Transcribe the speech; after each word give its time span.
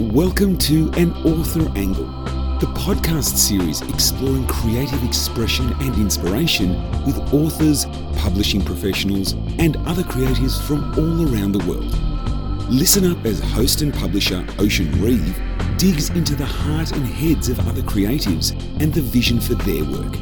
Welcome 0.00 0.56
to 0.60 0.90
An 0.96 1.12
Author 1.26 1.70
Angle, 1.76 2.06
the 2.58 2.72
podcast 2.74 3.36
series 3.36 3.82
exploring 3.82 4.46
creative 4.46 5.04
expression 5.04 5.74
and 5.74 5.94
inspiration 5.96 6.70
with 7.04 7.18
authors, 7.34 7.84
publishing 8.16 8.64
professionals, 8.64 9.34
and 9.58 9.76
other 9.86 10.02
creatives 10.02 10.58
from 10.66 10.90
all 10.98 11.30
around 11.30 11.52
the 11.52 11.66
world. 11.66 11.92
Listen 12.70 13.12
up 13.12 13.22
as 13.26 13.40
host 13.40 13.82
and 13.82 13.92
publisher 13.92 14.42
Ocean 14.58 14.90
Reeve 15.02 15.38
digs 15.76 16.08
into 16.08 16.34
the 16.34 16.46
heart 16.46 16.92
and 16.92 17.06
heads 17.06 17.50
of 17.50 17.60
other 17.68 17.82
creatives 17.82 18.52
and 18.80 18.94
the 18.94 19.02
vision 19.02 19.38
for 19.38 19.52
their 19.52 19.84
work. 19.84 20.16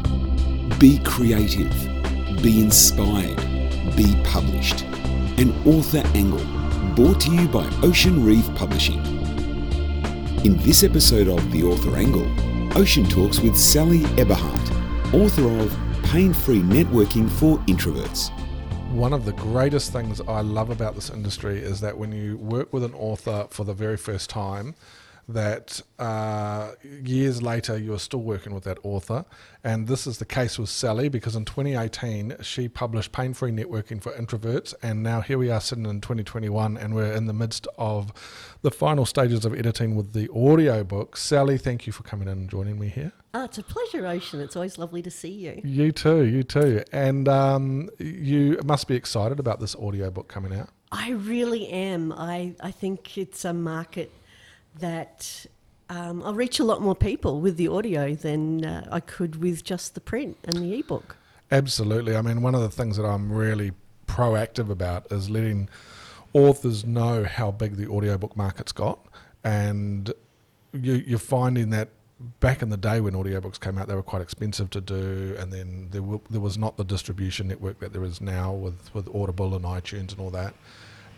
Be 0.81 0.99
creative, 1.05 1.73
be 2.43 2.61
inspired, 2.61 3.37
be 3.97 4.21
published. 4.25 4.83
An 5.39 5.55
Author 5.65 6.03
Angle, 6.17 6.45
brought 6.97 7.21
to 7.21 7.31
you 7.33 7.47
by 7.47 7.65
Ocean 7.85 8.25
Reeve 8.25 8.53
Publishing. 8.57 9.19
In 10.45 10.57
this 10.59 10.85
episode 10.85 11.26
of 11.26 11.50
The 11.50 11.64
Author 11.64 11.96
Angle, 11.96 12.25
Ocean 12.79 13.04
talks 13.04 13.40
with 13.40 13.57
Sally 13.57 14.04
Eberhardt, 14.17 15.13
author 15.13 15.49
of 15.49 15.76
Pain 16.04 16.32
Free 16.32 16.61
Networking 16.61 17.29
for 17.29 17.58
Introverts. 17.67 18.30
One 18.93 19.13
of 19.13 19.25
the 19.25 19.32
greatest 19.32 19.93
things 19.93 20.21
I 20.21 20.43
love 20.43 20.71
about 20.71 20.94
this 20.94 21.11
industry 21.11 21.58
is 21.58 21.80
that 21.80 21.99
when 21.99 22.13
you 22.13 22.36
work 22.36 22.72
with 22.72 22.85
an 22.85 22.94
author 22.94 23.49
for 23.50 23.64
the 23.64 23.75
very 23.75 23.96
first 23.96 24.30
time, 24.30 24.77
that 25.29 25.82
uh, 25.99 26.73
years 26.82 27.43
later 27.43 27.77
you 27.77 27.93
are 27.93 27.99
still 27.99 28.23
working 28.23 28.55
with 28.55 28.64
that 28.64 28.79
author. 28.82 29.27
And 29.63 29.86
this 29.86 30.07
is 30.07 30.19
the 30.19 30.25
case 30.25 30.59
with 30.59 30.71
Sally 30.71 31.11
because 31.11 31.36
in 31.36 31.45
2018 31.45 32.36
she 32.41 32.69
published 32.69 33.12
Pain 33.12 33.34
Free 33.34 33.53
Networking 33.53 34.03
for 34.03 34.12
Introverts. 34.12 34.72
And 34.83 35.03
now 35.03 35.20
here 35.20 35.36
we 35.36 35.50
are 35.50 35.61
sitting 35.61 35.84
in 35.84 36.00
2021 36.00 36.78
and 36.78 36.95
we're 36.95 37.12
in 37.12 37.27
the 37.27 37.34
midst 37.34 37.69
of 37.77 38.12
the 38.62 38.70
final 38.70 39.05
stages 39.05 39.45
of 39.45 39.55
editing 39.55 39.95
with 39.95 40.14
the 40.14 40.31
audio 40.33 40.83
book. 40.83 41.17
Sally, 41.17 41.58
thank 41.58 41.86
you 41.86 41.92
for 41.92 42.03
coming 42.05 42.27
in 42.27 42.39
and 42.39 42.50
joining 42.50 42.78
me 42.78 42.89
here. 42.89 43.12
Oh, 43.34 43.45
it's 43.45 43.58
a 43.58 43.62
pleasure, 43.62 44.06
Ocean. 44.06 44.41
It's 44.41 44.56
always 44.56 44.78
lovely 44.78 45.02
to 45.02 45.11
see 45.11 45.30
you. 45.30 45.61
You 45.62 45.92
too, 45.92 46.24
you 46.24 46.42
too. 46.42 46.83
And 46.91 47.28
um, 47.28 47.91
you 47.98 48.58
must 48.64 48.89
be 48.89 48.95
excited 48.95 49.39
about 49.39 49.61
this 49.61 49.77
audio 49.77 50.11
book 50.11 50.28
coming 50.28 50.58
out. 50.58 50.70
I 50.91 51.11
really 51.11 51.69
am. 51.69 52.12
I, 52.12 52.55
I 52.61 52.70
think 52.70 53.19
it's 53.19 53.45
a 53.45 53.52
market 53.52 54.11
that 54.80 55.46
um, 55.88 56.22
I'll 56.22 56.34
reach 56.34 56.58
a 56.58 56.64
lot 56.64 56.82
more 56.82 56.94
people 56.94 57.40
with 57.40 57.56
the 57.56 57.68
audio 57.68 58.14
than 58.14 58.64
uh, 58.64 58.88
I 58.90 59.00
could 59.00 59.40
with 59.42 59.64
just 59.64 59.94
the 59.94 60.00
print 60.00 60.36
and 60.44 60.56
the 60.56 60.78
ebook. 60.78 61.16
Absolutely. 61.50 62.16
I 62.16 62.22
mean, 62.22 62.42
one 62.42 62.54
of 62.54 62.60
the 62.60 62.70
things 62.70 62.96
that 62.96 63.04
I'm 63.04 63.32
really 63.32 63.72
proactive 64.06 64.70
about 64.70 65.10
is 65.10 65.30
letting 65.30 65.68
authors 66.32 66.84
know 66.84 67.24
how 67.24 67.50
big 67.50 67.76
the 67.76 67.88
audiobook 67.88 68.36
market's 68.36 68.72
got. 68.72 68.98
And 69.44 70.12
you, 70.72 70.94
you're 71.06 71.18
finding 71.18 71.70
that 71.70 71.88
back 72.40 72.62
in 72.62 72.68
the 72.68 72.76
day 72.76 73.00
when 73.00 73.14
audiobooks 73.14 73.60
came 73.60 73.78
out, 73.78 73.88
they 73.88 73.94
were 73.94 74.02
quite 74.02 74.22
expensive 74.22 74.70
to 74.70 74.80
do, 74.80 75.36
and 75.38 75.52
then 75.52 75.88
there, 75.90 76.00
w- 76.00 76.20
there 76.28 76.40
was 76.40 76.58
not 76.58 76.76
the 76.76 76.84
distribution 76.84 77.46
network 77.48 77.78
that 77.78 77.92
there 77.92 78.04
is 78.04 78.20
now 78.20 78.52
with, 78.52 78.92
with 78.94 79.08
Audible 79.14 79.54
and 79.54 79.64
iTunes 79.64 80.10
and 80.10 80.20
all 80.20 80.30
that. 80.30 80.54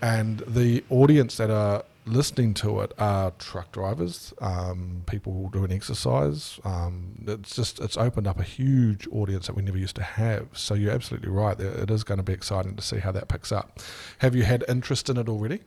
And 0.02 0.40
the 0.40 0.84
audience 0.90 1.36
that 1.38 1.50
are 1.50 1.84
listening 2.06 2.54
to 2.54 2.80
it 2.80 2.92
are 2.98 3.30
truck 3.32 3.72
drivers, 3.72 4.32
um, 4.40 5.02
people 5.06 5.48
doing 5.50 5.72
exercise. 5.72 6.58
Um, 6.64 7.24
it's 7.26 7.54
just 7.54 7.80
it's 7.80 7.96
opened 7.96 8.26
up 8.26 8.38
a 8.40 8.42
huge 8.42 9.06
audience 9.12 9.46
that 9.46 9.56
we 9.56 9.62
never 9.62 9.78
used 9.78 9.96
to 9.96 10.02
have. 10.02 10.48
So 10.52 10.74
you're 10.74 10.92
absolutely 10.92 11.30
right. 11.30 11.58
It 11.58 11.90
is 11.90 12.04
going 12.04 12.18
to 12.18 12.24
be 12.24 12.32
exciting 12.32 12.76
to 12.76 12.82
see 12.82 12.98
how 12.98 13.12
that 13.12 13.28
picks 13.28 13.52
up. 13.52 13.80
Have 14.18 14.34
you 14.34 14.42
had 14.42 14.64
interest 14.68 15.08
in 15.08 15.16
it 15.16 15.28
already? 15.28 15.60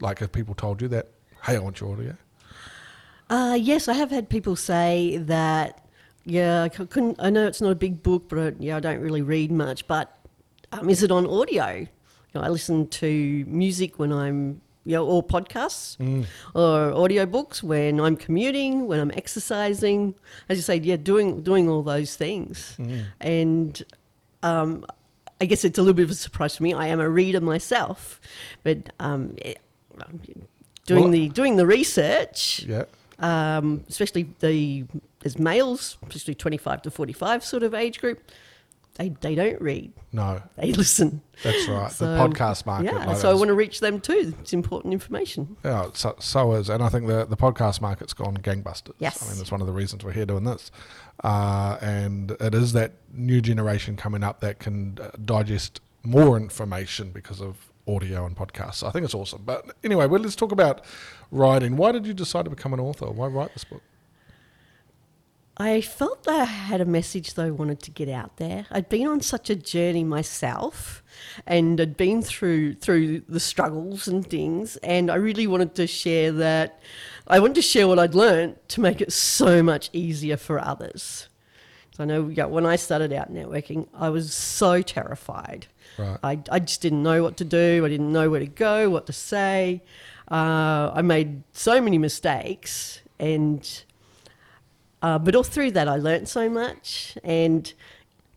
Like, 0.00 0.20
have 0.20 0.32
people 0.32 0.54
told 0.54 0.80
you 0.80 0.88
that? 0.88 1.08
Hey, 1.44 1.56
I 1.56 1.58
want 1.58 1.80
your 1.80 1.92
audio. 1.92 2.16
Uh, 3.28 3.56
yes, 3.60 3.88
I 3.88 3.94
have 3.94 4.10
had 4.10 4.28
people 4.28 4.56
say 4.56 5.18
that. 5.18 5.78
Yeah, 6.24 6.62
I 6.62 6.68
couldn't. 6.68 7.16
I 7.18 7.30
know 7.30 7.46
it's 7.46 7.60
not 7.60 7.72
a 7.72 7.76
big 7.76 8.02
book, 8.02 8.28
but 8.28 8.38
I, 8.38 8.52
yeah, 8.60 8.76
I 8.76 8.80
don't 8.80 9.00
really 9.00 9.22
read 9.22 9.50
much. 9.50 9.86
But 9.88 10.16
um, 10.70 10.88
is 10.88 11.02
it 11.02 11.10
on 11.10 11.26
audio? 11.26 11.74
You 11.78 11.88
know, 12.34 12.42
I 12.42 12.48
listen 12.48 12.86
to 12.88 13.44
music 13.48 13.98
when 13.98 14.12
I'm 14.12 14.60
you 14.84 14.96
know, 14.96 15.06
or 15.06 15.22
podcasts 15.22 15.96
mm. 15.98 16.26
or 16.54 16.92
audiobooks 16.92 17.62
when 17.62 18.00
I'm 18.00 18.16
commuting, 18.16 18.86
when 18.86 19.00
I'm 19.00 19.12
exercising. 19.12 20.14
As 20.48 20.58
you 20.58 20.62
say, 20.62 20.76
yeah, 20.76 20.96
doing 20.96 21.42
doing 21.42 21.68
all 21.68 21.82
those 21.82 22.16
things. 22.16 22.76
Mm. 22.78 23.04
And 23.20 23.82
um, 24.42 24.84
I 25.40 25.44
guess 25.44 25.64
it's 25.64 25.78
a 25.78 25.82
little 25.82 25.94
bit 25.94 26.04
of 26.04 26.10
a 26.10 26.14
surprise 26.14 26.56
for 26.56 26.62
me. 26.62 26.72
I 26.72 26.88
am 26.88 27.00
a 27.00 27.08
reader 27.08 27.40
myself, 27.40 28.20
but 28.62 28.92
um, 28.98 29.36
doing 30.86 31.02
well, 31.02 31.10
the 31.10 31.28
doing 31.28 31.56
the 31.56 31.66
research, 31.66 32.64
yeah. 32.66 32.84
Um, 33.18 33.84
especially 33.88 34.28
the 34.40 34.84
as 35.24 35.38
males, 35.38 35.96
especially 36.08 36.34
25 36.34 36.82
to 36.82 36.90
45 36.90 37.44
sort 37.44 37.62
of 37.62 37.72
age 37.72 38.00
group, 38.00 38.20
they, 38.94 39.08
they 39.08 39.34
don't 39.34 39.60
read. 39.60 39.92
No. 40.12 40.42
They 40.56 40.72
listen. 40.72 41.22
That's 41.42 41.66
right. 41.66 41.90
So, 41.90 42.10
the 42.10 42.18
podcast 42.18 42.66
market. 42.66 42.92
Yeah, 42.92 43.06
like 43.06 43.16
so 43.16 43.30
I 43.30 43.34
want 43.34 43.48
to 43.48 43.54
reach 43.54 43.80
them 43.80 44.00
too. 44.00 44.34
It's 44.40 44.52
important 44.52 44.92
information. 44.92 45.56
Yeah, 45.64 45.88
so, 45.94 46.14
so, 46.18 46.52
is. 46.52 46.68
And 46.68 46.82
I 46.82 46.88
think 46.88 47.06
the, 47.06 47.24
the 47.24 47.36
podcast 47.36 47.80
market's 47.80 48.12
gone 48.12 48.36
gangbusters. 48.36 48.94
Yes. 48.98 49.22
I 49.22 49.28
mean, 49.28 49.38
that's 49.38 49.50
one 49.50 49.60
of 49.60 49.66
the 49.66 49.72
reasons 49.72 50.04
we're 50.04 50.12
here 50.12 50.26
doing 50.26 50.44
this. 50.44 50.70
Uh, 51.24 51.78
and 51.80 52.32
it 52.32 52.54
is 52.54 52.74
that 52.74 52.92
new 53.12 53.40
generation 53.40 53.96
coming 53.96 54.22
up 54.22 54.40
that 54.40 54.58
can 54.58 54.98
uh, 55.00 55.10
digest 55.24 55.80
more 56.02 56.36
information 56.36 57.10
because 57.12 57.40
of 57.40 57.72
audio 57.86 58.26
and 58.26 58.36
podcasts. 58.36 58.86
I 58.86 58.90
think 58.90 59.04
it's 59.04 59.14
awesome. 59.14 59.42
But 59.44 59.74
anyway, 59.82 60.06
well, 60.06 60.20
let's 60.20 60.36
talk 60.36 60.52
about 60.52 60.84
writing. 61.30 61.76
Why 61.76 61.92
did 61.92 62.06
you 62.06 62.14
decide 62.14 62.44
to 62.44 62.50
become 62.50 62.74
an 62.74 62.80
author? 62.80 63.06
Why 63.10 63.26
write 63.26 63.52
this 63.54 63.64
book? 63.64 63.82
I 65.56 65.82
felt 65.82 66.24
that 66.24 66.40
I 66.40 66.44
had 66.44 66.80
a 66.80 66.86
message 66.86 67.34
that 67.34 67.44
I 67.44 67.50
wanted 67.50 67.80
to 67.82 67.90
get 67.90 68.08
out 68.08 68.38
there. 68.38 68.66
I'd 68.70 68.88
been 68.88 69.06
on 69.06 69.20
such 69.20 69.50
a 69.50 69.54
journey 69.54 70.02
myself 70.02 71.02
and 71.46 71.78
I'd 71.78 71.96
been 71.96 72.22
through 72.22 72.74
through 72.74 73.20
the 73.28 73.40
struggles 73.40 74.08
and 74.08 74.26
things 74.26 74.76
and 74.78 75.10
I 75.10 75.16
really 75.16 75.46
wanted 75.46 75.74
to 75.74 75.86
share 75.86 76.32
that 76.32 76.80
I 77.26 77.38
wanted 77.38 77.56
to 77.56 77.62
share 77.62 77.86
what 77.86 77.98
I'd 77.98 78.14
learned 78.14 78.56
to 78.68 78.80
make 78.80 79.00
it 79.02 79.12
so 79.12 79.62
much 79.62 79.90
easier 79.92 80.38
for 80.38 80.58
others. 80.58 81.28
So 81.94 82.02
I 82.02 82.06
know 82.06 82.22
when 82.22 82.64
I 82.64 82.76
started 82.76 83.12
out 83.12 83.32
networking, 83.32 83.86
I 83.92 84.08
was 84.08 84.32
so 84.32 84.80
terrified. 84.80 85.66
Right. 85.98 86.18
I, 86.22 86.38
I 86.50 86.58
just 86.60 86.80
didn't 86.80 87.02
know 87.02 87.22
what 87.22 87.36
to 87.36 87.44
do. 87.44 87.84
I 87.84 87.88
didn't 87.90 88.10
know 88.10 88.30
where 88.30 88.40
to 88.40 88.46
go, 88.46 88.88
what 88.88 89.06
to 89.06 89.12
say. 89.12 89.82
Uh, 90.30 90.90
I 90.94 91.02
made 91.02 91.42
so 91.52 91.82
many 91.82 91.98
mistakes 91.98 93.00
and 93.20 93.84
uh, 95.02 95.18
but 95.18 95.34
all 95.34 95.42
through 95.42 95.72
that, 95.72 95.88
I 95.88 95.96
learned 95.96 96.28
so 96.28 96.48
much, 96.48 97.18
and 97.22 97.72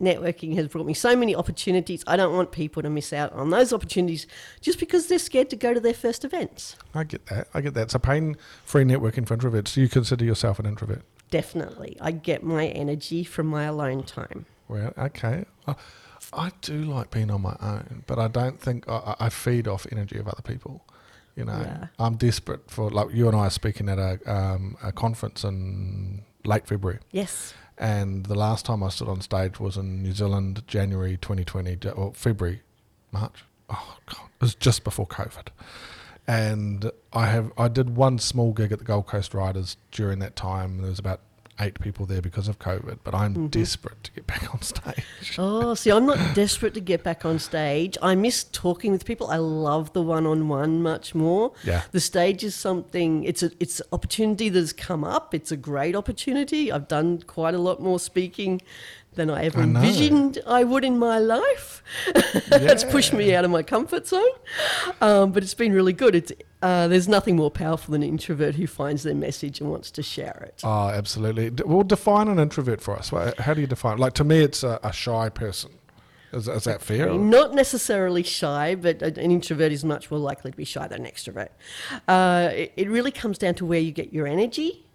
networking 0.02 0.56
has 0.56 0.68
brought 0.68 0.86
me 0.86 0.94
so 0.94 1.16
many 1.16 1.36
opportunities. 1.36 2.04
I 2.08 2.18
don't 2.18 2.36
want 2.36 2.52
people 2.52 2.82
to 2.82 2.90
miss 2.90 3.14
out 3.14 3.32
on 3.34 3.50
those 3.50 3.72
opportunities 3.72 4.28
just 4.62 4.80
because 4.80 5.08
they're 5.08 5.20
scared 5.20 5.50
to 5.52 5.56
go 5.56 5.74
to 5.74 5.80
their 5.80 5.94
first 5.94 6.26
events. 6.26 6.76
I 6.94 7.04
get 7.04 7.28
that. 7.28 7.48
I 7.54 7.62
get 7.62 7.74
that. 7.76 7.84
It's 7.84 7.96
a 7.96 8.00
pain 8.00 8.36
free 8.66 8.84
networking 8.84 9.28
for 9.28 9.38
introverts. 9.38 9.74
Do 9.74 9.82
you 9.82 9.90
consider 9.90 10.26
yourself 10.26 10.60
an 10.60 10.66
introvert? 10.66 11.04
Definitely. 11.32 11.98
I 12.02 12.12
get 12.12 12.44
my 12.44 12.68
energy 12.68 13.24
from 13.24 13.48
my 13.48 13.64
alone 13.64 14.04
time. 14.04 14.46
Well, 14.68 14.94
okay. 14.98 15.46
I, 15.68 15.76
I 16.34 16.52
do 16.62 16.84
like 16.84 17.12
being 17.12 17.32
on 17.32 17.42
my 17.42 17.56
own, 17.62 18.04
but 18.08 18.20
I 18.20 18.28
don't 18.28 18.60
think 18.60 18.90
I, 18.90 19.16
I 19.20 19.30
feed 19.30 19.68
off 19.68 19.86
energy 19.92 20.18
of 20.18 20.28
other 20.28 20.42
people. 20.42 20.84
You 21.36 21.46
know, 21.46 21.60
yeah. 21.60 21.88
I'm 22.00 22.16
desperate 22.16 22.72
for 22.72 22.90
like 22.90 23.14
you 23.14 23.28
and 23.28 23.36
I 23.36 23.48
are 23.48 23.50
speaking 23.50 23.90
at 23.90 24.00
a, 24.00 24.20
um, 24.26 24.78
a 24.82 24.92
conference 24.94 25.44
in 25.44 26.24
late 26.46 26.68
February. 26.68 27.00
Yes. 27.12 27.54
And 27.78 28.26
the 28.26 28.36
last 28.36 28.66
time 28.66 28.84
I 28.84 28.90
stood 28.90 29.10
on 29.10 29.22
stage 29.22 29.60
was 29.60 29.76
in 29.78 30.02
New 30.02 30.14
Zealand, 30.14 30.64
January 30.68 31.18
2020, 31.18 31.90
or 31.90 32.14
February, 32.14 32.62
March. 33.12 33.44
Oh 33.70 33.98
God, 34.06 34.30
it 34.36 34.42
was 34.42 34.56
just 34.56 34.84
before 34.84 35.08
COVID. 35.08 35.48
And 36.28 36.92
I 37.14 37.28
have 37.28 37.52
I 37.58 37.68
did 37.68 37.96
one 37.96 38.20
small 38.20 38.52
gig 38.54 38.72
at 38.72 38.80
the 38.80 38.86
Gold 38.86 39.08
Coast 39.08 39.34
Writers 39.34 39.78
during 39.92 40.20
that 40.20 40.36
time. 40.36 40.78
There 40.78 40.90
was 40.90 41.00
about 41.00 41.22
eight 41.60 41.80
people 41.80 42.06
there 42.06 42.22
because 42.22 42.48
of 42.48 42.60
COVID, 42.60 43.00
but 43.04 43.16
I'm 43.16 43.34
mm-hmm. 43.34 43.48
desperate 43.48 44.04
to 44.04 44.12
get 44.12 44.28
back 44.28 44.54
on 44.54 44.62
stage. 44.62 45.06
oh, 45.38 45.74
see, 45.74 45.92
I'm 45.92 46.06
not 46.06 46.36
desperate 46.36 46.74
to 46.74 46.82
get 46.82 47.04
back 47.04 47.26
on 47.26 47.40
stage. 47.40 47.98
I 48.02 48.16
miss 48.16 48.44
talking 48.44 48.92
with 48.92 49.06
people. 49.06 49.28
I 49.28 49.38
love 49.38 49.94
the 49.94 50.02
one-on-one 50.02 50.82
much 50.82 51.16
more. 51.16 51.54
Yeah. 51.64 51.84
The 51.92 52.00
stage 52.00 52.44
is 52.44 52.56
something. 52.56 53.24
It's 53.24 53.44
a 53.44 53.52
it's 53.60 53.80
an 53.80 53.88
opportunity 53.92 54.50
that's 54.50 54.74
come 54.74 55.04
up. 55.04 55.34
It's 55.34 55.52
a 55.52 55.58
great 55.58 55.96
opportunity. 55.96 56.72
I've 56.72 56.88
done 56.88 57.22
quite 57.22 57.54
a 57.54 57.60
lot 57.60 57.82
more 57.82 58.00
speaking 58.00 58.62
than 59.16 59.30
I 59.30 59.44
ever 59.46 59.60
I 59.60 59.64
envisioned 59.64 60.40
I 60.46 60.64
would 60.64 60.84
in 60.84 60.98
my 60.98 61.20
life. 61.20 61.82
Yeah. 62.16 62.72
it's 62.72 62.84
pushed 62.84 63.14
me 63.14 63.36
out 63.36 63.46
of 63.46 63.52
my 63.52 63.62
comfort 63.64 64.08
zone, 64.08 64.24
um, 65.02 65.32
but 65.32 65.44
it's 65.44 65.54
been 65.54 65.72
really 65.74 65.94
good. 65.94 66.16
It's 66.16 66.32
uh, 66.62 66.88
there's 66.88 67.08
nothing 67.08 67.36
more 67.36 67.52
powerful 67.52 67.92
than 67.92 68.02
an 68.02 68.10
introvert 68.10 68.56
who 68.56 68.66
finds 68.66 69.04
their 69.04 69.14
message 69.16 69.60
and 69.62 69.70
wants 69.70 69.92
to 69.92 70.04
share 70.04 70.44
it. 70.48 70.62
Oh, 70.64 70.90
absolutely. 70.90 71.52
Well, 71.64 71.84
define 71.84 72.28
an 72.28 72.40
introvert 72.40 72.82
for 72.82 72.96
us. 72.96 73.12
How 73.40 73.54
do 73.54 73.62
you 73.62 73.68
define? 73.68 73.98
It? 73.98 74.00
Like 74.00 74.14
to 74.14 74.24
me, 74.24 74.40
it's 74.40 74.64
a, 74.64 74.80
a 74.84 74.92
shy 74.92 75.30
person. 75.30 75.72
Is, 76.34 76.48
is 76.48 76.66
that 76.66 76.82
fair? 76.82 77.14
Not 77.14 77.54
necessarily 77.54 78.24
shy, 78.24 78.76
but 78.76 79.02
an 79.02 79.32
introvert 79.32 79.72
is 79.72 79.86
much 79.86 80.12
more 80.12 80.20
likely 80.20 80.52
to 80.52 80.58
be 80.58 80.66
shy 80.66 80.88
than 80.88 81.06
an 81.06 81.12
extrovert. 81.12 81.50
Uh, 82.08 82.50
it, 82.52 82.74
it 82.76 82.90
really 82.90 83.12
comes 83.12 83.38
down 83.38 83.56
to 83.56 83.66
where 83.66 83.80
you 83.80 83.92
get 83.92 84.12
your 84.12 84.28
energy, 84.28 84.86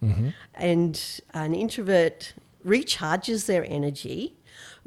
and 0.54 1.20
an 1.34 1.54
introvert 1.54 2.34
recharges 2.64 3.46
their 3.46 3.64
energy 3.64 4.34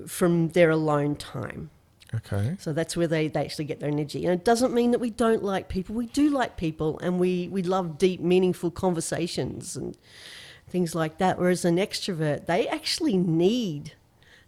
from 0.07 0.49
their 0.49 0.69
alone 0.69 1.15
time. 1.15 1.69
Okay. 2.15 2.55
So 2.59 2.73
that's 2.73 2.95
where 2.95 3.07
they, 3.07 3.27
they 3.27 3.43
actually 3.43 3.65
get 3.65 3.79
their 3.79 3.89
energy. 3.89 4.23
And 4.25 4.33
it 4.39 4.45
doesn't 4.45 4.73
mean 4.73 4.91
that 4.91 4.99
we 4.99 5.09
don't 5.09 5.43
like 5.43 5.67
people. 5.67 5.95
We 5.95 6.05
do 6.07 6.29
like 6.29 6.57
people 6.57 6.99
and 6.99 7.19
we, 7.19 7.47
we 7.47 7.63
love 7.63 7.97
deep, 7.97 8.19
meaningful 8.21 8.69
conversations 8.69 9.75
and 9.75 9.97
things 10.67 10.93
like 10.93 11.17
that. 11.17 11.39
Whereas 11.39 11.65
an 11.65 11.77
extrovert, 11.77 12.45
they 12.45 12.67
actually 12.67 13.17
need 13.17 13.93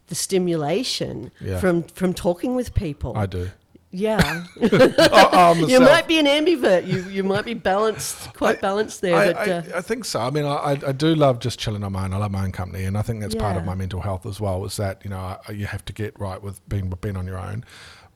the 0.07 0.16
stimulation 0.16 1.31
Yeah. 1.42 1.60
from, 1.60 1.83
from 1.83 2.13
talking 2.13 2.54
with 2.56 2.75
people. 2.75 3.18
I 3.18 3.25
do. 3.25 3.50
Yeah. 3.91 4.43
you 4.59 5.79
might 5.79 6.05
be 6.05 6.19
an 6.19 6.25
ambivert. 6.25 6.85
You, 6.85 7.03
you 7.03 7.23
might 7.23 7.45
be 7.45 7.53
balanced, 7.53 8.33
quite 8.33 8.59
balanced 8.59 8.99
there. 9.01 9.15
I, 9.15 9.33
but 9.33 9.47
uh, 9.49 9.77
I 9.77 9.81
think 9.81 10.03
so. 10.03 10.19
I 10.19 10.31
mean, 10.31 10.43
I, 10.43 10.55
I 10.55 10.71
I 10.87 10.91
do 10.91 11.15
love 11.15 11.39
just 11.39 11.59
chilling 11.59 11.83
on 11.83 11.93
my 11.93 12.03
own. 12.03 12.13
I 12.13 12.17
love 12.17 12.31
my 12.31 12.43
own 12.43 12.51
company, 12.51 12.83
and 12.83 12.97
I 12.97 13.01
think 13.01 13.21
that's 13.21 13.35
part 13.35 13.55
of 13.55 13.63
my 13.63 13.73
mental 13.75 14.01
health 14.01 14.25
as 14.25 14.41
well. 14.41 14.65
Is 14.65 14.75
that 14.77 15.01
you 15.05 15.09
know 15.09 15.37
you 15.53 15.65
have 15.67 15.85
to 15.85 15.93
get 15.93 16.19
right 16.19 16.41
with 16.41 16.67
being 16.67 16.89
being 17.01 17.15
on 17.15 17.25
your 17.25 17.37
own. 17.37 17.63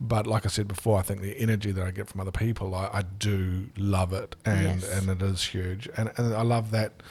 But 0.02 0.28
like 0.28 0.46
I 0.46 0.50
said 0.50 0.68
before, 0.68 0.98
I 0.98 1.02
think 1.02 1.22
the 1.22 1.38
energy 1.38 1.72
that 1.72 1.86
I 1.86 1.92
get 1.92 2.08
from 2.08 2.22
other 2.22 2.32
people, 2.32 2.74
I, 2.74 2.90
I 2.94 3.02
do 3.02 3.68
love 3.78 4.12
it, 4.14 4.36
and 4.46 4.82
Yes. 4.82 4.90
and 4.98 5.10
it 5.10 5.22
is 5.22 5.44
huge, 5.44 5.88
and 5.96 6.12
and 6.18 6.34
I 6.34 6.42
love 6.42 6.72
that. 6.72 7.02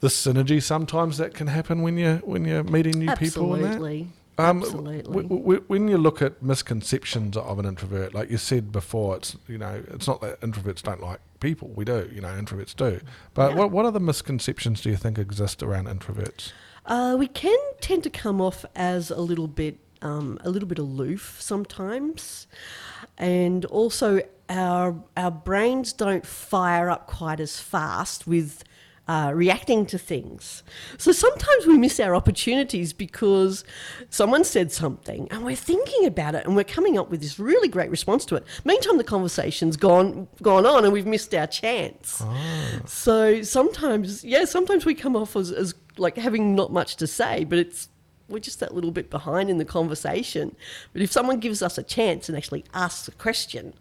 The 0.00 0.08
synergy 0.08 0.62
sometimes 0.62 1.16
that 1.16 1.32
can 1.32 1.46
happen 1.46 1.80
when 1.80 1.96
you 1.96 2.16
when 2.24 2.44
you're 2.44 2.62
meeting 2.64 2.98
new 2.98 3.06
people 3.16 3.54
absolutely. 3.54 4.08
Um, 4.36 4.62
Absolutely. 4.62 5.02
w- 5.02 5.28
w- 5.28 5.64
when 5.68 5.86
you 5.88 5.96
look 5.96 6.20
at 6.20 6.42
misconceptions 6.42 7.36
of 7.36 7.58
an 7.60 7.66
introvert, 7.66 8.14
like 8.14 8.30
you 8.30 8.36
said 8.38 8.72
before, 8.72 9.16
it's 9.16 9.36
you 9.46 9.58
know 9.58 9.82
it's 9.92 10.06
not 10.08 10.20
that 10.22 10.40
introverts 10.40 10.82
don't 10.82 11.00
like 11.00 11.20
people. 11.40 11.68
We 11.74 11.84
do, 11.84 12.10
you 12.12 12.20
know, 12.20 12.28
introverts 12.28 12.74
do. 12.74 13.00
But 13.34 13.52
Yeah. 13.52 13.58
what 13.58 13.70
what 13.70 13.84
other 13.84 14.00
misconceptions 14.00 14.80
do 14.80 14.90
you 14.90 14.96
think 14.96 15.18
exist 15.18 15.62
around 15.62 15.86
introverts? 15.86 16.52
Uh, 16.86 17.16
we 17.18 17.28
can 17.28 17.58
tend 17.80 18.02
to 18.04 18.10
come 18.10 18.40
off 18.40 18.64
as 18.74 19.10
a 19.10 19.20
little 19.20 19.46
bit, 19.46 19.78
um, 20.02 20.38
a 20.44 20.50
little 20.50 20.68
bit 20.68 20.78
aloof 20.78 21.36
sometimes, 21.40 22.46
and 23.16 23.64
also 23.66 24.20
our 24.48 24.96
our 25.16 25.30
brains 25.30 25.92
don't 25.92 26.26
fire 26.26 26.90
up 26.90 27.06
quite 27.06 27.40
as 27.40 27.60
fast 27.60 28.26
with. 28.26 28.64
Uh, 29.06 29.30
reacting 29.34 29.84
to 29.84 29.98
things. 29.98 30.62
So 30.96 31.12
sometimes 31.12 31.66
we 31.66 31.76
miss 31.76 32.00
our 32.00 32.14
opportunities 32.14 32.94
because 32.94 33.62
someone 34.08 34.44
said 34.44 34.72
something 34.72 35.28
and 35.30 35.44
we're 35.44 35.56
thinking 35.56 36.06
about 36.06 36.34
it 36.34 36.46
and 36.46 36.56
we're 36.56 36.64
coming 36.64 36.96
up 36.96 37.10
with 37.10 37.20
this 37.20 37.38
really 37.38 37.68
great 37.68 37.90
response 37.90 38.24
to 38.24 38.36
it. 38.36 38.46
Meantime, 38.64 38.96
the 38.96 39.04
conversation's 39.04 39.76
gone 39.76 40.26
gone 40.40 40.64
on 40.64 40.84
and 40.84 40.92
we've 40.94 41.04
missed 41.04 41.34
our 41.34 41.46
chance. 41.46 42.22
So 42.86 43.42
sometimes, 43.42 44.24
yeah, 44.24 44.46
sometimes 44.46 44.86
we 44.86 44.94
come 44.94 45.16
off 45.16 45.36
as, 45.36 45.52
as 45.52 45.74
like 45.98 46.16
having 46.16 46.54
not 46.54 46.72
much 46.72 46.96
to 46.96 47.06
say, 47.06 47.44
but 47.44 47.58
it's 47.58 47.90
we're 48.30 48.38
just 48.38 48.60
that 48.60 48.74
little 48.74 48.90
bit 48.90 49.10
behind 49.10 49.50
in 49.50 49.58
the 49.58 49.66
conversation. 49.66 50.56
But 50.94 51.02
if 51.02 51.12
someone 51.12 51.40
gives 51.40 51.60
us 51.60 51.76
a 51.76 51.82
chance 51.82 52.30
and 52.30 52.38
actually 52.38 52.64
asks 52.72 53.06
a 53.06 53.12
question, 53.12 53.74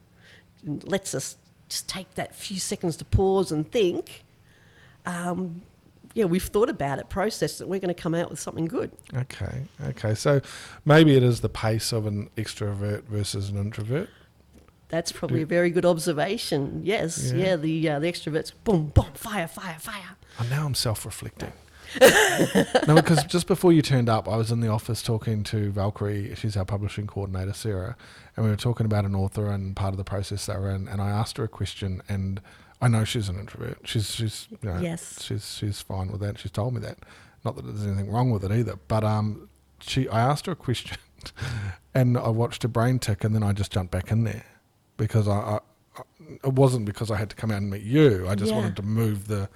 and 0.66 0.86
lets 0.86 1.16
us 1.16 1.38
just 1.70 1.88
take 1.88 2.16
that 2.16 2.36
few 2.36 2.60
seconds 2.60 2.98
to 2.98 3.06
pause 3.06 3.54
and 3.54 3.72
think, 3.72 4.26
um, 5.06 5.62
yeah, 6.14 6.26
we've 6.26 6.44
thought 6.44 6.70
about 6.70 7.00
it, 7.00 7.10
processed 7.10 7.60
it, 7.62 7.68
we're 7.68 7.80
going 7.80 7.94
to 7.94 8.00
come 8.00 8.14
out 8.14 8.30
with 8.30 8.40
something 8.40 8.66
good. 8.66 8.92
Okay, 9.16 9.64
okay. 9.88 10.14
So 10.14 10.42
maybe 10.86 11.16
it 11.16 11.24
is 11.24 11.42
the 11.42 11.50
pace 11.50 11.92
of 11.92 12.06
an 12.06 12.30
extrovert 12.38 13.04
versus 13.04 13.50
an 13.50 13.58
introvert. 13.58 14.10
That's 14.90 15.12
probably 15.12 15.42
a 15.42 15.46
very 15.48 15.72
good 15.72 15.86
observation. 15.86 16.82
Yes, 16.84 17.32
Yeah. 17.32 17.46
yeah, 17.46 17.56
the 17.56 17.90
uh, 17.90 18.00
the 18.00 18.12
extroverts, 18.12 18.52
boom, 18.64 18.88
boom, 18.94 19.12
fire, 19.16 19.48
fire, 19.48 19.78
fire. 19.80 20.18
Oh, 20.40 20.46
now 20.52 20.66
I'm 20.68 20.76
self-reflecting. 20.76 21.52
no, 22.88 22.96
because 22.96 23.24
just 23.26 23.48
before 23.48 23.72
you 23.72 23.82
turned 23.82 24.10
up, 24.10 24.28
I 24.28 24.36
was 24.36 24.52
in 24.52 24.60
the 24.62 24.68
office 24.68 25.02
talking 25.02 25.44
to 25.46 25.72
Valkyrie. 25.72 26.34
She's 26.36 26.56
our 26.58 26.66
publishing 26.66 27.08
coordinator, 27.08 27.54
Sarah, 27.54 27.96
and 28.36 28.46
we 28.46 28.52
were 28.52 28.58
talking 28.58 28.86
about 28.86 29.06
an 29.06 29.16
author 29.16 29.48
and 29.48 29.76
part 29.76 29.94
of 29.94 29.98
the 29.98 30.04
process 30.04 30.46
they 30.46 30.56
were 30.58 30.72
in. 30.72 30.88
And 30.88 31.02
I 31.02 31.10
asked 31.10 31.38
her 31.38 31.44
a 31.44 31.48
question, 31.48 32.02
and 32.08 32.42
I 32.84 32.88
know 32.90 33.04
she's 33.06 33.30
an 33.30 33.40
introvert. 33.40 33.80
She's 33.86 34.12
she's 34.14 34.48
you 34.62 34.70
know, 34.70 34.80
Yes. 34.80 35.22
she's 35.24 35.56
she's 35.58 35.82
fine 35.82 36.12
with 36.12 36.22
that. 36.22 36.38
She's 36.40 36.52
told 36.52 36.74
me 36.74 36.82
that. 36.82 36.98
Not 37.46 37.56
that 37.56 37.64
there's 37.66 37.86
anything 37.86 38.12
wrong 38.12 38.30
with 38.32 38.44
it 38.44 38.52
either, 38.52 38.76
but 38.88 39.04
um, 39.04 39.50
she 39.80 40.08
I 40.10 40.20
asked 40.20 40.46
her 40.48 40.52
a 40.54 40.56
question, 40.56 40.98
and 41.94 42.18
I 42.18 42.30
watched 42.30 42.64
her 42.64 42.70
brain 42.70 43.00
tick, 43.00 43.24
and 43.24 43.34
then 43.36 43.44
I 43.44 43.52
just 43.54 43.72
jumped 43.72 43.92
back 43.92 44.12
in 44.12 44.24
there 44.24 44.46
because 44.98 45.28
I. 45.28 45.38
I 45.40 45.60
it 46.44 46.54
wasn't 46.54 46.86
because 46.86 47.12
I 47.12 47.18
had 47.18 47.30
to 47.30 47.36
come 47.36 47.52
out 47.52 47.58
and 47.58 47.70
meet 47.70 47.84
you. 47.84 48.28
I 48.28 48.34
just 48.34 48.52
Yeah. 48.52 48.58
wanted 48.58 48.76
to 48.78 48.82
move 48.82 49.28
the 49.28 49.48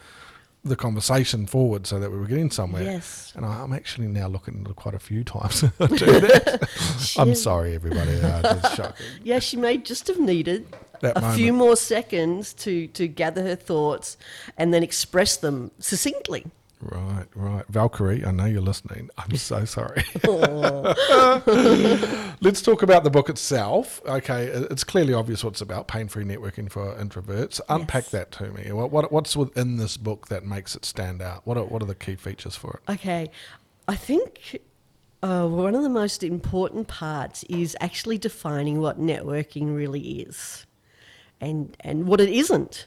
the 0.64 0.76
conversation 0.76 1.46
forward 1.46 1.88
so 1.88 2.00
that 2.00 2.12
we 2.12 2.18
were 2.18 2.26
getting 2.26 2.52
somewhere. 2.52 2.84
Yes. 2.84 3.34
And 3.36 3.46
I, 3.46 3.62
I'm 3.62 3.74
actually 3.74 4.08
now 4.08 4.28
looking 4.28 4.62
at 4.64 4.70
it 4.72 4.76
quite 4.76 4.96
a 4.96 5.00
few 5.00 5.24
times. 5.24 5.62
to 5.62 5.88
do 5.88 6.20
that. 6.20 6.70
I'm 7.18 7.36
sorry, 7.36 7.76
everybody. 7.76 8.20
Uh, 8.22 8.70
shocking. 8.76 9.06
Yeah, 9.24 9.40
she 9.40 9.58
may 9.58 9.78
just 9.78 10.08
have 10.08 10.20
needed 10.20 10.68
That 11.02 11.18
a 11.18 11.32
few 11.34 11.54
more 11.54 11.76
seconds 11.76 12.54
to, 12.56 12.88
to 12.88 13.08
gather 13.08 13.44
her 13.44 13.56
thoughts 13.56 14.18
and 14.58 14.74
then 14.74 14.84
express 14.84 15.38
them 15.38 15.72
succinctly. 15.80 16.46
Right, 16.80 17.26
right. 17.34 17.66
Valkyrie, 17.70 18.24
I 18.24 18.32
know 18.32 18.46
you're 18.46 18.62
listening. 18.62 19.10
I'm 19.18 19.36
so 19.36 19.66
sorry. 19.78 20.04
Let's 22.40 22.62
talk 22.62 22.84
about 22.84 23.04
the 23.04 23.10
book 23.12 23.30
itself. 23.30 24.00
Okay, 24.06 24.46
it's 24.46 24.84
clearly 24.84 25.14
obvious 25.14 25.44
what 25.44 25.54
it's 25.54 25.62
about 25.62 25.88
pain 25.88 26.08
free 26.08 26.24
networking 26.24 26.70
for 26.72 26.94
introverts. 26.96 27.60
Unpack 27.68 28.04
Yes. 28.06 28.12
that 28.12 28.32
to 28.34 28.52
me. 28.52 28.72
What, 28.72 28.92
what, 28.92 29.12
what's 29.12 29.36
within 29.36 29.78
this 29.78 29.98
book 29.98 30.28
that 30.28 30.46
makes 30.46 30.76
it 30.76 30.86
stand 30.86 31.22
out? 31.22 31.46
What 31.48 31.58
are, 31.58 31.66
what 31.66 31.82
are 31.82 31.88
the 31.88 31.96
key 31.96 32.16
features 32.16 32.56
for 32.56 32.80
it? 32.86 32.92
Okay, 32.92 33.32
I 33.88 33.96
think 33.96 34.62
uh, 35.24 35.48
one 35.48 35.74
of 35.74 35.82
the 35.82 35.90
most 35.90 36.22
important 36.24 36.88
parts 36.88 37.44
is 37.50 37.76
actually 37.82 38.20
defining 38.20 38.80
what 38.82 39.00
networking 39.00 39.76
really 39.76 40.20
is 40.22 40.68
and, 41.42 41.76
and 41.80 42.06
what 42.08 42.22
it 42.22 42.30
isn't. 42.30 42.86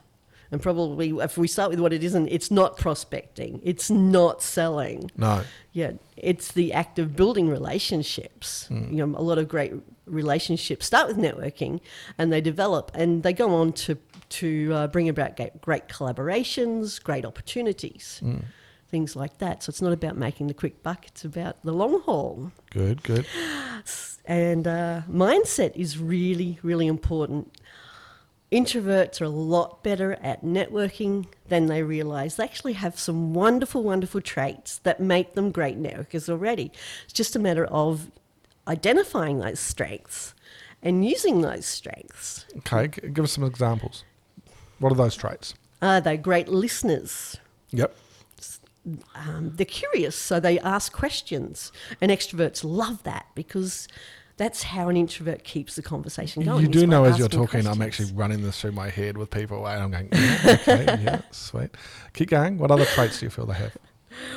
And 0.53 0.61
probably 0.61 1.11
if 1.11 1.39
we 1.39 1.47
start 1.47 1.71
with 1.71 1.79
what 1.79 1.93
it 1.93 2.03
isn't, 2.03 2.29
it's 2.29 2.51
not 2.51 2.77
prospecting, 2.77 3.61
it's 3.63 3.89
not 3.91 4.43
selling. 4.43 5.11
No. 5.17 5.43
Yeah, 5.73 5.93
it's 6.17 6.51
the 6.53 6.73
act 6.73 6.99
of 6.99 7.15
building 7.15 7.49
relationships. 7.49 8.67
You 8.91 9.07
know, 9.07 9.19
a 9.19 9.23
lot 9.23 9.39
of 9.39 9.49
great 9.49 9.73
relationships 10.07 10.87
start 10.87 11.07
with 11.07 11.17
networking, 11.17 11.81
and 12.19 12.33
they 12.33 12.41
develop, 12.41 12.91
and 12.95 13.23
they 13.23 13.33
go 13.33 13.55
on 13.55 13.73
to 13.75 13.97
to 14.31 14.73
uh, 14.73 14.87
bring 14.87 15.09
about 15.09 15.37
great, 15.37 15.61
great 15.61 15.89
collaborations, 15.89 17.03
great 17.03 17.25
opportunities, 17.25 18.21
things 18.89 19.15
like 19.17 19.39
that. 19.39 19.63
So 19.63 19.71
it's 19.71 19.83
not 19.83 19.93
about 19.93 20.17
making 20.17 20.49
the 20.49 20.55
quick 20.55 20.83
buck; 20.83 21.07
it's 21.07 21.25
about 21.25 21.63
the 21.63 21.73
long 21.73 22.01
haul. 22.03 22.51
Good, 22.71 23.05
good. 23.05 23.27
And 24.25 24.67
uh, 24.67 25.03
mindset 25.11 25.75
is 25.75 25.99
really, 25.99 26.59
really 26.63 26.87
important. 26.87 27.57
Introverts 28.53 29.21
are 29.21 29.27
a 29.27 29.29
lot 29.29 29.85
better 29.85 30.15
at 30.21 30.45
networking 30.45 31.27
than 31.49 31.67
they 31.67 31.85
realize. 31.85 32.35
They 32.35 32.45
actually 32.45 32.73
have 32.73 32.99
some 32.99 33.33
wonderful, 33.33 33.85
wonderful 33.85 34.21
traits 34.21 34.79
that 34.79 35.01
make 35.01 35.35
them 35.35 35.53
great 35.53 35.81
networkers 35.81 36.29
already. 36.29 36.73
It's 37.05 37.13
just 37.13 37.37
a 37.37 37.39
matter 37.39 37.65
of 37.67 38.11
identifying 38.67 39.39
those 39.39 39.61
strengths 39.61 40.35
and 40.83 41.07
using 41.07 41.43
those 41.43 41.65
strengths. 41.65 42.47
Okay, 42.59 42.89
give 42.89 43.25
us 43.25 43.33
some 43.33 43.45
examples. 43.45 44.05
What 44.81 44.91
are 44.93 44.97
those 44.97 45.15
traits? 45.15 45.55
Are 45.81 46.01
they 46.01 46.17
great 46.17 46.49
listeners? 46.49 47.37
Yep. 47.71 47.95
um, 49.15 49.53
they're 49.55 49.67
curious, 49.67 50.17
so 50.17 50.41
they 50.41 50.59
ask 50.61 50.93
questions. 50.93 51.71
And 52.01 52.11
extroverts 52.11 52.65
love 52.65 53.03
that 53.05 53.27
because 53.35 53.87
that's 54.41 54.63
how 54.63 54.89
an 54.89 54.97
introvert 54.97 55.45
keeps 55.45 55.77
the 55.77 55.83
conversation 55.83 56.43
going. 56.43 56.63
You 56.63 56.69
do 56.69 56.87
know 56.87 57.05
as 57.05 57.19
you're 57.19 57.29
talking, 57.29 57.67
I'm 57.67 57.83
actually 57.83 58.11
running 58.15 58.43
this 58.43 58.59
through 58.59 58.73
my 58.73 58.89
head 58.89 59.19
with 59.19 59.29
people, 59.29 59.69
and 59.69 59.83
I'm 59.83 59.91
going, 59.91 60.09
yeah, 60.13 60.57
okay, 60.63 60.85
yeah, 61.05 61.21
sweet. 61.31 61.69
Keep 62.15 62.31
going. 62.31 62.57
What 62.57 62.71
other 62.71 62.87
traits 62.87 63.21
do 63.21 63.27
you 63.27 63.31
feel 63.31 63.45
they 63.45 63.53
have? 63.53 63.77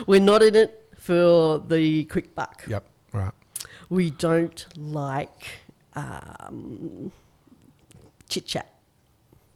We're 0.05 0.19
not 0.19 0.43
in 0.43 0.55
it 0.55 0.89
for 0.97 1.59
the 1.59 2.03
quick 2.03 2.35
buck. 2.35 2.65
Yep, 2.67 2.85
right. 3.13 3.31
We 3.89 4.11
don't 4.11 4.65
like 4.75 5.61
um, 5.95 7.13
chit 8.27 8.45
chat, 8.45 8.73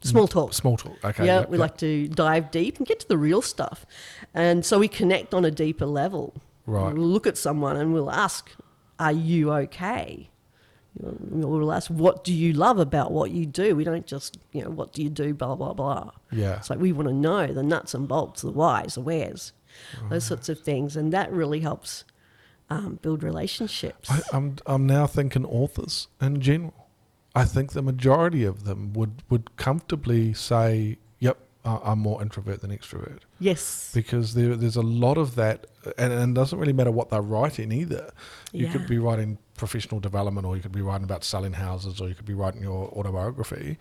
small 0.00 0.26
talk. 0.26 0.54
Small 0.54 0.78
talk. 0.78 0.96
Okay. 1.04 1.26
yeah, 1.26 1.40
yep, 1.40 1.50
we 1.50 1.58
yep. 1.58 1.60
like 1.60 1.76
to 1.76 2.08
dive 2.08 2.50
deep 2.50 2.78
and 2.78 2.86
get 2.86 3.00
to 3.00 3.08
the 3.08 3.18
real 3.18 3.42
stuff. 3.42 3.84
And 4.32 4.64
so 4.64 4.78
we 4.78 4.88
connect 4.88 5.34
on 5.34 5.44
a 5.44 5.50
deeper 5.50 5.84
level. 5.84 6.32
Right. 6.64 6.94
We'll 6.94 7.06
look 7.06 7.26
at 7.26 7.36
someone 7.36 7.76
and 7.76 7.92
we'll 7.92 8.10
ask, 8.10 8.50
Are 8.98 9.12
you 9.12 9.52
okay? 9.52 10.30
You 11.00 11.18
know, 11.30 11.46
We'll 11.48 11.72
ask, 11.72 11.90
What 11.90 12.24
do 12.24 12.32
you 12.32 12.52
love 12.52 12.78
about 12.78 13.12
what 13.12 13.30
you 13.30 13.46
do? 13.46 13.76
We 13.76 13.84
don't 13.84 14.06
just, 14.06 14.38
you 14.52 14.62
know, 14.64 14.70
what 14.70 14.92
do 14.92 15.02
you 15.02 15.10
do, 15.10 15.34
blah, 15.34 15.54
blah, 15.54 15.72
blah. 15.72 16.10
Yeah. 16.32 16.56
It's 16.56 16.70
like 16.70 16.78
we 16.80 16.92
want 16.92 17.08
to 17.08 17.14
know 17.14 17.46
the 17.46 17.62
nuts 17.62 17.94
and 17.94 18.08
bolts, 18.08 18.42
the 18.42 18.50
whys, 18.50 18.94
the 18.94 19.00
wheres, 19.00 19.52
those 20.10 20.24
sorts 20.24 20.48
of 20.48 20.60
things. 20.60 20.96
And 20.96 21.12
that 21.12 21.30
really 21.32 21.60
helps 21.60 22.04
um, 22.70 22.98
build 23.00 23.22
relationships. 23.22 24.10
I, 24.10 24.20
I'm 24.32 24.56
I'm 24.66 24.86
now 24.86 25.06
thinking 25.06 25.44
authors 25.46 26.08
in 26.20 26.40
general. 26.40 26.74
I 27.34 27.44
think 27.44 27.72
the 27.72 27.82
majority 27.82 28.44
of 28.44 28.64
them 28.64 28.92
would 28.94 29.22
would 29.30 29.56
comfortably 29.56 30.34
say, 30.34 30.98
"Yep, 31.20 31.38
I'm 31.64 32.00
more 32.00 32.20
introvert 32.20 32.60
than 32.60 32.70
extrovert," 32.70 33.20
yes. 33.38 33.90
because 33.94 34.34
there 34.34 34.56
there's 34.56 34.76
a 34.76 34.82
lot 34.82 35.16
of 35.18 35.34
that, 35.36 35.66
and, 35.96 36.12
and 36.12 36.36
it 36.36 36.40
doesn't 36.40 36.58
really 36.58 36.72
matter 36.72 36.90
what 36.90 37.10
they're 37.10 37.22
writing 37.22 37.70
either. 37.72 38.10
You 38.52 38.66
Yeah. 38.66 38.72
could 38.72 38.86
be 38.88 38.98
writing 38.98 39.38
professional 39.58 40.00
development, 40.00 40.46
or 40.46 40.56
you 40.56 40.62
could 40.62 40.72
be 40.72 40.80
writing 40.80 41.04
about 41.04 41.24
selling 41.24 41.52
houses, 41.52 42.00
or 42.00 42.08
you 42.08 42.14
could 42.14 42.26
be 42.26 42.34
writing 42.34 42.62
your 42.62 42.88
autobiography. 42.88 43.78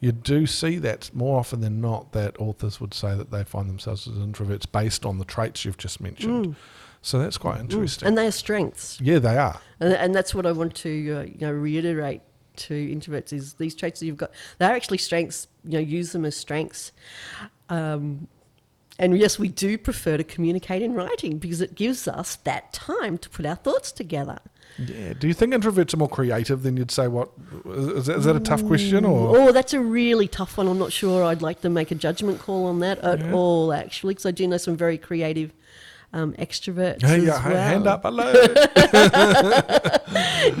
You 0.00 0.12
do 0.12 0.46
see 0.46 0.78
that 0.78 1.10
more 1.14 1.40
often 1.40 1.60
than 1.60 1.80
not 1.80 2.12
that 2.12 2.38
authors 2.38 2.80
would 2.80 2.94
say 2.94 3.16
that 3.16 3.30
they 3.30 3.42
find 3.42 3.68
themselves 3.68 4.06
as 4.06 4.14
introverts 4.14 4.70
based 4.70 5.04
on 5.04 5.18
the 5.18 5.24
traits 5.24 5.64
you've 5.64 5.78
just 5.78 6.00
mentioned. 6.00 6.56
So 7.00 7.18
that's 7.18 7.36
quite 7.36 7.60
interesting. 7.60 8.06
Mm. 8.06 8.08
And 8.08 8.18
they 8.18 8.26
are 8.26 8.32
strengths. 8.32 8.98
yeah, 9.00 9.18
they 9.18 9.36
are. 9.36 9.60
And, 9.78 9.92
and 9.92 10.14
that's 10.14 10.34
what 10.34 10.46
I 10.46 10.52
want 10.52 10.74
to 10.76 10.90
uh, 10.90 11.22
you 11.22 11.38
know 11.40 11.52
reiterate 11.52 12.22
to 12.56 12.74
introverts 12.74 13.32
is 13.32 13.54
these 13.54 13.74
traits 13.74 14.00
that 14.00 14.06
you've 14.06 14.16
got 14.16 14.30
they're 14.58 14.74
actually 14.74 14.98
strengths 14.98 15.48
you 15.64 15.72
know 15.72 15.80
use 15.80 16.12
them 16.12 16.24
as 16.24 16.36
strengths 16.36 16.92
um, 17.68 18.28
and 18.98 19.18
yes 19.18 19.38
we 19.38 19.48
do 19.48 19.76
prefer 19.76 20.16
to 20.16 20.24
communicate 20.24 20.82
in 20.82 20.94
writing 20.94 21.38
because 21.38 21.60
it 21.60 21.74
gives 21.74 22.06
us 22.06 22.36
that 22.36 22.72
time 22.72 23.18
to 23.18 23.28
put 23.28 23.44
our 23.44 23.56
thoughts 23.56 23.90
together 23.90 24.38
Yeah. 24.78 25.12
Do 25.12 25.28
you 25.28 25.34
think 25.34 25.54
introverts 25.54 25.94
are 25.94 25.98
more 25.98 26.08
creative 26.08 26.62
than 26.64 26.76
you'd 26.76 26.90
say? 26.90 27.06
What 27.08 27.30
is, 27.64 28.06
that- 28.06 28.16
is 28.18 28.24
that 28.24 28.34
a 28.36 28.40
tough 28.40 28.66
question 28.66 29.04
or? 29.04 29.36
oh 29.38 29.52
that's 29.52 29.72
a 29.72 29.78
really 29.80 30.26
tough 30.26 30.58
one 30.58 30.66
i'm 30.66 30.78
not 30.78 30.92
sure 30.92 31.22
i'd 31.24 31.42
like 31.42 31.60
to 31.60 31.70
make 31.70 31.92
a 31.92 31.94
judgment 31.94 32.40
call 32.40 32.66
on 32.66 32.80
that 32.80 32.98
at 32.98 33.20
Yeah. 33.20 33.32
all 33.32 33.72
actually 33.72 34.14
because 34.14 34.26
i 34.26 34.32
do 34.32 34.46
know 34.48 34.56
some 34.56 34.76
very 34.76 34.98
creative 34.98 35.52
um, 36.12 36.32
extroverts 36.34 37.02
Hey, 37.02 37.18
as 37.18 37.24
yeah, 37.24 37.48
well. 37.48 37.56
hand 37.56 37.86
up, 37.86 38.02
hello. 38.02 38.32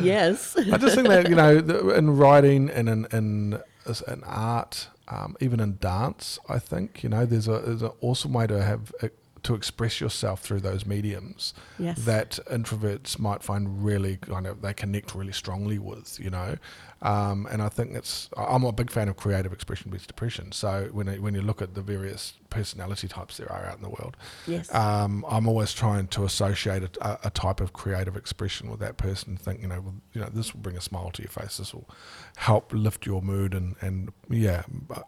yes 0.02 0.56
I 0.56 0.76
just 0.78 0.94
think 0.94 1.08
that 1.08 1.28
you 1.28 1.36
know, 1.36 1.58
in 1.90 2.16
writing 2.16 2.70
and 2.70 2.88
in 2.88 3.06
in, 3.12 3.60
in 4.08 4.24
art, 4.24 4.88
um, 5.08 5.36
even 5.40 5.60
in 5.60 5.76
dance, 5.80 6.38
I 6.48 6.58
think 6.58 7.02
you 7.02 7.08
know, 7.08 7.26
there's 7.26 7.48
a 7.48 7.58
there's 7.60 7.82
an 7.82 7.92
awesome 8.00 8.32
way 8.32 8.46
to 8.46 8.62
have 8.62 8.92
to 9.44 9.54
express 9.54 10.00
yourself 10.00 10.40
through 10.40 10.60
those 10.60 10.84
mediums 10.84 11.54
Yes. 11.78 12.04
that 12.04 12.38
introverts 12.50 13.18
might 13.18 13.42
find 13.42 13.84
really 13.84 14.16
kind 14.16 14.46
of 14.46 14.60
they 14.62 14.74
connect 14.74 15.14
really 15.14 15.32
strongly 15.32 15.78
with, 15.78 16.18
you 16.18 16.30
know. 16.30 16.56
Um, 17.02 17.46
and 17.50 17.60
I 17.60 17.68
think 17.68 17.94
it's 17.94 18.30
I'm 18.36 18.64
a 18.64 18.72
big 18.72 18.90
fan 18.90 19.08
of 19.08 19.16
creative 19.16 19.52
expression 19.52 19.90
based 19.90 20.06
depression. 20.06 20.52
So 20.52 20.88
when 20.92 21.06
it, 21.08 21.20
when 21.22 21.34
you 21.34 21.42
look 21.42 21.60
at 21.60 21.74
the 21.74 21.82
various 21.82 22.32
personality 22.48 23.08
types 23.08 23.36
there 23.36 23.50
are 23.52 23.66
out 23.66 23.76
in 23.76 23.82
the 23.82 23.90
world, 23.90 24.16
yes 24.46 24.74
um, 24.74 25.24
I'm 25.28 25.46
always 25.46 25.74
trying 25.74 26.06
to 26.08 26.24
associate 26.24 26.82
a, 27.02 27.18
a 27.26 27.30
type 27.30 27.60
of 27.60 27.72
creative 27.74 28.16
expression 28.16 28.70
with 28.70 28.80
that 28.80 28.96
person. 28.96 29.36
Think, 29.36 29.60
you 29.60 29.68
know, 29.68 29.80
well, 29.82 29.94
you 30.14 30.20
know, 30.22 30.30
this 30.32 30.54
will 30.54 30.60
bring 30.62 30.76
a 30.78 30.80
smile 30.80 31.10
to 31.10 31.22
your 31.22 31.30
face. 31.30 31.58
This 31.58 31.74
will 31.74 31.88
help 32.36 32.72
lift 32.72 33.04
your 33.04 33.20
mood 33.20 33.52
and, 33.52 33.76
and 33.82 34.10
yeah, 34.30 34.62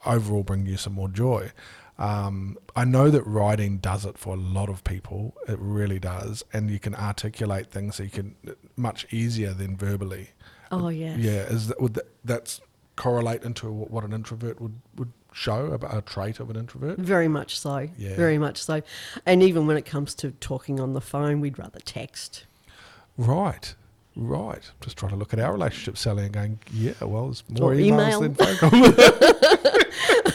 overall 0.04 0.42
bring 0.42 0.66
you 0.66 0.76
some 0.76 0.92
more 0.92 1.08
joy. 1.08 1.52
Um, 1.98 2.58
I 2.74 2.84
know 2.84 3.10
that 3.10 3.22
writing 3.22 3.78
does 3.78 4.04
it 4.04 4.18
for 4.18 4.34
a 4.34 4.38
lot 4.38 4.68
of 4.68 4.84
people. 4.84 5.34
It 5.48 5.58
really 5.58 5.98
does, 5.98 6.44
and 6.52 6.70
you 6.70 6.78
can 6.78 6.94
articulate 6.94 7.70
things 7.70 7.96
so 7.96 8.02
you 8.02 8.10
can 8.10 8.34
much 8.76 9.06
easier 9.12 9.52
than 9.54 9.76
verbally. 9.76 10.30
oh 10.70 10.88
yes 10.88 11.18
Yeah, 11.18 11.42
is 11.44 11.68
that 11.68 11.80
would 11.80 11.94
that, 11.94 12.08
that's 12.24 12.60
correlate 12.96 13.42
into 13.44 13.70
what 13.70 13.90
what 13.90 14.04
an 14.04 14.12
introvert 14.12 14.60
would 14.60 14.74
would 14.96 15.12
show 15.32 15.66
about 15.66 15.96
a 15.96 16.00
trait 16.02 16.38
of 16.40 16.50
an 16.50 16.56
introvert? 16.56 16.98
Very 16.98 17.28
much 17.28 17.58
so. 17.58 17.88
Yeah. 17.98 18.14
Very 18.16 18.38
much 18.38 18.62
so. 18.62 18.82
And 19.26 19.42
even 19.42 19.66
when 19.66 19.76
it 19.76 19.84
comes 19.86 20.14
to 20.16 20.30
talking 20.32 20.80
on 20.80 20.92
the 20.94 21.00
phone, 21.00 21.40
we'd 21.40 21.58
rather 21.58 21.78
text. 21.80 22.44
Right, 23.18 23.74
right. 24.16 24.70
Just 24.80 24.96
trying 24.96 25.10
to 25.12 25.16
look 25.16 25.32
at 25.34 25.38
our 25.40 25.52
relationship, 25.52 25.96
Sally, 25.98 26.24
and 26.24 26.32
going, 26.32 26.58
yeah, 26.72 26.92
well, 27.02 27.26
there's 27.26 27.44
more 27.50 27.72
Or 27.72 27.74
emails 27.74 27.80
email. 27.80 28.20
than 28.20 28.34
phone 28.34 28.56
calls. 28.56 28.72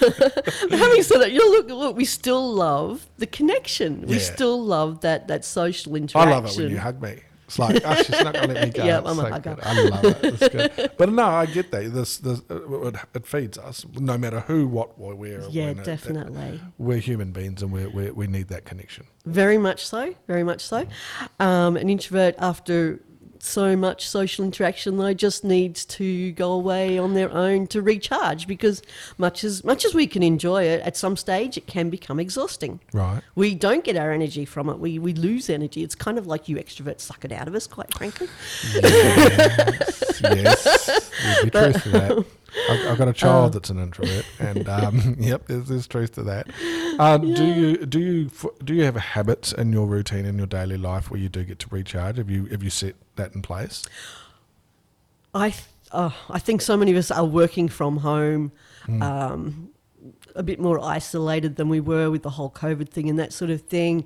But 0.02 0.80
having 0.80 1.04
said 1.04 1.20
that, 1.22 1.32
you 1.32 1.40
know, 1.40 1.52
look, 1.58 1.68
look, 1.70 1.96
we 1.96 2.06
still 2.06 2.54
love 2.54 3.08
the 3.18 3.28
connection. 3.28 4.02
We 4.08 4.16
Yeah. 4.16 4.20
still 4.22 4.62
love 4.64 5.02
that 5.02 5.28
that 5.28 5.46
social 5.46 5.96
interaction. 5.96 6.20
I 6.34 6.38
interaction. 6.38 6.44
love 6.46 6.60
it 6.60 6.64
when 6.64 6.72
you 6.72 6.80
hug 6.80 7.02
me. 7.02 7.22
It's 7.46 7.60
like, 7.60 7.82
oh, 7.84 7.96
she's 7.96 8.10
not 8.12 8.34
going 8.34 8.48
to 8.48 8.54
let 8.54 8.68
me 8.68 8.72
go. 8.80 8.86
Yeah, 8.86 9.00
It's 9.00 9.10
I'm 9.10 9.20
a 9.20 9.22
so 9.24 9.30
hugger. 9.30 9.56
good. 9.56 9.64
I 9.66 9.84
love 9.84 10.06
it. 10.06 10.18
It's 10.42 10.48
good. 10.78 10.92
But 10.98 11.10
no, 11.12 11.26
I 11.26 11.46
get 11.48 11.70
that. 11.72 11.94
This, 11.94 12.18
this 12.20 12.42
uh, 12.50 12.88
it, 12.88 12.96
it 13.14 13.28
feeds 13.28 13.58
us, 13.58 13.86
no 14.00 14.18
matter 14.18 14.40
who, 14.42 14.68
what, 14.70 14.92
or 14.98 15.16
where. 15.16 15.42
Yeah, 15.50 15.66
when. 15.66 15.72
It- 15.72 15.80
it- 15.82 15.86
definitely. 15.86 16.62
we're 16.78 17.00
human 17.00 17.32
beings, 17.34 17.62
and 17.62 17.70
we 17.74 17.88
we 17.88 18.10
we 18.12 18.28
need 18.28 18.48
that 18.48 18.64
connection. 18.64 19.06
Very 19.26 19.58
much 19.58 19.86
so. 19.86 20.16
Very 20.28 20.44
much 20.44 20.62
so. 20.62 20.88
Um, 21.42 21.76
an 21.76 21.90
introvert, 21.90 22.36
after 22.38 23.02
so 23.44 23.76
much 23.76 24.08
social 24.08 24.46
interaction, 24.46 24.98
though, 24.98 25.14
just 25.14 25.44
needs 25.44 25.86
to 25.86 26.32
go 26.34 26.52
away 26.52 26.98
on 26.98 27.14
their 27.14 27.32
own 27.32 27.68
to 27.68 27.82
recharge 27.82 28.48
because 28.48 28.82
much 29.18 29.44
as 29.44 29.64
much 29.64 29.86
as 29.86 29.94
we 29.94 30.08
can 30.08 30.24
enjoy 30.24 30.64
it, 30.64 30.82
at 30.82 30.96
some 30.98 31.18
stage 31.18 31.58
it 31.58 31.68
can 31.68 31.90
become 31.90 32.20
exhausting. 32.20 32.80
Right. 32.94 33.22
We 33.36 33.56
don't 33.56 33.84
get 33.84 33.98
our 33.98 34.12
energy 34.12 34.46
from 34.46 34.70
it. 34.70 34.80
We, 34.80 35.00
we 35.00 35.14
lose 35.14 35.50
energy. 35.50 35.84
It's 35.84 35.96
kind 35.96 36.18
of 36.18 36.28
like 36.28 36.48
you 36.48 36.58
extroverts 36.58 37.02
suck 37.02 37.26
it 37.26 37.32
out 37.32 37.48
of 37.48 37.56
us, 37.56 37.68
quite 37.68 37.94
frankly. 37.94 38.28
Yes, 38.74 40.22
yes. 40.22 41.12
There'd 41.52 42.26
be 42.74 42.78
truth 42.78 42.84
to 42.84 42.86
that. 42.86 42.86
I've, 42.88 42.92
I've 42.92 42.98
got 42.98 43.08
a 43.08 43.14
child 43.14 43.54
that's 43.54 43.70
an 43.70 43.80
introvert, 43.80 44.26
and 44.40 44.70
um, 44.70 45.16
yep, 45.20 45.48
there's, 45.48 45.68
there's 45.68 45.88
truth 45.88 46.14
to 46.14 46.24
that. 46.24 46.48
Uh, 47.00 47.18
Do 47.18 47.46
you 47.46 47.78
do 47.86 48.00
you 48.00 48.32
do 48.64 48.74
you 48.74 48.84
have 48.84 48.96
habits 48.96 49.52
in 49.54 49.72
your 49.72 49.88
routine 49.88 50.26
in 50.26 50.38
your 50.38 50.48
daily 50.48 50.78
life 50.78 51.10
where 51.10 51.20
you 51.20 51.30
do 51.30 51.44
get 51.44 51.60
to 51.60 51.68
recharge? 51.70 52.18
Have 52.18 52.30
you 52.30 52.46
have 52.46 52.64
you 52.64 52.70
set 52.70 52.96
that 53.16 53.34
in 53.36 53.42
place? 53.42 53.84
I 55.34 55.52
th- 55.52 55.64
oh, 55.92 56.16
I 56.30 56.40
think 56.40 56.62
so 56.62 56.76
many 56.76 56.92
of 56.92 56.98
us 56.98 57.12
are 57.12 57.26
working 57.26 57.70
from 57.70 57.98
home, 57.98 58.52
um, 59.02 59.70
a 60.36 60.44
bit 60.44 60.60
more 60.60 60.80
isolated 60.80 61.56
than 61.56 61.70
we 61.70 61.80
were 61.80 62.12
with 62.12 62.24
the 62.24 62.30
whole 62.32 62.50
COVID 62.50 62.90
thing 62.90 63.10
and 63.10 63.18
that 63.20 63.32
sort 63.34 63.52
of 63.52 63.62
thing. 63.62 64.06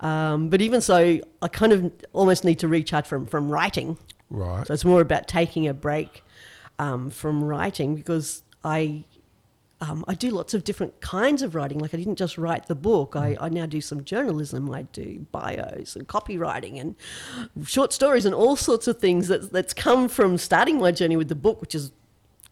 Um, 0.00 0.48
but 0.48 0.60
even 0.60 0.80
so, 0.80 1.18
I 1.42 1.48
kind 1.48 1.72
of 1.72 1.92
almost 2.12 2.44
need 2.44 2.58
to 2.60 2.68
recharge 2.68 3.06
from 3.06 3.26
from 3.26 3.48
writing. 3.50 3.98
Right. 4.30 4.66
So 4.66 4.74
it's 4.74 4.84
more 4.84 5.00
about 5.00 5.26
taking 5.26 5.66
a 5.66 5.74
break 5.74 6.22
um, 6.78 7.10
from 7.10 7.42
writing 7.44 7.94
because 7.94 8.42
I. 8.64 9.04
Um, 9.80 10.04
I 10.08 10.14
do 10.14 10.30
lots 10.30 10.54
of 10.54 10.64
different 10.64 11.00
kinds 11.00 11.40
of 11.40 11.54
writing. 11.54 11.78
Like 11.78 11.94
I 11.94 11.98
didn't 11.98 12.16
just 12.16 12.36
write 12.36 12.66
the 12.66 12.74
book. 12.74 13.14
I, 13.14 13.36
I 13.40 13.48
now 13.48 13.64
do 13.64 13.80
some 13.80 14.02
journalism. 14.02 14.68
I 14.72 14.82
do 14.82 15.24
bios 15.30 15.94
and 15.94 16.08
copywriting 16.08 16.80
and 16.80 16.96
short 17.64 17.92
stories 17.92 18.26
and 18.26 18.34
all 18.34 18.56
sorts 18.56 18.88
of 18.88 18.98
things 18.98 19.28
that, 19.28 19.52
that's 19.52 19.72
come 19.72 20.08
from 20.08 20.36
starting 20.36 20.78
my 20.80 20.90
journey 20.90 21.16
with 21.16 21.28
the 21.28 21.36
book, 21.36 21.60
which 21.60 21.76
is 21.76 21.92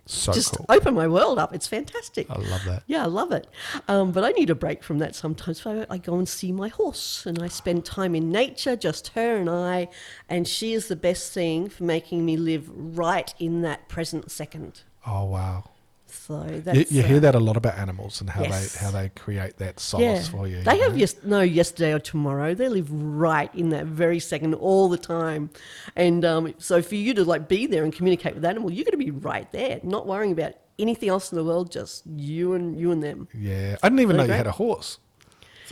So 0.06 0.32
just 0.32 0.56
cool. 0.56 0.66
opened 0.68 0.96
my 0.96 1.08
world 1.08 1.38
up. 1.38 1.52
It's 1.52 1.66
fantastic. 1.66 2.30
I 2.30 2.36
love 2.38 2.64
that. 2.64 2.84
Yeah, 2.86 3.02
I 3.02 3.06
love 3.06 3.32
it. 3.32 3.48
Um, 3.88 4.12
but 4.12 4.24
I 4.24 4.30
need 4.30 4.50
a 4.50 4.54
break 4.54 4.84
from 4.84 4.98
that 4.98 5.16
sometimes. 5.16 5.62
So 5.62 5.84
I 5.90 5.98
go 5.98 6.14
and 6.16 6.28
see 6.28 6.52
my 6.52 6.68
horse 6.68 7.26
and 7.26 7.42
I 7.42 7.48
spend 7.48 7.84
time 7.84 8.14
in 8.14 8.30
nature, 8.30 8.76
just 8.76 9.08
her 9.08 9.36
and 9.36 9.50
I. 9.50 9.88
And 10.28 10.46
she 10.46 10.72
is 10.72 10.86
the 10.86 10.96
best 10.96 11.32
thing 11.32 11.68
for 11.68 11.84
making 11.84 12.24
me 12.24 12.36
live 12.36 12.70
right 12.70 13.34
in 13.40 13.62
that 13.62 13.88
present 13.88 14.30
second. 14.30 14.82
Oh 15.04 15.24
wow. 15.24 15.64
So 16.06 16.44
You, 16.44 16.60
that's. 16.60 16.92
you 16.92 17.02
hear 17.02 17.18
uh, 17.18 17.20
that 17.20 17.34
a 17.34 17.40
lot 17.40 17.56
about 17.56 17.76
animals 17.78 18.20
and 18.20 18.30
how 18.30 18.42
yes. 18.42 18.74
they 18.74 18.84
how 18.84 18.90
they 18.90 19.08
create 19.10 19.58
that 19.58 19.80
solace 19.80 20.28
for 20.28 20.46
you. 20.48 20.62
They 20.62 20.76
you 20.76 20.82
have 20.82 20.92
know? 20.92 20.98
yes, 20.98 21.16
no 21.22 21.40
yesterday 21.40 21.92
or 21.92 21.98
tomorrow. 21.98 22.54
They 22.54 22.68
live 22.68 22.90
right 22.90 23.52
in 23.54 23.70
that 23.70 23.86
very 23.86 24.18
second 24.18 24.54
all 24.54 24.88
the 24.88 24.98
time, 24.98 25.50
and 25.94 26.24
um, 26.24 26.54
so 26.58 26.82
for 26.82 26.94
you 26.94 27.14
to 27.14 27.24
like 27.24 27.48
be 27.48 27.66
there 27.66 27.84
and 27.84 27.92
communicate 27.92 28.34
with 28.34 28.44
animal, 28.44 28.72
you're 28.72 28.84
going 28.84 28.98
to 28.98 29.04
be 29.04 29.10
right 29.10 29.50
there, 29.52 29.80
not 29.82 30.06
worrying 30.06 30.32
about 30.32 30.54
anything 30.78 31.08
else 31.08 31.32
in 31.32 31.36
the 31.36 31.44
world, 31.44 31.70
just 31.70 32.06
you 32.06 32.54
and 32.54 32.78
you 32.78 32.92
and 32.92 33.02
them. 33.02 33.28
Yeah, 33.34 33.76
I 33.82 33.88
didn't 33.88 34.00
even 34.00 34.16
know 34.16 34.22
Really 34.22 34.34
you 34.34 34.38
had 34.38 34.46
a 34.46 34.52
horse. 34.52 34.98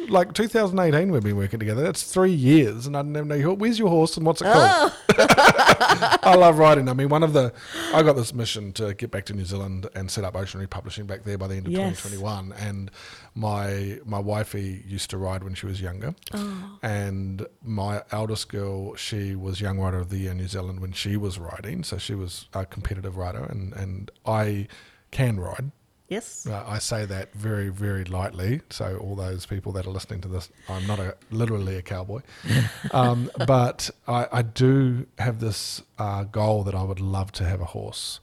Like 0.09 0.33
2018, 0.35 1.13
we've 1.13 1.23
been 1.23 1.37
working 1.37 1.59
together. 1.59 1.83
That's 1.83 2.03
three 2.03 2.33
years, 2.33 2.87
and 2.87 2.97
I 2.97 3.03
didn't 3.03 3.17
even 3.17 3.29
know. 3.29 3.35
Your, 3.35 3.55
where's 3.55 3.79
your 3.79 3.89
horse 3.89 4.17
and 4.17 4.27
what's 4.27 4.41
it 4.43 4.47
called? 4.47 4.93
Oh. 4.93 5.01
I 6.23 6.35
love 6.35 6.59
riding. 6.59 6.89
I 6.89 6.95
mean, 6.95 7.09
one 7.09 7.23
of 7.23 7.33
the 7.33 7.53
I 7.93 8.03
got 8.03 8.17
this 8.17 8.35
mission 8.35 8.73
to 8.75 8.95
get 8.95 9.11
back 9.11 9.25
to 9.27 9.35
New 9.35 9.45
Zealand 9.45 9.89
and 9.95 10.11
set 10.11 10.25
up 10.25 10.35
Ocean 10.37 10.61
Reeve 10.61 10.71
Publishing 10.71 11.07
back 11.07 11.25
there 11.25 11.39
by 11.39 11.47
the 11.47 11.57
end 11.57 11.67
of 11.67 11.73
Yes. 11.73 12.03
2021. 12.03 12.53
And 12.59 12.91
my 13.35 14.01
my 14.05 14.19
wifey 14.19 14.83
used 14.87 15.11
to 15.11 15.19
ride 15.19 15.45
when 15.45 15.55
she 15.55 15.67
was 15.67 15.81
younger, 15.81 16.15
oh. 16.33 16.79
and 16.83 17.47
my 17.63 18.03
eldest 18.11 18.49
girl, 18.49 18.95
she 18.97 19.35
was 19.35 19.61
Young 19.61 19.79
Rider 19.79 19.99
of 19.99 20.11
the 20.11 20.19
Year 20.19 20.33
in 20.33 20.39
New 20.39 20.49
Zealand 20.49 20.81
when 20.81 20.93
she 20.93 21.17
was 21.17 21.39
riding. 21.39 21.85
So 21.85 21.99
she 21.99 22.15
was 22.15 22.47
a 22.53 22.67
competitive 22.67 23.17
rider, 23.17 23.45
and 23.45 23.73
and 23.75 24.11
I 24.27 24.69
can 25.11 25.39
ride. 25.39 25.71
Yes. 26.09 26.47
Uh, 26.47 26.63
I 26.67 26.79
say 26.79 27.07
that 27.07 27.33
very, 27.35 27.71
very 27.71 28.05
lightly. 28.05 28.61
So 28.71 28.99
all 28.99 29.17
those 29.17 29.47
people 29.47 29.73
that 29.73 29.87
are 29.87 29.91
listening 29.91 30.21
to 30.23 30.29
this, 30.29 30.51
I'm 30.69 30.87
not 30.87 30.99
a 31.01 31.17
literally 31.31 31.77
a 31.77 31.83
cowboy, 31.83 32.21
um, 32.93 33.31
but 33.47 33.91
I, 34.07 34.27
I 34.31 34.43
do 34.43 35.07
have 35.19 35.41
this 35.41 35.83
uh, 35.99 36.25
goal 36.25 36.63
that 36.65 36.75
I 36.75 36.83
would 36.83 37.01
love 37.01 37.33
to 37.33 37.45
have 37.45 37.61
a 37.61 37.65
horse 37.67 38.21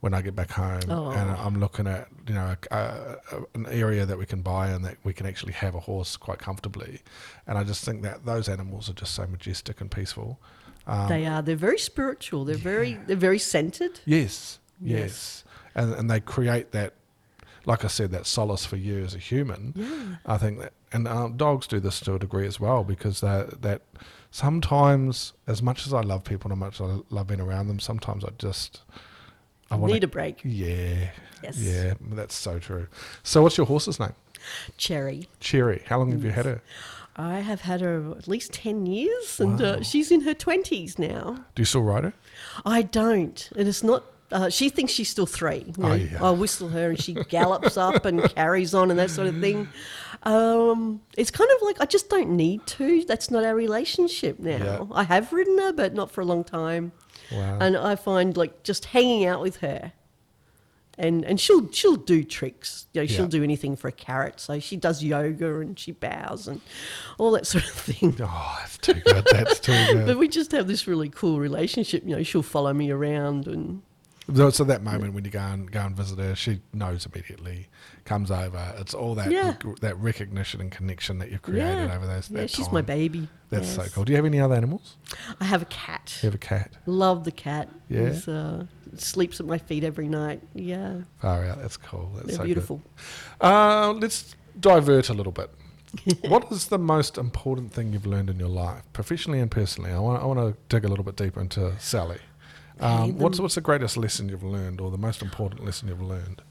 when 0.00 0.12
I 0.14 0.20
get 0.20 0.36
back 0.36 0.50
home, 0.50 0.80
and 0.82 0.90
Oh. 0.92 1.08
I'm 1.10 1.58
looking 1.58 1.86
at 1.86 2.08
you 2.28 2.34
know 2.34 2.54
a, 2.70 2.76
a, 2.76 3.16
a- 3.32 3.44
an 3.54 3.66
area 3.70 4.04
that 4.06 4.18
we 4.18 4.26
can 4.26 4.42
buy 4.42 4.68
and 4.68 4.84
that 4.84 4.98
we 5.02 5.12
can 5.14 5.26
actually 5.26 5.54
have 5.54 5.74
a 5.74 5.80
horse 5.80 6.16
quite 6.16 6.38
comfortably, 6.38 7.00
and 7.46 7.56
I 7.58 7.64
just 7.64 7.84
think 7.84 8.02
that 8.02 8.24
those 8.26 8.48
animals 8.48 8.88
are 8.90 8.92
just 8.92 9.14
so 9.14 9.26
majestic 9.26 9.80
and 9.80 9.90
peaceful. 9.90 10.38
Um, 10.86 11.08
they 11.08 11.24
are. 11.26 11.40
They're 11.42 11.56
very 11.56 11.78
spiritual. 11.78 12.44
They're 12.44 12.56
very. 12.56 12.98
They're 13.06 13.16
very 13.16 13.38
centered. 13.38 13.98
Yes, 14.04 14.58
yes, 14.80 15.00
Yes. 15.00 15.44
And 15.74 15.94
and 15.94 16.10
they 16.10 16.20
create 16.20 16.72
that, 16.72 16.92
like 17.66 17.84
I 17.84 17.88
said, 17.88 18.10
that 18.12 18.26
solace 18.26 18.64
for 18.66 18.76
you 18.76 19.02
as 19.04 19.14
a 19.14 19.18
human. 19.18 19.72
Yeah. 19.76 20.16
I 20.26 20.38
think 20.38 20.60
that, 20.60 20.72
and 20.92 21.08
um, 21.08 21.36
dogs 21.36 21.66
do 21.66 21.80
this 21.80 22.00
to 22.00 22.14
a 22.14 22.18
degree 22.18 22.46
as 22.46 22.60
well 22.60 22.84
because 22.84 23.20
that 23.20 23.62
that 23.62 23.82
sometimes, 24.30 25.32
as 25.46 25.62
much 25.62 25.86
as 25.86 25.92
I 25.94 26.00
love 26.02 26.24
people 26.24 26.50
and 26.52 26.58
as 26.62 26.66
much 26.66 26.80
as 26.80 26.96
I 26.98 27.14
love 27.14 27.26
being 27.28 27.40
around 27.40 27.68
them, 27.68 27.80
sometimes 27.80 28.24
I 28.24 28.30
just 28.38 28.82
I 29.70 29.76
want 29.76 29.92
Need 29.92 30.04
a 30.04 30.08
break. 30.08 30.40
Yeah, 30.44 31.10
Yes. 31.42 31.58
yeah, 31.58 31.94
that's 32.12 32.34
so 32.34 32.58
true. 32.58 32.86
So, 33.22 33.42
what's 33.42 33.56
your 33.56 33.66
horse's 33.66 33.98
name? 33.98 34.12
Cherry. 34.76 35.28
Cherry. 35.40 35.82
How 35.86 35.98
long 35.98 36.12
have 36.12 36.22
you 36.24 36.30
had 36.30 36.44
her? 36.46 36.60
I 37.16 37.40
have 37.40 37.60
had 37.62 37.80
her 37.80 38.14
at 38.18 38.26
least 38.26 38.52
10 38.52 38.86
years 38.86 39.38
and 39.40 39.60
Wow. 39.60 39.66
uh, 39.66 39.82
she's 39.82 40.10
in 40.10 40.22
her 40.22 40.34
20s 40.34 40.98
now. 40.98 41.44
Do 41.54 41.62
you 41.62 41.64
still 41.64 41.82
ride 41.82 42.02
her? 42.04 42.12
I 42.66 42.82
don't. 42.82 43.48
And 43.56 43.68
it's 43.68 43.82
not. 43.84 44.04
Uh, 44.34 44.50
she 44.50 44.68
thinks 44.68 44.92
she's 44.92 45.08
still 45.08 45.26
three. 45.26 45.64
You 45.78 45.84
Oh, 45.84 45.94
yeah. 45.94 46.22
I 46.22 46.30
whistle 46.32 46.68
her 46.68 46.90
and 46.90 47.00
she 47.00 47.14
gallops 47.14 47.76
up 47.76 48.04
and 48.04 48.20
carries 48.34 48.74
on 48.74 48.90
and 48.90 48.98
that 48.98 49.10
sort 49.10 49.28
of 49.28 49.38
thing. 49.40 49.68
Um, 50.24 51.00
it's 51.16 51.30
kind 51.30 51.48
of 51.54 51.62
like 51.62 51.80
I 51.80 51.86
just 51.86 52.10
don't 52.10 52.30
need 52.30 52.66
to. 52.66 53.04
That's 53.04 53.30
not 53.30 53.44
our 53.44 53.54
relationship 53.54 54.38
now. 54.40 54.56
Yeah. 54.58 54.84
I 54.92 55.04
have 55.04 55.32
ridden 55.32 55.56
her, 55.58 55.72
but 55.72 55.94
not 55.94 56.10
for 56.10 56.20
a 56.20 56.24
long 56.24 56.44
time. 56.44 56.92
Wow. 57.30 57.58
And 57.60 57.76
I 57.76 57.94
find 57.96 58.36
like 58.36 58.62
just 58.64 58.86
hanging 58.86 59.24
out 59.26 59.40
with 59.40 59.58
her, 59.58 59.92
and 60.98 61.24
and 61.24 61.38
she'll 61.40 61.70
she'll 61.72 61.96
do 61.96 62.24
tricks. 62.24 62.86
You 62.92 63.02
know, 63.02 63.06
she'll 63.06 63.22
Yeah. 63.24 63.28
do 63.38 63.42
anything 63.44 63.76
for 63.76 63.88
a 63.88 63.92
carrot. 63.92 64.40
So 64.40 64.58
she 64.60 64.76
does 64.76 65.02
yoga 65.02 65.60
and 65.60 65.78
she 65.78 65.92
bows 65.92 66.48
and 66.48 66.60
all 67.18 67.30
that 67.32 67.46
sort 67.46 67.64
of 67.64 67.70
thing. 67.70 68.16
Oh, 68.20 68.56
that's 68.60 68.78
too 68.78 68.94
good. 68.94 69.26
That's 69.30 69.60
too 69.60 69.72
good. 69.92 70.06
But 70.06 70.18
we 70.18 70.28
just 70.28 70.52
have 70.52 70.66
this 70.66 70.86
really 70.86 71.08
cool 71.10 71.38
relationship. 71.38 72.02
You 72.04 72.16
know, 72.16 72.22
she'll 72.22 72.42
follow 72.42 72.72
me 72.72 72.90
around 72.90 73.46
and 73.46 73.82
So, 74.32 74.64
that 74.64 74.82
moment 74.82 75.12
when 75.12 75.24
you 75.24 75.30
go 75.30 75.40
and 75.40 75.70
go 75.70 75.80
and 75.80 75.94
visit 75.94 76.18
her, 76.18 76.34
she 76.34 76.60
knows 76.72 77.06
immediately, 77.06 77.68
comes 78.06 78.30
over. 78.30 78.74
It's 78.78 78.94
all 78.94 79.14
that 79.16 79.30
Yeah. 79.30 79.54
that 79.82 79.98
recognition 79.98 80.60
and 80.62 80.70
connection 80.70 81.18
that 81.18 81.30
you've 81.30 81.42
created 81.42 81.88
yeah, 81.88 81.94
over 81.94 82.06
those. 82.06 82.30
yeah, 82.30 82.46
she's 82.46 82.66
time. 82.66 82.74
my 82.74 82.80
baby. 82.82 83.28
That's 83.50 83.68
so 83.68 83.84
cool. 83.92 84.04
Do 84.04 84.12
you 84.12 84.16
have 84.16 84.24
any 84.24 84.40
other 84.40 84.54
animals? 84.54 84.96
I 85.40 85.44
have 85.44 85.60
a 85.62 85.66
cat. 85.66 86.18
You 86.22 86.28
have 86.28 86.34
a 86.34 86.38
cat. 86.38 86.72
Love 86.86 87.24
the 87.24 87.30
cat. 87.32 87.68
Yeah? 87.88 88.08
He's, 88.08 88.26
uh, 88.26 88.64
sleeps 88.96 89.40
at 89.40 89.46
my 89.46 89.58
feet 89.58 89.84
every 89.84 90.08
night. 90.08 90.40
Yeah, 90.54 91.02
Far 91.20 91.44
out. 91.44 91.60
That's 91.60 91.76
cool. 91.76 92.10
That's 92.14 92.28
they're 92.28 92.36
so 92.36 92.44
beautiful. 92.44 92.82
Uh, 93.40 93.92
let's 93.92 94.34
divert 94.58 95.08
a 95.10 95.14
little 95.14 95.32
bit. 95.32 95.50
what 96.28 96.50
is 96.50 96.66
the 96.66 96.78
most 96.78 97.18
important 97.18 97.72
thing 97.72 97.92
you've 97.92 98.06
learned 98.06 98.30
in 98.30 98.38
your 98.38 98.48
life, 98.48 98.82
professionally 98.92 99.40
and 99.40 99.50
personally? 99.50 99.92
I 99.92 99.98
want, 99.98 100.22
I 100.22 100.26
want 100.26 100.40
to 100.40 100.56
dig 100.68 100.84
a 100.84 100.88
little 100.88 101.04
bit 101.04 101.16
deeper 101.16 101.40
into 101.40 101.78
Sally. 101.78 102.18
Um, 102.80 103.18
what's 103.18 103.38
what's 103.40 103.54
the 103.54 103.60
greatest 103.60 103.96
lesson 103.96 104.28
you've 104.28 104.42
learned, 104.42 104.80
or 104.80 104.90
the 104.90 104.98
most 104.98 105.22
important 105.22 105.64
lesson 105.64 105.88
you've 105.88 106.02
learned? 106.02 106.42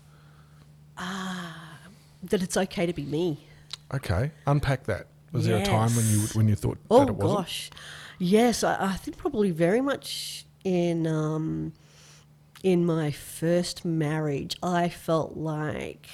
Ah, 0.97 1.79
That 2.23 2.41
it's 2.41 2.55
okay 2.57 2.85
to 2.85 2.93
be 2.93 3.03
me. 3.03 3.45
Okay, 3.93 4.31
unpack 4.47 4.85
that. 4.85 5.07
Was 5.31 5.45
there 5.45 5.57
a 5.57 5.65
time 5.65 5.89
when 5.95 6.05
you 6.07 6.19
when 6.33 6.47
you 6.47 6.55
thought 6.55 6.77
Oh 6.89 6.99
that 6.99 7.09
it 7.09 7.15
wasn't? 7.15 7.39
gosh, 7.39 7.71
yes, 8.19 8.63
I, 8.63 8.91
I 8.91 8.93
think 8.93 9.17
probably 9.17 9.51
very 9.51 9.81
much 9.81 10.45
in 10.63 11.07
um, 11.07 11.73
in 12.63 12.85
my 12.85 13.11
first 13.11 13.83
marriage, 13.83 14.55
I 14.63 14.89
felt 14.89 15.35
like 15.35 16.07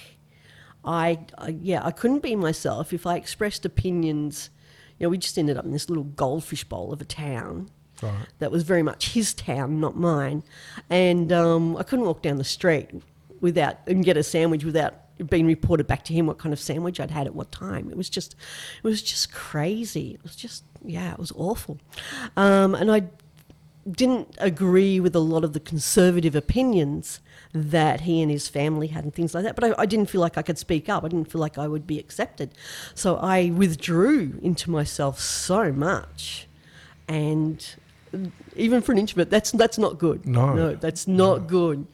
I, 0.83 1.19
I 1.37 1.49
yeah 1.61 1.85
I 1.85 1.91
couldn't 1.91 2.23
be 2.23 2.35
myself 2.35 2.93
if 2.93 3.05
I 3.05 3.15
expressed 3.15 3.65
opinions. 3.65 4.49
You 4.97 5.05
know, 5.05 5.09
we 5.09 5.17
just 5.17 5.37
ended 5.37 5.57
up 5.57 5.65
in 5.65 5.71
this 5.71 5.89
little 5.89 6.03
goldfish 6.05 6.63
bowl 6.63 6.91
of 6.91 6.99
a 6.99 7.05
town 7.05 7.69
Right. 8.01 8.27
that 8.39 8.51
was 8.51 8.63
very 8.63 8.83
much 8.83 9.13
his 9.13 9.33
town, 9.33 9.79
not 9.79 9.97
mine. 9.97 10.43
And 10.89 11.31
um, 11.31 11.77
I 11.77 11.83
couldn't 11.83 12.05
walk 12.05 12.21
down 12.21 12.37
the 12.37 12.43
street 12.43 12.89
without 13.41 13.77
and 13.87 14.03
get 14.03 14.17
a 14.17 14.23
sandwich 14.23 14.63
without 14.63 14.95
being 15.27 15.45
reported 15.45 15.87
back 15.87 16.03
to 16.05 16.13
him 16.13 16.27
what 16.27 16.37
kind 16.37 16.53
of 16.53 16.59
sandwich 16.59 16.99
I'd 16.99 17.11
had 17.11 17.27
at 17.27 17.35
what 17.35 17.51
time. 17.51 17.89
It 17.89 17.97
was 17.97 18.09
just, 18.09 18.35
it 18.77 18.87
was 18.87 19.01
just 19.01 19.33
crazy. 19.33 20.11
It 20.13 20.23
was 20.23 20.35
just, 20.35 20.63
yeah, 20.83 21.11
it 21.11 21.19
was 21.19 21.33
awful. 21.35 21.77
Um, 22.37 22.73
and 22.73 22.91
I 22.91 23.03
didn't 23.89 24.35
agree 24.37 24.99
with 24.99 25.15
a 25.15 25.19
lot 25.19 25.43
of 25.43 25.53
the 25.53 25.59
conservative 25.59 26.35
opinions 26.35 27.19
that 27.53 28.01
he 28.01 28.21
and 28.21 28.31
his 28.31 28.47
family 28.47 28.87
had 28.87 29.03
and 29.03 29.13
things 29.13 29.33
like 29.33 29.43
that. 29.43 29.55
But 29.55 29.63
I, 29.65 29.81
I 29.81 29.85
didn't 29.85 30.09
feel 30.09 30.21
like 30.21 30.37
I 30.37 30.41
could 30.41 30.57
speak 30.57 30.87
up. 30.87 31.03
I 31.03 31.07
didn't 31.07 31.31
feel 31.31 31.41
like 31.41 31.57
I 31.57 31.67
would 31.67 31.87
be 31.87 31.99
accepted. 31.99 32.51
So 32.93 33.17
I 33.17 33.49
withdrew 33.49 34.39
into 34.41 34.69
myself 34.69 35.19
so 35.19 35.71
much. 35.71 36.47
And 37.07 37.65
even 38.55 38.81
for 38.81 38.91
an 38.91 38.97
introvert, 38.97 39.29
that's 39.29 39.51
that's 39.51 39.77
not 39.77 39.97
good. 39.99 40.25
No. 40.25 40.53
no, 40.53 40.75
that's 40.75 41.07
not 41.07 41.47
good. 41.47 41.87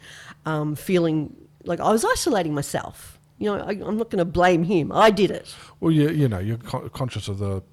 Um, 0.46 0.76
feeling 0.76 1.36
like 1.64 1.80
I 1.80 1.92
was 1.92 2.06
isolating 2.06 2.54
myself. 2.54 3.20
You 3.38 3.52
know, 3.52 3.64
I, 3.64 3.72
I'm 3.72 3.98
not 3.98 4.10
going 4.10 4.20
to 4.20 4.26
blame 4.26 4.64
him. 4.64 4.92
I 4.92 5.12
did 5.12 5.32
it. 5.32 5.54
Well, 5.80 5.92
you 5.92 6.10
you 6.10 6.28
know 6.28 6.40
you're 6.40 6.58
con- 6.58 6.90
conscious 6.90 7.28
of 7.28 7.40
the 7.40 7.64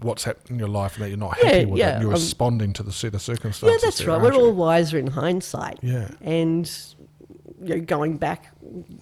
what's 0.00 0.24
happening 0.24 0.54
in 0.54 0.58
your 0.58 0.68
life 0.68 0.94
and 0.94 1.04
that 1.04 1.08
you're 1.08 1.18
not 1.18 1.36
happy 1.36 1.58
Yeah, 1.58 1.64
with 1.64 1.78
yeah, 1.78 1.96
it. 1.96 2.02
You're 2.02 2.10
um, 2.10 2.14
responding 2.14 2.72
to 2.74 2.82
the 2.82 2.92
set 2.92 3.14
of 3.14 3.22
circumstances. 3.22 3.82
Yeah, 3.82 3.86
that's 3.86 3.98
there, 3.98 4.08
right. 4.08 4.22
We're 4.22 4.34
all 4.34 4.52
wiser 4.52 4.98
in 4.98 5.08
hindsight. 5.08 5.80
Yeah. 5.82 6.08
And 6.20 6.70
you 7.62 7.76
know, 7.76 7.80
going 7.80 8.16
back, 8.16 8.52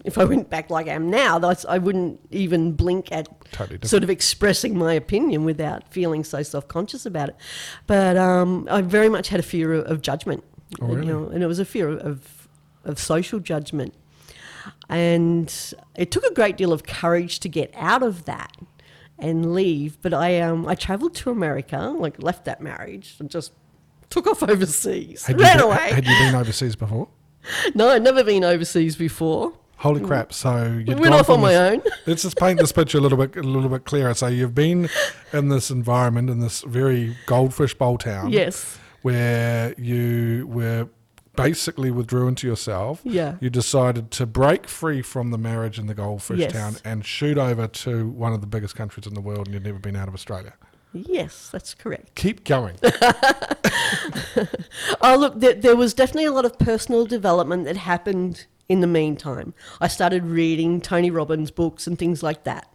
if 0.05 0.17
I 0.17 0.23
went 0.23 0.49
back 0.49 0.69
like 0.69 0.87
I 0.87 0.93
am 0.93 1.09
now, 1.09 1.39
that's, 1.39 1.65
I 1.65 1.77
wouldn't 1.77 2.19
even 2.31 2.73
blink 2.73 3.11
at 3.11 3.27
Totally 3.51 3.79
sort 3.83 4.03
of 4.03 4.09
expressing 4.09 4.77
my 4.77 4.93
opinion 4.93 5.43
without 5.43 5.91
feeling 5.91 6.23
so 6.23 6.43
self 6.43 6.67
conscious 6.67 7.05
about 7.05 7.29
it. 7.29 7.35
But 7.87 8.17
um, 8.17 8.67
I 8.69 8.81
very 8.81 9.09
much 9.09 9.29
had 9.29 9.39
a 9.39 9.43
fear 9.43 9.73
of, 9.73 9.85
of 9.85 10.01
judgment. 10.01 10.43
Oh, 10.79 10.87
really? 10.87 11.07
You 11.07 11.13
know, 11.13 11.27
and 11.27 11.43
it 11.43 11.47
was 11.47 11.59
a 11.59 11.65
fear 11.65 11.89
of, 11.89 12.47
of 12.83 12.99
social 12.99 13.39
judgment. 13.39 13.93
And 14.89 15.53
it 15.95 16.11
took 16.11 16.23
a 16.23 16.33
great 16.33 16.57
deal 16.57 16.71
of 16.71 16.83
courage 16.83 17.39
to 17.39 17.49
get 17.49 17.73
out 17.75 18.03
of 18.03 18.25
that 18.25 18.51
and 19.17 19.53
leave. 19.53 20.01
But 20.01 20.13
I 20.13 20.39
um, 20.39 20.67
I 20.67 20.75
travelled 20.75 21.15
to 21.15 21.31
America, 21.31 21.77
like 21.97 22.21
left 22.21 22.45
that 22.45 22.61
marriage 22.61 23.15
and 23.19 23.29
just 23.29 23.53
took 24.09 24.27
off 24.27 24.43
overseas. 24.49 25.25
Had 25.25 25.39
ran 25.39 25.57
been, 25.57 25.65
away. 25.65 25.91
had 25.93 26.05
you 26.05 26.17
been 26.17 26.35
overseas 26.35 26.75
before? 26.75 27.07
no, 27.75 27.89
I'd 27.89 28.03
never 28.03 28.23
been 28.23 28.43
overseas 28.43 28.95
before. 28.95 29.53
Holy 29.77 29.99
crap! 29.99 30.31
So 30.31 30.81
you 30.85 30.95
Went 30.95 31.15
off 31.15 31.29
on 31.29 31.41
my 31.41 31.55
own. 31.55 31.81
Let's 32.05 32.21
just 32.21 32.37
paint 32.37 32.59
this 32.59 32.71
picture 32.71 32.99
a 32.99 33.01
little 33.01 33.17
bit, 33.17 33.35
a 33.35 33.41
little 33.41 33.69
bit 33.69 33.83
clearer. 33.83 34.13
So 34.13 34.27
you've 34.27 34.53
been 34.53 34.89
in 35.33 35.49
this 35.49 35.71
environment, 35.71 36.29
in 36.29 36.39
this 36.39 36.61
very 36.61 37.17
goldfish 37.25 37.73
bowl 37.73 37.97
town, 37.97 38.31
Yes. 38.31 38.77
where 39.01 39.73
you 39.79 40.45
were 40.47 40.87
basically 41.35 41.89
withdrew 41.89 42.27
into 42.27 42.45
yourself. 42.45 43.01
Yeah. 43.03 43.37
You 43.39 43.49
decided 43.49 44.11
to 44.11 44.27
break 44.27 44.67
free 44.67 45.01
from 45.01 45.31
the 45.31 45.37
marriage 45.39 45.79
in 45.79 45.87
the 45.87 45.95
goldfish 45.95 46.39
Yes. 46.41 46.51
town 46.53 46.75
and 46.85 47.03
shoot 47.03 47.39
over 47.39 47.65
to 47.67 48.07
one 48.09 48.33
of 48.33 48.41
the 48.41 48.47
biggest 48.47 48.75
countries 48.75 49.07
in 49.07 49.15
the 49.15 49.21
world, 49.21 49.47
and 49.47 49.53
you'd 49.55 49.63
never 49.65 49.79
been 49.79 49.95
out 49.95 50.07
of 50.07 50.13
Australia. 50.13 50.53
Yes, 50.93 51.49
that's 51.49 51.73
correct. 51.73 52.15
Keep 52.15 52.43
going. 52.43 52.75
Oh, 55.01 55.17
look, 55.17 55.39
there, 55.39 55.53
there 55.53 55.75
was 55.75 55.93
definitely 55.93 56.25
a 56.25 56.31
lot 56.31 56.45
of 56.45 56.59
personal 56.59 57.05
development 57.05 57.65
that 57.65 57.75
happened 57.77 58.45
in 58.69 58.81
the 58.81 58.87
meantime. 58.87 59.53
I 59.79 59.87
started 59.87 60.25
reading 60.25 60.79
Tony 60.79 61.09
Robbins 61.09 61.51
books 61.51 61.87
and 61.87 61.97
things 61.97 62.21
like 62.21 62.43
that, 62.43 62.69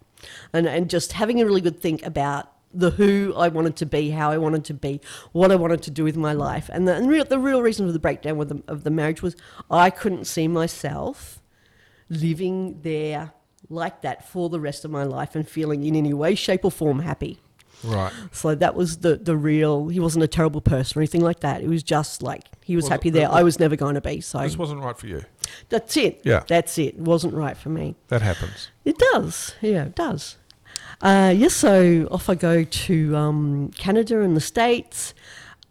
and, 0.53 0.67
and 0.67 0.91
just 0.91 1.13
having 1.13 1.41
a 1.41 1.47
really 1.47 1.61
good 1.61 1.81
think 1.81 2.05
about 2.05 2.53
the 2.75 2.91
who 2.91 3.33
I 3.37 3.49
wanted 3.49 3.77
to 3.77 3.87
be, 3.87 4.11
how 4.11 4.31
I 4.31 4.39
wanted 4.39 4.65
to 4.67 4.75
be, 4.75 5.01
what 5.33 5.53
I 5.53 5.57
wanted 5.57 5.83
to 5.83 5.91
do 5.91 6.05
with 6.05 6.17
my 6.17 6.33
life. 6.33 6.69
And 6.73 6.87
the, 6.87 6.95
and 6.95 7.09
real, 7.09 7.25
the 7.25 7.39
real 7.39 7.63
reason 7.63 7.87
for 7.87 7.93
the 7.93 7.99
breakdown 7.99 8.37
with 8.37 8.49
the, 8.49 8.63
of 8.67 8.85
the 8.85 8.91
marriage 8.91 9.23
was 9.23 9.37
I 9.71 9.91
couldn't 9.91 10.27
see 10.27 10.49
myself 10.49 11.41
living 12.11 12.81
there 12.83 13.33
like 13.71 14.03
that 14.03 14.29
for 14.29 14.49
the 14.49 14.61
rest 14.61 14.85
of 14.85 14.91
my 14.91 15.05
life 15.05 15.35
and 15.35 15.49
feeling 15.49 15.85
in 15.85 15.95
any 15.95 16.13
way, 16.13 16.35
shape, 16.35 16.65
or 16.65 16.71
form 16.71 17.01
happy. 17.01 17.41
Right. 17.85 18.13
So 18.33 18.55
that 18.55 18.75
was 18.75 18.99
the 18.99 19.17
the 19.17 19.37
real. 19.37 19.89
He 19.89 20.01
wasn't 20.01 20.25
a 20.25 20.29
terrible 20.29 20.61
person 20.61 20.99
or 20.99 21.03
anything 21.03 21.23
like 21.23 21.41
that. 21.41 21.63
It 21.63 21.69
was 21.69 21.83
just 21.83 22.23
like 22.23 22.45
he 22.65 22.77
was 22.77 22.85
Well, 22.85 22.91
happy 22.93 23.11
there. 23.11 23.31
I 23.31 23.43
was 23.43 23.59
never 23.61 23.77
going 23.77 23.95
to 23.95 24.01
be. 24.01 24.21
So 24.21 24.39
This 24.41 24.57
wasn't 24.57 24.83
right 24.83 24.97
for 24.97 25.07
you. 25.07 25.23
that's 25.69 25.97
it. 25.97 26.21
Yeah. 26.25 26.43
that's 26.49 26.79
it. 26.79 26.95
It 26.95 26.99
wasn't 26.99 27.35
right 27.35 27.57
for 27.57 27.69
me. 27.69 27.95
That 28.09 28.23
happens. 28.23 28.71
It 28.85 28.99
does. 28.99 29.55
Yeah, 29.61 29.85
it 29.85 29.95
does. 29.95 30.37
Uh, 31.01 31.33
yes. 31.37 31.55
So 31.55 32.09
off 32.11 32.29
I 32.29 32.35
go 32.35 32.65
to 32.65 33.17
um, 33.17 33.71
Canada 33.77 34.21
and 34.21 34.37
the 34.37 34.41
States, 34.41 35.15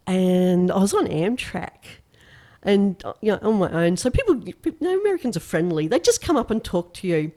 and 0.06 0.70
I 0.70 0.78
was 0.78 0.94
on 0.94 1.06
Amtrak. 1.06 2.00
And 2.62 3.00
uh, 3.04 3.12
you 3.20 3.32
know, 3.32 3.38
on 3.42 3.58
my 3.58 3.70
own, 3.70 3.96
so 3.96 4.10
people, 4.10 4.42
you 4.44 4.54
know, 4.80 4.98
Americans 5.00 5.36
are 5.36 5.40
friendly. 5.40 5.86
They 5.86 6.00
just 6.00 6.20
come 6.20 6.36
up 6.36 6.50
and 6.50 6.62
talk 6.64 6.94
to 6.94 7.06
you, 7.06 7.30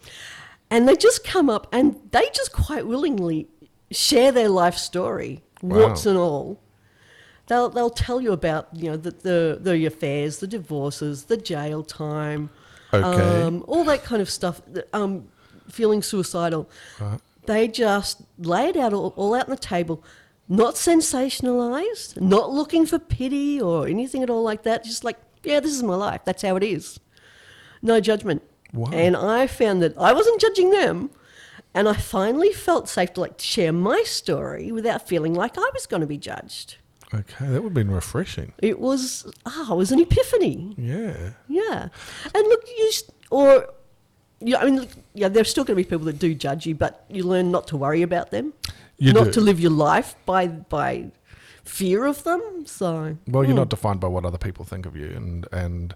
and 0.71 0.87
they 0.87 0.95
just 0.95 1.23
come 1.23 1.51
up 1.51 1.67
and 1.71 1.99
they 2.11 2.27
just 2.33 2.51
quite 2.51 2.87
willingly 2.87 3.47
share 3.91 4.31
their 4.31 4.49
life 4.49 4.75
story, 4.75 5.41
Wow. 5.61 5.77
warts 5.79 6.05
and 6.05 6.17
all. 6.17 6.59
They'll 7.47 7.69
they'll 7.69 7.89
tell 7.89 8.21
you 8.21 8.31
about 8.31 8.67
you 8.73 8.91
know 8.91 8.97
the 8.97 9.11
the, 9.11 9.57
the 9.61 9.85
affairs, 9.85 10.37
the 10.39 10.47
divorces, 10.47 11.23
the 11.25 11.37
jail 11.37 11.83
time, 11.83 12.49
Okay. 12.93 13.43
um, 13.43 13.63
all 13.67 13.83
that 13.85 14.03
kind 14.03 14.21
of 14.21 14.29
stuff. 14.29 14.61
Um, 14.93 15.27
feeling 15.69 16.01
suicidal. 16.01 16.69
Right. 16.99 17.19
They 17.45 17.67
just 17.67 18.21
lay 18.37 18.69
it 18.69 18.77
out 18.77 18.93
all, 18.93 19.13
all 19.15 19.33
out 19.35 19.45
on 19.45 19.49
the 19.51 19.57
table. 19.57 20.03
not 20.47 20.73
sensationalized, 20.75 22.19
not 22.19 22.51
looking 22.51 22.85
for 22.85 22.97
pity 22.99 23.61
or 23.61 23.87
anything 23.87 24.23
at 24.23 24.29
all 24.29 24.43
like 24.43 24.63
that. 24.63 24.83
Just 24.83 25.03
like, 25.03 25.17
yeah, 25.43 25.59
this 25.59 25.71
is 25.71 25.83
my 25.83 25.95
life. 25.95 26.21
That's 26.25 26.41
how 26.41 26.55
it 26.55 26.63
is. 26.63 26.99
No 27.81 27.99
judgment. 27.99 28.41
Wow. 28.73 28.89
And 28.91 29.15
I 29.15 29.47
found 29.47 29.81
that 29.81 29.97
I 29.97 30.11
wasn't 30.13 30.41
judging 30.41 30.71
them. 30.71 31.09
And 31.73 31.87
I 31.87 31.93
finally 31.93 32.51
felt 32.51 32.89
safe 32.89 33.13
to 33.13 33.21
like 33.21 33.39
share 33.39 33.71
my 33.71 34.03
story 34.05 34.71
without 34.71 35.07
feeling 35.07 35.33
like 35.33 35.57
I 35.57 35.69
was 35.73 35.85
going 35.85 36.01
to 36.01 36.07
be 36.07 36.17
judged. 36.17 36.77
Okay, 37.13 37.45
that 37.47 37.61
would 37.63 37.69
have 37.69 37.73
been 37.73 37.91
refreshing. 37.91 38.53
It 38.59 38.79
was, 38.79 39.31
ah, 39.45 39.73
it 39.73 39.75
was 39.75 39.91
an 39.91 39.99
epiphany. 39.99 40.75
Yeah. 40.77 41.31
Yeah, 41.47 41.89
and 42.35 42.47
look, 42.47 42.63
you 42.77 42.91
or 43.31 43.67
yeah, 44.41 44.57
I 44.59 44.65
mean, 44.65 44.79
look, 44.81 44.89
yeah, 45.13 45.27
there's 45.27 45.49
still 45.49 45.63
going 45.63 45.75
to 45.77 45.83
be 45.83 45.89
people 45.89 46.05
that 46.05 46.19
do 46.19 46.33
judge 46.33 46.65
you, 46.65 46.75
but 46.75 47.05
you 47.09 47.23
learn 47.23 47.51
not 47.51 47.67
to 47.67 47.77
worry 47.77 48.01
about 48.03 48.31
them, 48.31 48.53
You 48.97 49.13
not 49.13 49.25
do. 49.25 49.31
to 49.33 49.41
live 49.41 49.59
your 49.59 49.71
life 49.71 50.15
by 50.25 50.47
by 50.47 51.11
fear 51.65 52.05
of 52.05 52.23
them. 52.23 52.63
So, 52.65 53.17
Well, 53.27 53.43
you're 53.43 53.55
not 53.55 53.69
defined 53.69 53.99
by 53.99 54.07
what 54.07 54.25
other 54.25 54.37
people 54.37 54.65
think 54.65 54.85
of 54.85 54.95
you, 54.95 55.07
and 55.07 55.47
and 55.51 55.95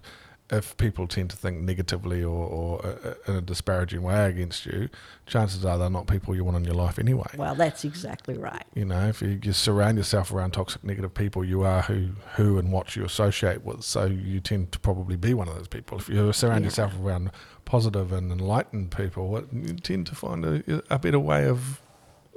if 0.50 0.76
people 0.76 1.06
tend 1.06 1.30
to 1.30 1.36
think 1.36 1.58
negatively 1.60 2.22
or, 2.22 2.46
or 2.46 2.84
uh, 2.86 3.14
in 3.26 3.36
a 3.36 3.40
disparaging 3.40 4.02
way 4.02 4.26
against 4.26 4.66
you, 4.66 4.90
chances 5.26 5.64
are 5.64 5.78
they're 5.78 5.88
not 5.88 6.06
people 6.06 6.34
you 6.34 6.44
want 6.44 6.56
in 6.56 6.64
your 6.64 6.74
life 6.74 6.98
anyway. 6.98 7.26
well, 7.36 7.54
that's 7.54 7.82
exactly 7.84 8.36
right. 8.36 8.64
You 8.74 8.84
know, 8.84 9.08
if 9.08 9.22
you 9.22 9.36
just 9.36 9.62
surround 9.62 9.96
yourself 9.96 10.30
around 10.32 10.52
toxic, 10.52 10.84
negative 10.84 11.14
people, 11.14 11.44
you 11.44 11.62
are 11.62 11.82
who 11.82 12.10
who 12.36 12.58
and 12.58 12.70
what 12.70 12.94
you 12.94 13.04
associate 13.04 13.64
with. 13.64 13.84
So 13.84 14.04
you 14.04 14.40
tend 14.40 14.70
to 14.72 14.78
probably 14.78 15.16
be 15.16 15.32
one 15.32 15.48
of 15.48 15.56
those 15.56 15.68
people. 15.68 15.98
If 15.98 16.08
you 16.10 16.32
surround 16.34 16.60
Yeah. 16.60 16.66
yourself 16.66 16.92
around 17.00 17.30
positive 17.64 18.12
and 18.12 18.30
enlightened 18.30 18.90
people, 18.90 19.42
you 19.50 19.74
tend 19.74 20.06
to 20.08 20.14
find 20.14 20.44
a, 20.44 20.82
a 20.90 20.98
better 20.98 21.18
way 21.20 21.46
of 21.48 21.80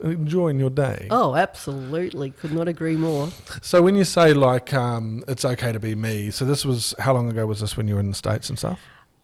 enjoying 0.03 0.59
your 0.59 0.69
day. 0.69 1.07
Oh, 1.09 1.35
absolutely, 1.35 2.31
could 2.31 2.51
not 2.51 2.67
agree 2.67 2.95
more. 2.95 3.29
So 3.61 3.81
when 3.81 3.95
you 3.95 4.03
say 4.03 4.33
like 4.33 4.73
um, 4.73 5.23
it's 5.27 5.45
okay 5.45 5.71
to 5.71 5.79
be 5.79 5.95
me, 5.95 6.31
so 6.31 6.45
this 6.45 6.65
was 6.65 6.93
how 6.99 7.13
long 7.13 7.29
ago 7.29 7.45
was 7.45 7.61
this 7.61 7.77
when 7.77 7.87
you 7.87 7.95
were 7.95 7.99
in 7.99 8.09
the 8.09 8.15
states 8.15 8.49
and 8.49 8.57
stuff? 8.57 8.79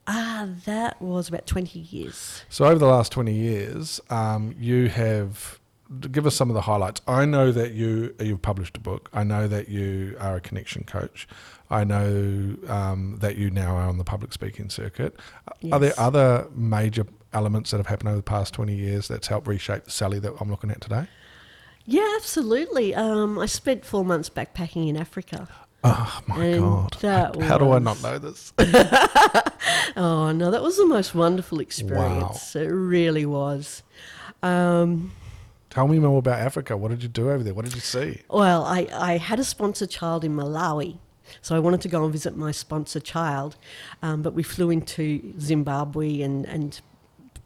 Ah, 0.08 0.50
that 0.66 1.02
was 1.02 1.30
about 1.30 1.46
twenty 1.46 1.80
years. 1.80 2.44
So 2.50 2.66
over 2.66 2.80
the 2.80 2.88
last 2.88 3.12
twenty 3.12 3.34
years, 3.34 4.02
um, 4.10 4.56
you 4.60 4.90
have 4.90 5.60
give 6.12 6.26
us 6.26 6.36
some 6.36 6.50
of 6.50 6.54
the 6.54 6.62
highlights. 6.62 7.02
I 7.08 7.26
know 7.26 7.52
that 7.52 7.74
you 7.74 8.16
you've 8.20 8.42
published 8.42 8.78
a 8.78 8.80
book. 8.80 9.10
I 9.14 9.24
know 9.24 9.48
that 9.48 9.70
you 9.70 10.16
are 10.20 10.36
a 10.36 10.42
connection 10.42 10.84
coach. 10.84 11.28
I 11.70 11.84
know 11.84 12.56
um, 12.68 13.18
that 13.20 13.36
you 13.38 13.50
now 13.50 13.76
are 13.76 13.88
on 13.88 13.98
the 13.98 14.04
public 14.04 14.34
speaking 14.34 14.70
circuit. 14.70 15.16
Are 15.72 15.80
there 15.80 15.94
other 15.98 16.48
major 16.54 17.06
elements 17.34 17.72
that 17.72 17.78
have 17.78 17.88
happened 17.88 18.10
over 18.10 18.18
the 18.18 18.24
past 18.24 18.54
twenty 18.54 18.76
years 18.76 19.08
that's 19.08 19.28
helped 19.28 19.48
reshape 19.48 19.86
the 19.86 19.92
Sally 19.92 20.20
that 20.20 20.34
I'm 20.40 20.50
looking 20.50 20.72
at 20.72 20.82
today? 20.82 21.08
Yeah, 21.86 22.08
absolutely. 22.16 22.96
Um, 22.96 23.38
I 23.40 23.46
spent 23.46 23.86
four 23.86 24.06
months 24.06 24.30
backpacking 24.30 24.88
in 24.88 24.96
Africa. 24.96 25.48
Oh 25.84 26.22
my 26.28 26.46
And 26.46 26.62
god! 26.62 26.98
that 27.02 27.42
How 27.42 27.58
do 27.58 27.72
I 27.74 27.80
not 27.80 28.02
know 28.02 28.18
this? 28.18 28.54
Oh 29.96 30.32
no, 30.32 30.50
that 30.50 30.64
was 30.64 30.78
the 30.78 30.86
most 30.86 31.14
wonderful 31.14 31.60
experience. 31.60 32.56
It 32.56 32.68
really 32.68 33.26
was. 33.26 33.84
Um, 34.42 35.12
Tell 35.74 35.88
me 35.88 35.98
more 35.98 36.20
about 36.20 36.38
Africa. 36.40 36.78
What 36.78 36.92
did 36.92 37.02
you 37.02 37.10
do 37.10 37.32
over 37.32 37.44
there? 37.44 37.56
What 37.56 37.66
did 37.66 37.74
you 37.74 37.82
see? 37.82 38.22
Well, 38.30 38.64
I, 38.64 38.88
I 38.94 39.18
had 39.18 39.40
a 39.40 39.44
sponsor 39.44 39.88
child 39.88 40.24
in 40.24 40.36
Malawi, 40.36 41.00
so 41.42 41.56
I 41.56 41.60
wanted 41.60 41.82
to 41.82 41.88
go 41.90 42.04
and 42.04 42.12
visit 42.12 42.38
my 42.38 42.52
sponsor 42.52 43.00
child, 43.00 43.56
um, 44.04 44.22
but 44.22 44.36
we 44.36 44.44
flew 44.44 44.70
into 44.70 45.34
Zimbabwe 45.40 46.22
and, 46.22 46.46
and 46.46 46.80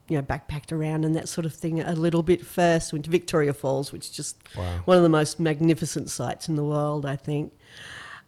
you 0.09 0.17
know 0.17 0.23
backpacked 0.23 0.73
around 0.73 1.05
and 1.05 1.15
that 1.15 1.29
sort 1.29 1.45
of 1.45 1.53
thing 1.53 1.79
a 1.79 1.93
little 1.93 2.21
bit 2.21 2.45
first. 2.45 2.91
Went 2.91 3.05
to 3.05 3.11
Victoria 3.11 3.53
Falls, 3.53 3.93
which 3.93 4.07
is 4.07 4.11
just 4.11 4.35
Wow. 4.57 4.81
one 4.83 4.97
of 4.97 5.03
the 5.03 5.09
most 5.09 5.39
magnificent 5.39 6.09
sights 6.09 6.49
in 6.49 6.57
the 6.57 6.65
world, 6.65 7.05
I 7.05 7.15
think. 7.15 7.53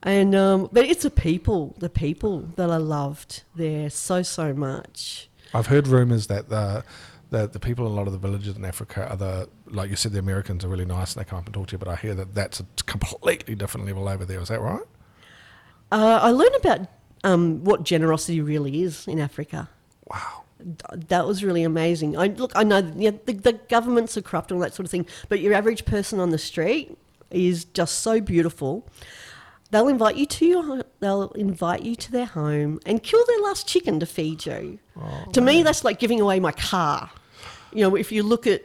And 0.02 0.34
um, 0.34 0.70
but 0.72 0.86
it's 0.86 1.04
the 1.04 1.10
people, 1.12 1.76
the 1.80 1.90
people 1.90 2.40
that 2.56 2.72
I 2.72 2.78
loved 2.78 3.44
there 3.54 3.90
so 3.90 4.22
so 4.24 4.54
much. 4.54 5.30
I've 5.54 5.68
heard 5.68 5.88
rumours 5.90 6.28
that 6.28 6.48
the 6.48 6.86
that 7.32 7.54
the 7.54 7.60
people 7.60 7.86
in 7.86 7.92
a 7.92 7.96
lot 7.96 8.08
of 8.08 8.14
the 8.14 8.20
villages 8.20 8.56
in 8.56 8.66
Africa 8.66 9.08
are 9.10 9.16
the 9.16 9.50
like 9.68 9.90
you 9.90 9.96
said 9.96 10.12
the 10.12 10.20
Americans 10.20 10.66
are 10.66 10.68
really 10.68 10.86
nice 10.86 11.16
and 11.16 11.24
they 11.24 11.30
come 11.30 11.40
up 11.40 11.46
and 11.46 11.54
talk 11.54 11.68
to 11.68 11.74
you, 11.74 11.78
but 11.78 11.88
I 11.88 11.96
hear 11.96 12.16
that 12.16 12.34
that's 12.34 12.60
a 12.60 12.66
completely 12.86 13.56
different 13.56 13.86
level 13.86 14.08
over 14.08 14.26
there. 14.26 14.40
Is 14.40 14.50
that 14.50 14.62
right? 14.62 14.82
Uh, 15.92 16.20
I 16.22 16.32
learned 16.32 16.56
about 16.56 16.82
um, 17.24 17.64
what 17.64 17.84
generosity 17.84 18.42
really 18.42 18.84
is 18.84 19.08
in 19.08 19.20
Africa. 19.20 19.70
Wow. 20.08 20.44
that 20.94 21.26
was 21.28 21.44
really 21.44 21.64
amazing. 21.64 22.18
I 22.18 22.28
look, 22.28 22.52
I 22.56 22.64
know 22.64 22.92
yeah, 22.96 23.12
the, 23.26 23.34
the 23.34 23.54
governments 23.54 24.18
are 24.18 24.22
corrupt 24.22 24.52
and 24.52 24.58
all 24.58 24.64
that 24.64 24.74
sort 24.74 24.86
of 24.86 24.92
thing, 24.92 25.06
but 25.28 25.40
your 25.40 25.54
average 25.54 25.86
person 25.86 26.20
on 26.20 26.32
the 26.32 26.38
street 26.38 26.98
is 27.32 27.66
just 27.66 28.00
so 28.00 28.20
beautiful. 28.20 28.88
They'll 29.72 29.88
invite 29.88 30.16
you 30.16 30.26
to 30.26 30.46
your, 30.46 30.84
they'll 31.00 31.30
invite 31.32 31.84
you 31.84 31.96
to 31.96 32.12
their 32.12 32.26
home 32.26 32.80
and 32.86 33.04
kill 33.04 33.24
their 33.28 33.40
last 33.42 33.68
chicken 33.68 34.00
to 34.00 34.06
feed 34.06 34.46
you. 34.48 34.80
to 35.32 35.42
me, 35.42 35.62
that's 35.62 35.84
like 35.84 36.00
giving 36.00 36.20
away 36.20 36.40
my 36.40 36.52
car. 36.52 37.12
You 37.74 37.82
know, 37.90 37.96
if 37.96 38.12
you 38.12 38.24
look 38.24 38.48
at 38.48 38.64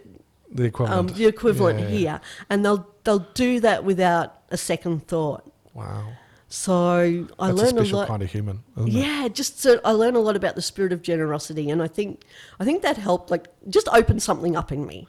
The 0.51 0.63
um, 0.65 0.69
equivalent. 0.69 1.15
the 1.15 1.27
equivalent 1.27 1.81
Yeah. 1.81 1.89
here, 1.89 2.21
and 2.51 2.65
they'll 2.65 2.87
they'll 3.05 3.27
do 3.35 3.61
that 3.61 3.85
without 3.85 4.41
a 4.51 4.57
second 4.57 5.07
thought. 5.09 5.51
Wow. 5.75 6.13
So 6.49 7.27
I 7.39 7.49
That's 7.49 7.61
a 7.61 7.65
learned 7.65 7.79
a, 7.79 7.81
special 7.83 7.99
lot. 7.99 8.09
kind 8.09 8.23
of 8.23 8.31
human, 8.31 8.63
isn't 8.77 8.89
it? 8.89 8.93
Yeah, 8.95 9.29
just 9.29 9.61
so 9.61 9.81
I 9.85 9.91
learned 9.91 10.17
a 10.17 10.21
lot 10.21 10.37
about 10.37 10.55
the 10.55 10.63
spirit 10.63 10.93
of 10.93 11.03
generosity, 11.03 11.69
and 11.71 11.83
I 11.83 11.89
think 11.89 12.23
I 12.61 12.65
think 12.65 12.83
that 12.83 12.97
helped, 12.97 13.31
like, 13.31 13.49
just 13.69 13.89
open 13.93 14.21
something 14.21 14.55
up 14.57 14.71
in 14.71 14.87
me. 14.87 15.09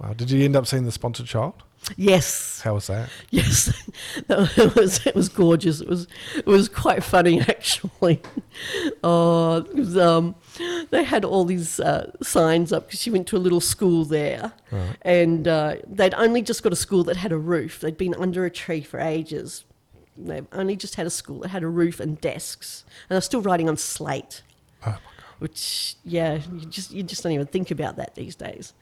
Wow. 0.00 0.14
Did 0.14 0.30
you 0.30 0.44
end 0.44 0.56
up 0.56 0.66
seeing 0.66 0.84
the 0.84 0.92
sponsored 0.92 1.26
child? 1.26 1.62
Yes, 1.96 2.60
How 2.60 2.74
was 2.74 2.88
that? 2.88 3.08
yes, 3.30 3.72
it 4.16 4.74
was 4.76 5.06
it 5.06 5.14
was 5.14 5.28
gorgeous. 5.28 5.80
It 5.80 5.88
was 5.88 6.06
it 6.36 6.46
was 6.46 6.68
quite 6.68 7.02
funny 7.02 7.40
actually. 7.48 8.20
Oh, 9.02 9.64
was, 9.74 9.96
um, 9.96 10.34
they 10.90 11.02
had 11.04 11.24
all 11.24 11.44
these 11.44 11.80
uh, 11.80 12.10
signs 12.22 12.72
up 12.72 12.86
because 12.86 13.00
she 13.00 13.10
went 13.10 13.26
to 13.28 13.36
a 13.36 13.38
little 13.38 13.60
school 13.60 14.04
there, 14.04 14.52
Right. 14.70 14.96
and 15.02 15.46
uh, 15.48 15.76
they'd 15.86 16.14
only 16.14 16.42
just 16.42 16.62
got 16.62 16.72
a 16.72 16.76
school 16.76 17.04
that 17.04 17.16
had 17.16 17.32
a 17.32 17.38
roof. 17.38 17.80
They'd 17.80 17.96
been 17.96 18.14
under 18.14 18.44
a 18.44 18.50
tree 18.50 18.82
for 18.82 19.00
ages. 19.00 19.64
They 20.16 20.42
only 20.52 20.76
just 20.76 20.96
had 20.96 21.06
a 21.06 21.10
school 21.10 21.40
that 21.40 21.48
had 21.48 21.62
a 21.62 21.68
roof 21.68 22.00
and 22.00 22.20
desks, 22.20 22.84
and 23.08 23.14
they're 23.14 23.20
still 23.22 23.40
writing 23.40 23.68
on 23.68 23.76
slate. 23.76 24.42
Oh. 24.86 24.98
Which 25.38 25.96
yeah 26.04 26.40
you 26.52 26.66
just 26.66 26.90
you 26.90 27.02
just 27.02 27.22
don't 27.22 27.32
even 27.32 27.46
think 27.46 27.70
about 27.70 27.96
that 27.96 28.14
these 28.14 28.34
days. 28.34 28.74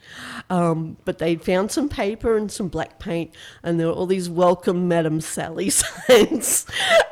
Um, 0.51 0.97
but 1.05 1.19
they 1.19 1.37
found 1.37 1.71
some 1.71 1.89
paper 1.89 2.37
and 2.37 2.51
some 2.51 2.69
black 2.69 2.99
paint 2.99 3.35
and 3.63 3.79
there 3.79 3.89
were 3.89 3.93
all 3.93 4.07
these 4.07 4.29
welcome 4.29 4.89
madam 4.89 5.21
sally 5.21 5.71
signs 5.71 6.67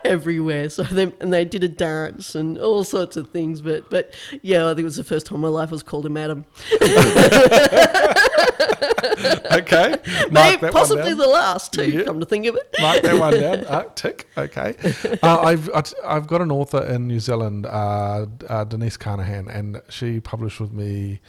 everywhere. 0.04 0.68
So 0.68 0.82
they 0.82 1.12
and 1.20 1.32
they 1.32 1.44
did 1.44 1.64
a 1.64 1.68
dance 1.68 2.34
and 2.34 2.58
all 2.58 2.84
sorts 2.84 3.16
of 3.16 3.30
things 3.30 3.60
but 3.60 3.90
but 3.90 4.14
yeah 4.42 4.64
i 4.64 4.68
think 4.68 4.80
it 4.80 4.84
was 4.84 4.96
the 4.96 5.04
first 5.04 5.26
time 5.26 5.40
my 5.40 5.48
life 5.48 5.70
was 5.70 5.82
called 5.82 6.06
a 6.06 6.08
madam 6.08 6.44
Okay. 9.52 9.90
Mark 10.30 10.60
Maybe 10.62 10.72
possibly 10.72 11.14
the 11.14 11.26
last 11.26 11.72
too 11.72 11.88
Yeah. 11.90 12.04
come 12.04 12.20
to 12.20 12.26
think 12.26 12.46
of 12.46 12.56
it 12.56 12.74
Mark 12.80 13.02
that 13.02 13.18
one 13.18 13.34
down. 13.40 13.64
Uh, 13.66 13.84
tick. 13.94 14.28
Okay. 14.36 14.74
Uh, 15.22 15.40
I've 15.42 15.70
I've- 15.74 15.94
I've 16.04 16.26
got 16.26 16.40
an 16.42 16.50
author 16.50 16.82
in 16.84 17.06
New 17.06 17.20
Zealand, 17.20 17.66
uh, 17.66 18.26
uh, 18.48 18.64
Denise 18.64 18.96
Carnahan, 18.96 19.48
and 19.48 19.80
she 19.88 20.20
published 20.20 20.60
with 20.60 20.72
me. 20.72 21.20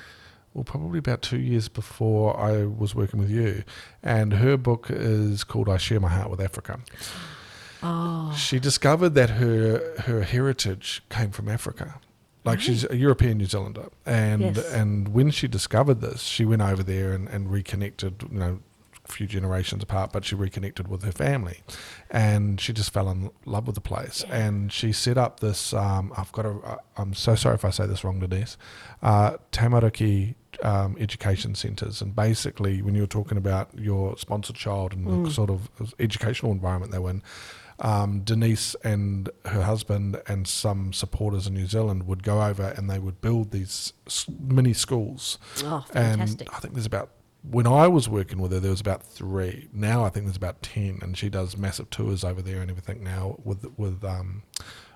Well, 0.53 0.63
probably 0.63 0.99
about 0.99 1.21
two 1.21 1.37
years 1.39 1.67
before 1.67 2.39
I 2.39 2.65
was 2.65 2.95
working 2.95 3.19
with 3.19 3.29
you, 3.29 3.63
and 4.01 4.33
her 4.35 4.55
book 4.57 4.87
is 4.89 5.43
called 5.43 5.67
"I 5.69 5.77
Share 5.77 5.99
My 5.99 6.09
Heart 6.09 6.29
with 6.31 6.41
Africa." 6.41 6.79
oh 7.83 8.33
She 8.37 8.59
discovered 8.59 9.09
that 9.15 9.31
her 9.31 9.81
her 10.05 10.21
heritage 10.23 11.03
came 11.09 11.31
from 11.31 11.49
Africa. 11.49 11.95
Like 12.45 12.61
she's 12.61 12.85
a 12.89 12.95
European 12.95 13.37
New 13.39 13.45
Zealander, 13.47 13.89
and 14.05 14.41
Yes. 14.55 14.71
and 14.71 15.09
when 15.09 15.31
she 15.31 15.47
discovered 15.47 15.99
this, 16.01 16.21
she 16.21 16.45
went 16.45 16.61
over 16.61 16.83
there 16.83 17.11
and, 17.13 17.27
and 17.27 17.51
reconnected. 17.51 18.23
You 18.31 18.39
know, 18.39 18.59
a 19.07 19.11
few 19.11 19.27
generations 19.27 19.83
apart, 19.83 20.11
but 20.11 20.25
she 20.25 20.33
reconnected 20.35 20.87
with 20.87 21.03
her 21.03 21.11
family, 21.11 21.61
and 22.09 22.59
she 22.59 22.73
just 22.73 22.91
fell 22.91 23.09
in 23.09 23.29
love 23.45 23.67
with 23.67 23.75
the 23.75 23.81
place. 23.81 24.23
And 24.31 24.71
she 24.71 24.91
set 24.91 25.17
up 25.17 25.39
this. 25.41 25.73
Um, 25.73 26.11
I've 26.17 26.31
got 26.31 26.45
a. 26.45 26.49
uh, 26.63 26.77
I'm 26.97 27.13
so 27.13 27.35
sorry 27.35 27.55
if 27.55 27.65
I 27.65 27.69
say 27.69 27.85
this 27.85 28.03
wrong, 28.03 28.19
Denise. 28.19 28.57
Uh, 29.03 29.37
Tamariki 29.51 30.35
um, 30.63 30.95
education 30.99 31.53
centres, 31.55 32.01
and 32.01 32.15
basically, 32.15 32.81
when 32.81 32.95
you 32.95 33.01
were 33.01 33.07
talking 33.07 33.37
about 33.37 33.69
your 33.77 34.17
sponsored 34.17 34.55
child 34.55 34.93
and 34.93 35.25
the 35.25 35.31
sort 35.31 35.49
of 35.49 35.69
educational 35.99 36.51
environment 36.51 36.91
they 36.91 36.99
were 36.99 37.09
in, 37.11 37.21
um, 37.79 38.21
Denise 38.21 38.75
and 38.83 39.29
her 39.45 39.63
husband 39.63 40.21
and 40.27 40.47
some 40.47 40.93
supporters 40.93 41.47
in 41.47 41.53
New 41.53 41.67
Zealand 41.67 42.07
would 42.07 42.23
go 42.23 42.41
over 42.41 42.73
and 42.77 42.89
they 42.89 42.99
would 42.99 43.21
build 43.21 43.51
these 43.51 43.93
mini 44.39 44.73
schools. 44.73 45.37
Oh, 45.63 45.85
fantastic. 45.91 46.41
And 46.41 46.49
I 46.55 46.59
think 46.59 46.73
there's 46.73 46.85
about 46.85 47.09
when 47.49 47.67
I 47.67 47.87
was 47.87 48.09
working 48.09 48.39
with 48.39 48.51
her, 48.51 48.59
there 48.59 48.71
was 48.71 48.81
about 48.81 49.03
three. 49.03 49.69
Now 49.71 50.03
I 50.03 50.09
think 50.09 50.25
there's 50.25 50.37
about 50.37 50.61
ten, 50.61 50.99
and 51.01 51.17
she 51.17 51.29
does 51.29 51.57
massive 51.57 51.89
tours 51.89 52.23
over 52.23 52.41
there 52.41 52.61
and 52.61 52.69
everything 52.71 53.03
now 53.03 53.37
with 53.43 53.65
with 53.77 54.03
um, 54.03 54.43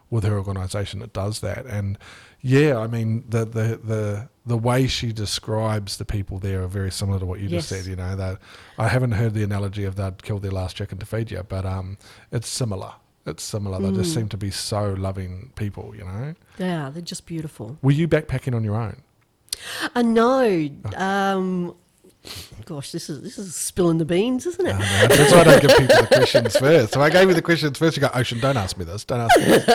with 0.10 0.24
her 0.24 0.38
organisation 0.38 1.00
that 1.02 1.13
does 1.13 1.42
that. 1.42 1.65
And 1.65 1.98
yeah, 2.42 2.78
I 2.78 2.88
mean 2.88 3.26
the 3.28 3.46
the 3.46 3.80
the 3.84 4.30
the 4.50 4.58
way 4.58 4.88
she 4.88 5.14
describes 5.14 5.98
the 5.98 6.06
people 6.06 6.40
there 6.40 6.62
are 6.64 6.68
very 6.68 6.92
similar 6.92 7.20
to 7.20 7.26
what 7.26 7.40
you 7.40 7.48
just 7.48 7.70
said. 7.70 7.86
You 7.86 7.96
know, 7.96 8.16
that 8.16 8.40
I 8.78 8.88
haven't 8.90 9.12
heard 9.14 9.34
the 9.34 9.44
analogy 9.44 9.86
of 9.86 9.96
they'd 9.96 10.22
killed 10.24 10.42
their 10.42 10.52
last 10.52 10.76
chicken 10.76 10.98
to 10.98 11.06
feed 11.06 11.32
you, 11.32 11.44
but 11.48 11.66
um, 11.66 11.98
it's 12.32 12.50
similar. 12.50 12.94
It's 13.26 13.44
similar. 13.44 13.80
They 13.80 13.90
Mm. 13.92 13.96
just 13.96 14.14
seem 14.14 14.28
to 14.30 14.38
be 14.38 14.52
so 14.52 14.94
loving 14.98 15.52
people. 15.56 15.94
You 15.96 16.04
know. 16.06 16.36
Yeah, 16.58 16.90
they're 16.90 17.02
just 17.02 17.26
beautiful. 17.26 17.78
Were 17.82 17.92
you 17.92 18.08
backpacking 18.08 18.56
on 18.56 18.64
your 18.64 18.76
own? 18.76 19.02
Uh, 19.96 20.02
no, 20.02 20.70
um, 20.96 21.76
gosh, 22.65 22.92
this 22.92 23.10
is 23.10 23.22
this 23.22 23.38
is 23.38 23.56
spilling 23.56 23.98
the 23.98 24.06
beans, 24.06 24.46
isn't 24.46 24.65
it? 24.65 24.76
I 24.76 24.78
know. 24.80 25.08
That's 25.15 25.32
why 25.32 25.39
I 25.39 25.44
don't 25.44 25.62
give 25.62 25.72
people 25.78 25.96
the 26.02 26.08
questions 26.08 26.58
first. 26.58 26.94
So 26.94 27.02
I 27.02 27.10
gave 27.10 27.28
you 27.28 27.34
the 27.34 27.42
questions 27.42 27.78
first. 27.78 27.98
You 27.98 28.02
go, 28.02 28.10
Ocean, 28.13 28.39
don't 28.39 28.58
ask 28.58 28.78
me 28.78 28.86
this. 28.86 29.04
Don't 29.06 29.22
ask 29.22 29.38
me 29.39 29.46
this. 29.46 29.65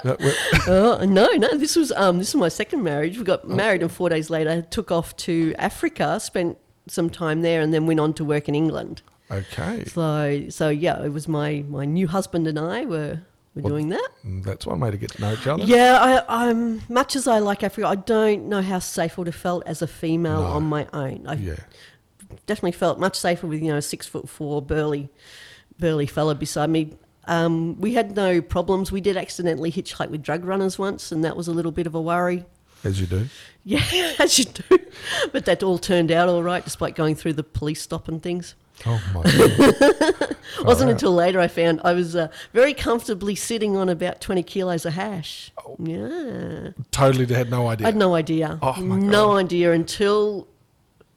Uh, 0.68 1.04
no, 1.06 1.26
no. 1.32 1.56
This 1.56 1.76
was 1.76 1.92
um, 1.92 2.18
this 2.18 2.32
was 2.34 2.40
my 2.40 2.48
second 2.48 2.82
marriage. 2.82 3.16
We 3.16 3.22
Oh. 3.22 3.24
got 3.24 3.48
married, 3.48 3.82
and 3.82 3.90
four 3.92 4.08
days 4.08 4.30
later, 4.30 4.62
took 4.62 4.90
off 4.90 5.16
to 5.18 5.54
Africa, 5.58 6.18
spent 6.20 6.56
some 6.88 7.10
time 7.10 7.42
there, 7.42 7.60
and 7.60 7.72
then 7.74 7.86
went 7.86 8.00
on 8.00 8.12
to 8.14 8.24
work 8.24 8.48
in 8.48 8.54
England. 8.54 9.02
okay. 9.30 9.84
So, 9.86 10.46
so 10.48 10.68
yeah, 10.70 11.02
it 11.04 11.12
was 11.12 11.28
my 11.28 11.64
my 11.68 11.84
new 11.84 12.08
husband 12.08 12.46
and 12.46 12.58
I 12.58 12.84
were 12.84 13.20
were 13.60 13.70
Well, 13.70 13.74
doing 13.74 13.88
that. 13.90 14.08
Mm, 14.26 14.44
That's 14.44 14.66
one 14.66 14.80
way 14.80 14.90
to 14.90 14.96
get 14.96 15.10
to 15.12 15.20
know 15.20 15.32
each 15.32 15.46
other. 15.46 15.62
Yeah, 15.64 15.98
I, 16.28 16.46
I'm 16.46 16.82
much 16.88 17.16
as 17.16 17.26
I 17.26 17.38
like 17.38 17.62
Africa. 17.62 17.86
I 17.88 17.94
don't 17.96 18.48
know 18.48 18.62
how 18.62 18.78
safe 18.78 19.12
I 19.12 19.20
would 19.20 19.26
have 19.26 19.34
felt 19.36 19.62
as 19.66 19.82
a 19.82 19.86
female 19.86 20.42
No. 20.42 20.46
on 20.48 20.64
my 20.64 20.86
own. 20.92 21.26
I 21.26 21.34
Yeah. 21.34 21.56
definitely 22.46 22.72
felt 22.72 22.98
much 22.98 23.18
safer 23.18 23.46
with 23.46 23.60
you 23.62 23.68
know 23.70 23.76
a 23.78 23.82
six 23.82 24.06
foot 24.06 24.28
four 24.28 24.60
burly, 24.62 25.08
burly 25.78 26.06
fella 26.06 26.34
beside 26.34 26.70
me. 26.70 26.94
Um, 27.26 27.78
we 27.80 27.94
had 27.94 28.16
no 28.16 28.40
problems. 28.40 28.90
We 28.90 29.00
did 29.00 29.16
accidentally 29.16 29.70
hitchhike 29.70 30.10
with 30.10 30.22
drug 30.22 30.44
runners 30.44 30.78
once, 30.78 31.12
and 31.12 31.22
that 31.24 31.36
was 31.36 31.48
a 31.48 31.52
little 31.52 31.70
bit 31.72 31.86
of 31.86 31.94
a 31.94 32.00
worry. 32.00 32.44
As 32.84 33.00
you 33.00 33.06
do. 33.06 33.26
Yeah, 33.62 33.84
as 34.18 34.38
you 34.38 34.46
do. 34.46 34.78
But 35.32 35.44
that 35.44 35.62
all 35.62 35.76
turned 35.76 36.10
out 36.10 36.30
all 36.30 36.42
right, 36.42 36.64
despite 36.64 36.94
going 36.94 37.14
through 37.14 37.34
the 37.34 37.42
police 37.42 37.82
stop 37.82 38.08
and 38.08 38.22
things. 38.22 38.54
Oh 38.86 39.00
my 39.14 39.22
god. 39.24 40.36
It 40.58 40.64
wasn't 40.64 40.88
yeah. 40.88 40.92
until 40.94 41.12
later 41.14 41.38
I 41.40 41.48
found 41.48 41.80
I 41.84 41.92
was 41.92 42.16
uh, 42.16 42.28
very 42.52 42.74
comfortably 42.74 43.34
sitting 43.34 43.76
on 43.76 43.88
about 43.88 44.20
20 44.20 44.42
kilos 44.42 44.84
of 44.86 44.94
hash. 44.94 45.52
Oh, 45.64 45.76
Yeah. 45.78 46.70
totally 46.90 47.26
had 47.32 47.50
no 47.50 47.68
idea. 47.68 47.86
I 47.86 47.90
had 47.90 47.96
no 47.96 48.14
idea. 48.14 48.58
Oh, 48.62 48.80
my 48.80 48.98
no 48.98 49.36
idea 49.36 49.72
until. 49.72 50.46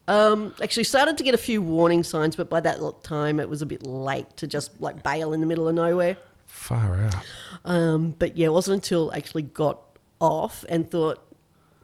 Um, 0.05 0.53
actually, 0.61 0.83
started 0.83 1.17
to 1.17 1.23
get 1.23 1.33
a 1.33 1.37
few 1.37 1.61
warning 1.61 2.03
signs, 2.03 2.35
but 2.35 2.49
by 2.49 2.59
that 2.59 2.79
time 3.03 3.39
it 3.39 3.47
was 3.47 3.61
a 3.61 3.65
bit 3.65 3.87
late 3.87 4.35
to 4.37 4.47
just 4.47 4.79
like 4.81 5.01
bail 5.01 5.31
in 5.31 5.39
the 5.39 5.47
middle 5.47 5.67
of 5.67 5.75
nowhere. 5.75 6.17
Far 6.45 7.03
out. 7.05 7.15
Um, 7.63 8.13
but 8.19 8.35
yeah, 8.35 8.47
it 8.47 8.53
wasn't 8.53 8.75
until 8.83 9.11
I 9.11 9.17
actually 9.17 9.43
got 9.43 9.79
off 10.19 10.65
and 10.67 10.89
thought, 10.91 11.25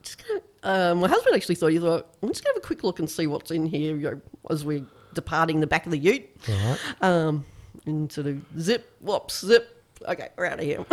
just 0.03 0.21
gonna, 0.27 0.41
uh, 0.63 0.95
my 0.95 1.07
husband 1.07 1.35
actually 1.35 1.55
thought, 1.55 1.67
he 1.71 1.79
thought, 1.79 2.07
I'm 2.21 2.27
just 2.29 2.43
going 2.43 2.53
to 2.53 2.57
have 2.59 2.63
a 2.63 2.67
quick 2.67 2.83
look 2.83 2.99
and 2.99 3.09
see 3.09 3.25
what's 3.25 3.51
in 3.51 3.65
here 3.65 3.95
you 3.95 4.11
know, 4.11 4.21
as 4.49 4.65
we're 4.65 4.85
departing 5.13 5.59
the 5.59 5.67
back 5.67 5.85
of 5.85 5.91
the 5.91 5.97
ute. 5.97 6.29
Right. 6.47 6.77
Um, 7.01 7.45
and 7.85 8.11
sort 8.11 8.27
of 8.27 8.41
zip, 8.59 8.95
whoops, 9.01 9.45
zip. 9.45 9.75
Okay, 10.07 10.29
we're 10.37 10.45
out 10.45 10.59
of 10.59 10.65
here. 10.65 10.85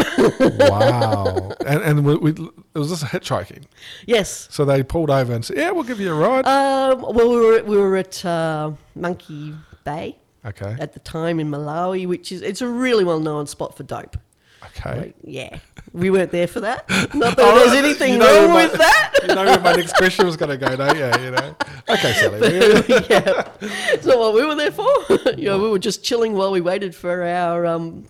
wow. 0.58 1.52
And, 1.66 1.82
and 1.82 2.04
we, 2.04 2.16
we, 2.16 2.32
was 2.74 2.90
this 2.90 3.02
a 3.02 3.06
hitchhiking? 3.06 3.64
yes. 4.04 4.48
So 4.50 4.64
they 4.64 4.82
pulled 4.82 5.10
over 5.10 5.32
and 5.32 5.44
said, 5.44 5.56
"Yeah, 5.56 5.72
we'll 5.72 5.84
give 5.84 5.98
you 5.98 6.12
a 6.12 6.14
ride." 6.14 6.46
Um, 6.46 7.02
well, 7.02 7.28
we 7.28 7.36
were, 7.36 7.62
we 7.64 7.76
were 7.76 7.96
at 7.96 8.24
uh, 8.24 8.72
Monkey 8.94 9.54
Bay 9.84 10.16
okay. 10.44 10.76
at 10.78 10.92
the 10.92 11.00
time 11.00 11.40
in 11.40 11.50
Malawi, 11.50 12.06
which 12.06 12.30
is 12.30 12.42
it's 12.42 12.62
a 12.62 12.68
really 12.68 13.04
well 13.04 13.20
known 13.20 13.46
spot 13.46 13.76
for 13.76 13.82
dope. 13.82 14.16
Okay. 14.78 14.98
Like, 15.00 15.14
yeah, 15.22 15.58
we 15.92 16.10
weren't 16.10 16.30
there 16.32 16.46
for 16.46 16.60
that. 16.60 16.88
Not 17.14 17.36
that 17.36 17.38
Oh, 17.38 17.58
there's 17.58 17.72
anything 17.72 18.14
you 18.14 18.18
know 18.18 18.42
wrong 18.44 18.50
my- 18.54 18.66
with 18.66 18.78
that. 18.78 19.12
you 19.22 19.34
know 19.34 19.44
where 19.44 19.60
my 19.60 19.72
next 19.74 19.94
question 19.96 20.26
was 20.26 20.36
going 20.36 20.50
to 20.50 20.56
go, 20.58 20.76
don't 20.76 20.96
you? 20.96 21.24
You 21.24 21.30
know. 21.30 21.56
Okay, 21.88 22.12
Sally. 22.12 22.38
yeah, 23.10 23.48
it's 23.60 24.04
not 24.06 24.18
what 24.18 24.34
we 24.34 24.44
were 24.44 24.54
there 24.54 24.72
for. 24.72 24.88
you 25.36 25.46
know, 25.46 25.58
we 25.62 25.70
were 25.70 25.78
just 25.78 26.04
chilling 26.04 26.34
while 26.34 26.50
we 26.52 26.60
waited 26.60 26.94
for 26.94 27.22
our 27.22 27.64
um, 27.66 28.04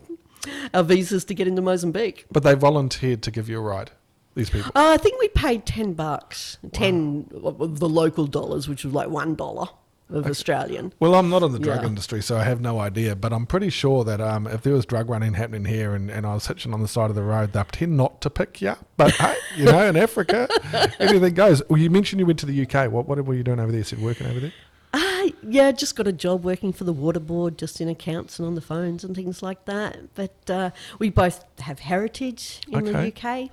our 0.74 0.82
visas 0.82 1.24
to 1.26 1.34
get 1.34 1.46
into 1.46 1.62
Mozambique. 1.62 2.26
But 2.30 2.42
they 2.42 2.54
volunteered 2.54 3.22
to 3.22 3.30
give 3.30 3.48
you 3.48 3.58
a 3.58 3.62
ride. 3.62 3.90
These 4.34 4.50
people. 4.50 4.70
Uh, 4.74 4.90
I 4.90 4.96
think 4.98 5.18
we 5.18 5.28
paid 5.28 5.64
ten 5.64 5.94
bucks, 5.94 6.58
ten 6.72 7.28
of 7.42 7.78
the 7.80 7.88
local 7.88 8.26
dollars, 8.26 8.68
which 8.68 8.84
was 8.84 8.92
like 8.92 9.08
one 9.08 9.34
dollar 9.34 9.68
of 10.10 10.26
Australian. 10.26 10.92
Well, 11.00 11.14
I'm 11.14 11.28
not 11.28 11.42
in 11.42 11.52
the 11.52 11.58
drug 11.58 11.82
Yeah. 11.82 11.88
industry, 11.88 12.22
so 12.22 12.36
I 12.36 12.44
have 12.44 12.60
no 12.60 12.78
idea. 12.78 13.16
But 13.16 13.32
I'm 13.32 13.46
pretty 13.46 13.70
sure 13.70 14.04
that 14.04 14.20
um, 14.20 14.46
if 14.46 14.62
there 14.62 14.72
was 14.72 14.86
drug 14.86 15.10
running 15.10 15.34
happening 15.34 15.64
here 15.64 15.94
and, 15.94 16.10
and 16.10 16.24
I 16.24 16.34
was 16.34 16.46
hitching 16.46 16.72
on 16.72 16.80
the 16.80 16.88
side 16.88 17.10
of 17.10 17.16
the 17.16 17.22
road, 17.22 17.52
they'd 17.52 17.66
pretend 17.66 17.96
not 17.96 18.20
to 18.20 18.30
pick 18.30 18.60
you 18.62 18.68
up. 18.70 18.86
But 18.96 19.12
hey, 19.12 19.34
you 19.56 19.64
know, 19.64 19.84
in 19.86 19.96
Africa, 19.96 20.48
anything 21.00 21.34
goes. 21.34 21.62
Well, 21.68 21.80
you 21.80 21.90
mentioned 21.90 22.20
you 22.20 22.26
went 22.26 22.38
to 22.40 22.46
the 22.46 22.62
UK. 22.66 22.90
What 22.90 23.06
what 23.08 23.24
were 23.24 23.34
you 23.34 23.42
doing 23.42 23.58
over 23.60 23.70
there? 23.72 23.78
You 23.78 23.84
said 23.84 24.00
working 24.00 24.26
over 24.28 24.38
there. 24.40 24.52
Uh, 24.94 25.28
yeah, 25.42 25.72
just 25.72 25.96
got 25.96 26.06
a 26.06 26.12
job 26.12 26.44
working 26.44 26.72
for 26.72 26.84
the 26.84 26.92
water 26.92 27.20
board, 27.20 27.58
just 27.58 27.80
in 27.80 27.88
accounts 27.88 28.38
and 28.38 28.46
on 28.46 28.54
the 28.54 28.60
phones 28.62 29.04
and 29.04 29.14
things 29.14 29.42
like 29.42 29.64
that. 29.66 30.14
But 30.14 30.34
uh, 30.48 30.70
we 30.98 31.10
both 31.10 31.44
have 31.58 31.80
heritage 31.80 32.60
in 32.70 32.88
Okay. 32.88 33.10
the 33.10 33.42
UK. 33.44 33.50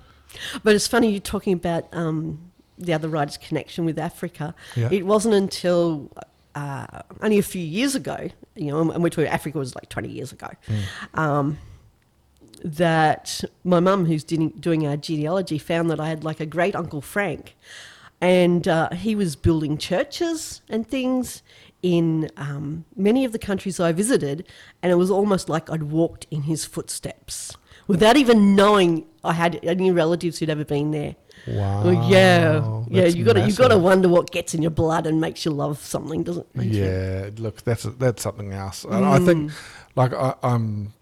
But 0.62 0.74
it's 0.74 0.86
funny 0.86 1.10
you're 1.10 1.20
talking 1.20 1.52
about 1.52 1.86
um, 1.92 2.50
the 2.78 2.92
other 2.94 3.08
writer's 3.08 3.36
connection 3.36 3.84
with 3.84 3.98
Africa. 3.98 4.54
Yeah. 4.74 4.88
It 4.90 5.04
wasn't 5.04 5.34
until 5.34 6.10
uh, 6.54 7.02
only 7.20 7.38
a 7.38 7.42
few 7.42 7.62
years 7.62 7.94
ago, 7.94 8.28
you 8.54 8.66
know, 8.66 8.90
and 8.90 9.02
which 9.02 9.18
Africa 9.18 9.58
was 9.58 9.74
like 9.74 9.88
20 9.88 10.08
years 10.08 10.32
ago, 10.32 10.48
um, 11.14 11.58
that 12.62 13.42
my 13.64 13.80
mum, 13.80 14.06
who's 14.06 14.24
doing, 14.24 14.50
doing 14.50 14.86
our 14.86 14.96
genealogy, 14.96 15.58
found 15.58 15.90
that 15.90 16.00
I 16.00 16.08
had 16.08 16.24
like 16.24 16.40
a 16.40 16.46
great 16.46 16.74
uncle 16.74 17.00
Frank, 17.00 17.56
and 18.20 18.66
uh, 18.66 18.90
he 18.90 19.14
was 19.14 19.36
building 19.36 19.76
churches 19.76 20.62
and 20.68 20.88
things 20.88 21.42
in 21.82 22.30
um, 22.38 22.86
many 22.96 23.24
of 23.26 23.32
the 23.32 23.38
countries 23.38 23.78
I 23.78 23.92
visited, 23.92 24.48
and 24.82 24.90
it 24.90 24.94
was 24.94 25.10
almost 25.10 25.48
like 25.48 25.70
I'd 25.70 25.84
walked 25.84 26.26
in 26.30 26.42
his 26.42 26.64
footsteps 26.64 27.54
without 27.86 28.16
even 28.16 28.56
knowing 28.56 29.06
I 29.22 29.34
had 29.34 29.60
any 29.62 29.90
relatives 29.90 30.38
who'd 30.38 30.48
ever 30.48 30.64
been 30.64 30.90
there. 30.92 31.16
Wow. 31.46 31.82
Yeah, 32.08 32.84
yeah. 32.88 33.04
You 33.06 33.24
got 33.24 33.34
to 33.34 33.40
you 33.46 33.54
got 33.54 33.68
to 33.68 33.78
wonder 33.78 34.08
what 34.08 34.30
gets 34.30 34.54
in 34.54 34.62
your 34.62 34.70
blood 34.70 35.06
and 35.06 35.20
makes 35.20 35.44
you 35.44 35.50
love 35.50 35.78
something, 35.78 36.22
doesn't 36.22 36.46
it? 36.54 36.64
Yeah, 36.64 37.30
look, 37.36 37.62
that's 37.62 37.82
that's 37.84 38.22
something 38.22 38.52
else. 38.52 38.84
And 38.84 39.04
I 39.04 39.18
think, 39.18 39.50
Mm. 39.50 39.54
like, 39.94 40.12
I, 40.14 40.34
I'm, 40.42 40.92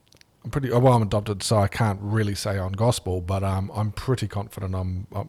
I'm 0.45 0.51
pretty 0.51 0.71
well. 0.71 0.95
I'm 0.95 1.03
adopted, 1.03 1.43
so 1.43 1.59
I 1.59 1.69
can't 1.69 2.01
really 2.03 2.35
say 2.35 2.59
on 2.59 2.73
gospel, 2.73 3.21
but 3.21 3.45
um, 3.45 3.71
I'm 3.75 3.93
pretty 3.93 4.27
confident. 4.27 4.75
I'm, 4.75 5.07
I'm 5.15 5.29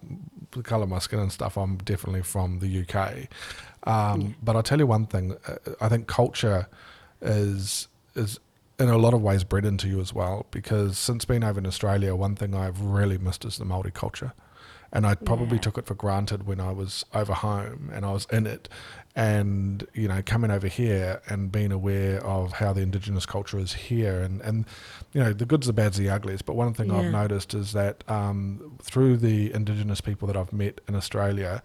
the 0.51 0.63
color 0.63 0.83
of 0.83 0.89
my 0.89 0.99
skin 0.99 1.19
and 1.19 1.31
stuff. 1.31 1.57
I'm 1.57 1.77
definitely 1.77 2.23
from 2.23 2.59
the 2.59 2.81
UK. 2.87 3.27
Um, 3.85 4.35
But 4.41 4.55
I'll 4.55 4.63
tell 4.63 4.79
you 4.79 4.87
one 4.87 5.05
thing. 5.05 5.35
uh, 5.47 5.55
I 5.81 5.89
think 5.89 6.07
culture 6.07 6.67
is 7.21 7.87
is 8.15 8.39
in 8.79 8.89
a 8.89 8.97
lot 8.97 9.13
of 9.13 9.21
ways 9.21 9.43
bred 9.43 9.65
into 9.65 9.87
you 9.87 9.99
as 10.01 10.13
well. 10.13 10.45
Because 10.51 10.97
since 10.97 11.25
being 11.25 11.43
over 11.43 11.59
in 11.59 11.67
Australia, 11.67 12.15
one 12.15 12.35
thing 12.35 12.55
I've 12.55 12.81
really 12.81 13.17
missed 13.19 13.45
is 13.45 13.57
the 13.57 13.65
Maori 13.65 13.91
culture 13.91 14.33
and 14.95 15.05
I 15.07 15.15
probably 15.15 15.57
Yeah. 15.57 15.61
took 15.63 15.77
it 15.79 15.85
for 15.87 15.95
granted 15.95 16.45
when 16.45 16.59
I 16.61 16.71
was 16.71 17.03
over 17.13 17.33
home 17.33 17.89
and 17.93 18.05
I 18.05 18.11
was 18.13 18.25
in 18.31 18.45
it. 18.47 18.69
And 19.15 19.85
you 19.93 20.07
know, 20.07 20.21
coming 20.25 20.49
over 20.49 20.67
here 20.67 21.21
and 21.27 21.51
being 21.51 21.71
aware 21.71 22.23
of 22.25 22.53
how 22.53 22.73
the 22.73 22.81
indigenous 22.81 23.25
culture 23.27 23.59
is 23.59 23.73
here, 23.73 24.21
and 24.21 24.41
and 24.41 24.65
you 25.13 25.21
know, 25.21 25.33
the 25.33 25.45
goods, 25.45 25.67
the 25.67 25.73
bads, 25.73 25.97
the 25.97 26.09
uglies. 26.09 26.41
But 26.41 26.55
one 26.55 26.73
thing 26.73 26.89
I've 26.91 27.11
noticed 27.11 27.53
is 27.53 27.73
that 27.73 28.03
um, 28.09 28.77
through 28.81 29.17
the 29.17 29.53
indigenous 29.53 30.01
people 30.01 30.27
that 30.29 30.37
I've 30.37 30.51
met 30.53 30.81
in 30.87 30.95
Australia, 30.95 31.61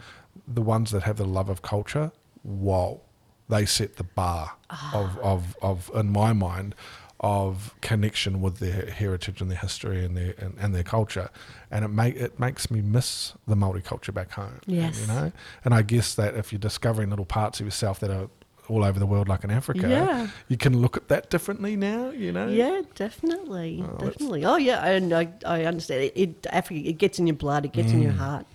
the 0.47 0.61
ones 0.61 0.91
that 0.91 1.05
have 1.05 1.17
the 1.17 1.25
love 1.25 1.49
of 1.49 1.63
culture, 1.63 2.13
whoa, 2.43 3.01
they 3.49 3.65
set 3.65 3.97
the 3.97 4.05
bar 4.05 4.53
of, 4.93 5.19
of 5.21 5.57
of 5.63 5.91
in 5.95 6.13
my 6.13 6.35
mind 6.35 6.75
of 7.21 7.75
connection 7.81 8.41
with 8.41 8.59
their 8.59 8.87
heritage 8.91 9.41
and 9.41 9.51
their 9.51 9.59
history 9.59 10.05
and 10.05 10.17
their 10.17 10.35
and, 10.39 10.57
and 10.61 10.75
their 10.75 10.85
culture, 10.85 11.31
and 11.71 11.85
it 11.85 11.89
make 11.89 12.15
it 12.17 12.39
makes 12.39 12.71
me 12.71 12.81
miss 12.81 13.35
the 13.47 13.57
Maori 13.57 13.83
culture 13.83 14.13
back 14.13 14.31
home. 14.33 14.61
Yes. 14.67 15.01
you 15.01 15.07
know, 15.09 15.33
and 15.65 15.75
I 15.75 15.83
guess 15.83 16.15
that 16.15 16.35
if 16.37 16.53
you're 16.53 16.59
discovering 16.61 17.11
little 17.11 17.25
parts 17.27 17.59
of 17.61 17.67
yourself 17.67 17.99
that 18.01 18.11
are 18.11 18.29
all 18.69 18.85
over 18.85 18.99
the 18.99 19.07
world, 19.07 19.29
like 19.29 19.45
in 19.45 19.51
Africa, 19.51 19.89
Yeah. 19.89 20.29
you 20.49 20.59
can 20.59 20.79
look 20.83 20.95
at 20.99 21.09
that 21.09 21.31
differently 21.31 21.75
now. 21.75 22.11
You 22.11 22.33
know, 22.33 22.49
Yeah, 22.49 22.83
definitely, 22.95 23.81
that's- 23.83 24.11
definitely. 24.13 24.45
Oh 24.45 24.57
yeah, 24.57 24.85
and 24.87 25.13
I, 25.13 25.29
I 25.47 25.65
understand 25.65 26.03
it. 26.05 26.13
it. 26.15 26.47
Africa, 26.51 26.87
it 26.89 26.99
gets 26.99 27.19
in 27.19 27.27
your 27.27 27.37
blood, 27.37 27.65
it 27.65 27.73
gets 27.73 27.91
in 27.93 28.01
Mm. 28.01 28.03
your 28.03 28.13
heart, 28.13 28.47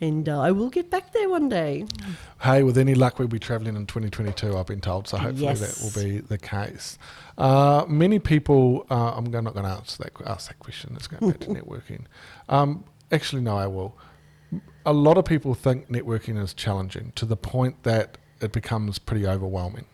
and 0.00 0.28
uh, 0.28 0.40
I 0.40 0.50
will 0.52 0.70
get 0.70 0.90
back 0.90 1.12
there 1.12 1.28
one 1.28 1.48
day. 1.48 1.86
Hey, 2.40 2.62
with 2.62 2.78
any 2.78 2.94
luck, 2.94 3.18
we'll 3.18 3.28
be 3.28 3.38
travelling 3.38 3.76
in 3.76 3.86
2022, 3.86 4.56
I've 4.56 4.66
been 4.66 4.80
told. 4.80 5.08
So 5.08 5.16
hopefully 5.16 5.44
Yes. 5.44 5.60
that 5.60 5.82
will 5.82 6.04
be 6.04 6.20
the 6.20 6.38
case. 6.38 6.98
Uh, 7.36 7.84
many 7.88 8.18
people, 8.18 8.86
uh, 8.90 9.12
I'm 9.16 9.24
not 9.24 9.54
going 9.54 9.64
to 9.64 9.70
answer 9.72 10.04
that, 10.04 10.12
ask 10.26 10.48
that 10.48 10.58
question. 10.60 10.92
It's 10.96 11.06
going 11.08 11.30
back 11.32 11.40
to 11.40 11.46
networking. 11.48 12.04
Um, 12.48 12.84
actually, 13.10 13.42
no, 13.42 13.56
I 13.56 13.66
will. 13.66 13.96
A 14.86 14.92
lot 14.92 15.18
of 15.18 15.24
people 15.24 15.54
think 15.54 15.88
networking 15.90 16.40
is 16.42 16.54
challenging 16.54 17.12
to 17.16 17.26
the 17.26 17.36
point 17.36 17.82
that 17.82 18.18
it 18.40 18.52
becomes 18.52 18.98
pretty 18.98 19.26
overwhelming. 19.26 19.84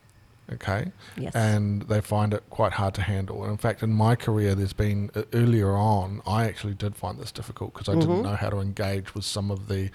Okay. 0.52 0.92
Yes. 1.16 1.34
And 1.34 1.82
they 1.82 2.00
find 2.00 2.34
it 2.34 2.42
quite 2.50 2.72
hard 2.72 2.94
to 2.94 3.02
handle. 3.02 3.42
And 3.42 3.52
in 3.52 3.58
fact, 3.58 3.82
in 3.82 3.92
my 3.92 4.14
career, 4.14 4.54
there's 4.54 4.74
been 4.74 5.10
uh, 5.14 5.22
earlier 5.32 5.72
on, 5.72 6.20
I 6.26 6.44
actually 6.44 6.74
did 6.74 6.96
find 6.96 7.18
this 7.18 7.32
difficult 7.32 7.72
because 7.72 7.88
I 7.88 7.98
didn't 7.98 8.22
know 8.22 8.36
how 8.36 8.50
to 8.50 8.58
engage 8.58 9.14
with 9.14 9.24
some 9.24 9.50
of 9.50 9.68
the 9.68 9.90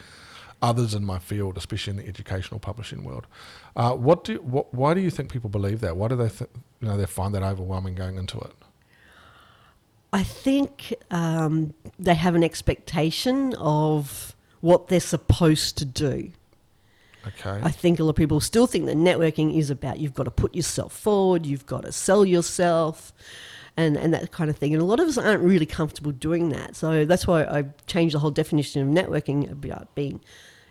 others 0.62 0.93
in 0.93 1.05
my 1.05 1.19
field, 1.19 1.57
especially 1.57 1.91
in 1.91 1.97
the 1.97 2.07
educational 2.07 2.59
publishing 2.59 3.03
world. 3.03 3.27
Uh, 3.75 3.93
what 3.93 4.23
do 4.23 4.35
what, 4.41 4.73
why 4.73 4.93
do 4.93 5.01
you 5.01 5.09
think 5.09 5.31
people 5.31 5.49
believe 5.49 5.81
that? 5.81 5.95
Why 5.95 6.07
do 6.07 6.15
they 6.15 6.29
th- 6.29 6.49
you 6.81 6.88
know 6.88 6.97
they 6.97 7.05
find 7.05 7.33
that 7.35 7.43
overwhelming 7.43 7.95
going 7.95 8.17
into 8.17 8.39
it? 8.39 8.51
I 10.12 10.23
think 10.23 10.93
um, 11.12 11.73
they 11.99 12.15
have 12.15 12.33
an 12.33 12.43
expectation 12.43 13.53
of 13.55 14.35
what 14.62 14.88
they're 14.88 14.99
supposed 14.99 15.77
to 15.77 15.85
do. 15.85 16.31
Okay. 17.27 17.60
I 17.62 17.71
think 17.71 17.99
a 17.99 18.03
lot 18.03 18.12
of 18.12 18.15
people 18.15 18.39
still 18.39 18.67
think 18.67 18.86
that 18.86 18.95
networking 18.97 19.58
is 19.58 19.69
about 19.69 19.99
you've 19.99 20.13
got 20.13 20.23
to 20.23 20.32
put 20.32 20.55
yourself 20.55 20.93
forward, 20.93 21.45
you've 21.45 21.65
got 21.65 21.84
to 21.84 21.91
sell 21.91 22.25
yourself, 22.25 23.13
and, 23.75 23.97
and 23.97 24.13
that 24.13 24.32
kind 24.32 24.49
of 24.49 24.58
thing. 24.58 24.73
And 24.73 24.82
a 24.82 24.86
lot 24.86 24.99
of 24.99 25.08
us 25.08 25.17
aren't 25.17 25.41
really 25.43 25.65
comfortable 25.65 26.12
doing 26.12 26.49
that. 26.49 26.75
So 26.75 27.05
that's 27.05 27.27
why 27.27 27.43
I 27.43 27.65
changed 27.88 28.15
the 28.15 28.19
whole 28.19 28.32
definition 28.32 28.82
of 28.82 29.05
networking 29.05 29.51
about 29.51 29.93
being 29.95 30.21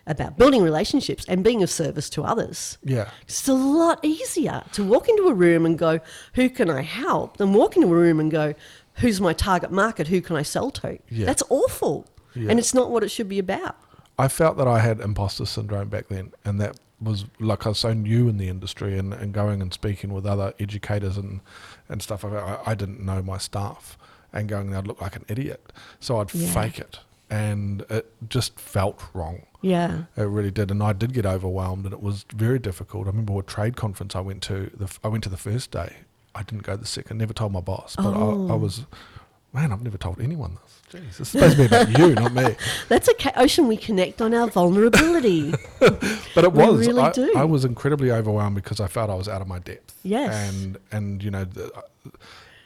about 0.07 0.37
building 0.37 0.63
relationships 0.63 1.23
and 1.27 1.43
being 1.43 1.61
of 1.61 1.69
service 1.69 2.09
to 2.09 2.23
others. 2.23 2.79
yeah. 2.83 3.09
It's 3.23 3.47
a 3.47 3.53
lot 3.53 3.99
easier 4.03 4.63
to 4.73 4.83
walk 4.83 5.07
into 5.07 5.27
a 5.27 5.33
room 5.33 5.67
and 5.67 5.77
go, 5.77 5.99
Who 6.33 6.49
can 6.49 6.67
I 6.69 6.81
help? 6.81 7.37
than 7.37 7.53
walk 7.53 7.75
into 7.75 7.87
a 7.89 7.91
room 7.95 8.19
and 8.19 8.31
go, 8.31 8.55
Who's 8.95 9.21
my 9.21 9.33
target 9.33 9.71
market? 9.71 10.07
Who 10.07 10.19
can 10.21 10.35
I 10.35 10.41
sell 10.41 10.71
to? 10.71 10.97
Yeah. 11.09 11.27
That's 11.27 11.43
awful. 11.49 12.07
Yeah. 12.33 12.49
And 12.49 12.57
it's 12.59 12.73
not 12.73 12.89
what 12.89 13.03
it 13.03 13.09
should 13.09 13.29
be 13.29 13.37
about. 13.39 13.77
I 14.19 14.27
felt 14.27 14.57
that 14.57 14.67
I 14.67 14.79
had 14.79 14.99
imposter 14.99 15.45
syndrome 15.45 15.89
back 15.89 16.09
then, 16.09 16.33
and 16.45 16.59
that 16.61 16.77
was 17.01 17.25
like 17.39 17.65
I 17.65 17.69
was 17.69 17.79
so 17.79 17.93
new 17.93 18.27
in 18.27 18.37
the 18.37 18.49
industry 18.49 18.97
and, 18.99 19.13
and 19.13 19.33
going 19.33 19.61
and 19.61 19.73
speaking 19.73 20.11
with 20.13 20.25
other 20.25 20.53
educators 20.59 21.17
and, 21.17 21.39
and 21.87 22.01
stuff. 22.01 22.25
I, 22.25 22.59
I 22.65 22.75
didn't 22.75 22.99
know 22.99 23.21
my 23.21 23.37
staff, 23.37 23.97
and 24.33 24.49
going, 24.49 24.75
I'd 24.75 24.85
look 24.87 25.01
like 25.01 25.15
an 25.15 25.25
idiot. 25.29 25.71
So 25.99 26.19
I'd 26.19 26.33
Yeah. 26.33 26.51
fake 26.53 26.77
it, 26.79 26.99
and 27.29 27.83
it 27.89 28.11
just 28.29 28.59
felt 28.59 29.01
wrong. 29.13 29.43
Yeah. 29.61 30.03
It 30.17 30.23
really 30.23 30.51
did, 30.51 30.69
and 30.71 30.83
I 30.83 30.93
did 30.93 31.13
get 31.13 31.25
overwhelmed, 31.25 31.85
and 31.85 31.93
it 31.93 32.01
was 32.03 32.25
very 32.33 32.59
difficult. 32.59 33.07
I 33.07 33.11
remember 33.11 33.37
a 33.39 33.43
trade 33.43 33.75
conference 33.77 34.15
I 34.15 34.19
went 34.21 34.41
to. 34.43 34.69
The, 34.73 34.89
I 35.03 35.07
went 35.07 35.23
to 35.23 35.29
the 35.29 35.37
first 35.37 35.71
day. 35.71 35.97
I 36.35 36.43
didn't 36.43 36.63
go 36.63 36.75
the 36.75 36.85
second. 36.85 37.17
Never 37.17 37.33
told 37.33 37.51
my 37.53 37.59
boss, 37.61 37.95
but 37.95 38.13
I, 38.13 38.19
I 38.19 38.53
Oh. 38.53 38.57
was, 38.57 38.85
man, 39.53 39.71
I've 39.71 39.81
never 39.81 39.97
told 39.97 40.19
anyone 40.21 40.57
this. 40.61 41.01
Jeez, 41.01 41.17
this 41.17 41.19
is 41.19 41.27
supposed 41.29 41.57
to 41.57 41.61
be 41.61 41.65
about 41.67 41.97
you, 41.99 42.15
not 42.15 42.33
me. 42.33 42.55
That's 42.89 43.07
a 43.07 43.39
ocean 43.39 43.67
we 43.67 43.77
connect 43.77 44.21
on 44.21 44.33
our 44.33 44.47
vulnerability. 44.47 45.53
But 46.35 46.43
it 46.45 46.53
We 46.53 46.65
was. 46.65 46.79
really 46.87 47.01
I, 47.01 47.11
do. 47.11 47.33
I 47.35 47.43
was 47.43 47.63
incredibly 47.65 48.11
overwhelmed 48.11 48.55
because 48.55 48.79
I 48.79 48.87
felt 48.87 49.09
I 49.09 49.15
was 49.15 49.27
out 49.27 49.41
of 49.41 49.47
my 49.47 49.59
depth. 49.59 49.95
Yes. 50.03 50.33
And 50.49 50.77
and 50.91 51.23
you 51.23 51.31
know 51.31 51.43
the, 51.43 51.71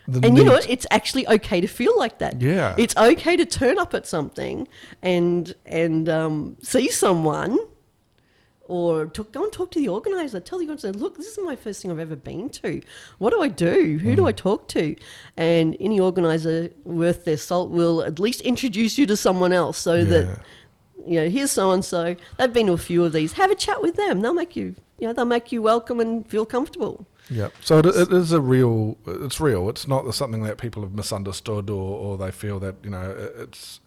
the 0.07 0.25
and 0.27 0.37
you 0.37 0.43
know 0.43 0.53
what? 0.53 0.69
It's 0.69 0.85
actually 0.91 1.27
okay 1.27 1.59
to 1.61 1.67
feel 1.67 1.97
like 1.97 2.19
that. 2.19 2.41
Yeah. 2.41 2.75
It's 2.77 2.95
okay 2.95 3.35
to 3.35 3.45
turn 3.45 3.77
up 3.79 3.93
at 3.93 4.05
something 4.07 4.67
and 5.01 5.53
and 5.65 6.07
um, 6.09 6.57
see 6.61 6.89
someone 6.89 7.57
or 8.65 9.07
talk, 9.07 9.31
go 9.31 9.43
and 9.43 9.51
talk 9.51 9.71
to 9.71 9.79
the 9.79 9.89
organizer. 9.89 10.39
Tell 10.39 10.57
the 10.59 10.63
organizer, 10.69 10.91
look, 10.93 11.17
this 11.17 11.27
is 11.27 11.37
my 11.43 11.55
first 11.55 11.81
thing 11.81 11.91
I've 11.91 11.99
ever 11.99 12.15
been 12.15 12.49
to. 12.49 12.81
What 13.17 13.31
do 13.31 13.41
I 13.41 13.47
do? 13.49 13.97
Who 14.01 14.11
Mm. 14.13 14.15
do 14.15 14.25
I 14.27 14.31
talk 14.31 14.67
to? 14.69 14.95
And 15.37 15.75
any 15.79 15.99
organizer 15.99 16.69
worth 16.85 17.25
their 17.25 17.37
salt 17.37 17.71
will 17.71 18.03
at 18.03 18.19
least 18.19 18.41
introduce 18.41 18.97
you 18.97 19.05
to 19.07 19.17
someone 19.17 19.51
else 19.53 19.77
so 19.77 19.95
Yeah. 19.95 20.03
that 20.05 20.39
you 21.05 21.19
know, 21.19 21.27
here's 21.29 21.51
so 21.51 21.71
and 21.71 21.83
so. 21.83 22.15
They've 22.37 22.53
been 22.53 22.67
to 22.67 22.73
a 22.73 22.77
few 22.77 23.03
of 23.03 23.11
these. 23.11 23.33
Have 23.33 23.51
a 23.51 23.55
chat 23.55 23.81
with 23.81 23.95
them. 23.95 24.21
They'll 24.21 24.33
make 24.33 24.55
you, 24.55 24.75
you 24.99 25.07
know, 25.07 25.11
they'll 25.13 25.25
make 25.25 25.51
you 25.51 25.61
welcome 25.61 25.99
and 25.99 26.25
feel 26.25 26.45
comfortable. 26.45 27.05
Yeah. 27.29 27.49
So 27.61 27.79
it, 27.79 27.85
it 27.87 28.13
is 28.13 28.31
a 28.31 28.39
real. 28.39 28.97
It's 29.05 29.41
real. 29.41 29.67
It's 29.67 29.85
not 29.85 30.09
something 30.15 30.43
that 30.43 30.57
people 30.57 30.81
have 30.83 30.93
misunderstood 30.93 31.69
or, 31.69 31.97
or 31.97 32.17
they 32.17 32.31
feel 32.31 32.57
that 32.59 32.75
you 32.83 32.89
know 32.91 33.11
it- 33.11 33.35
it's 33.37 33.81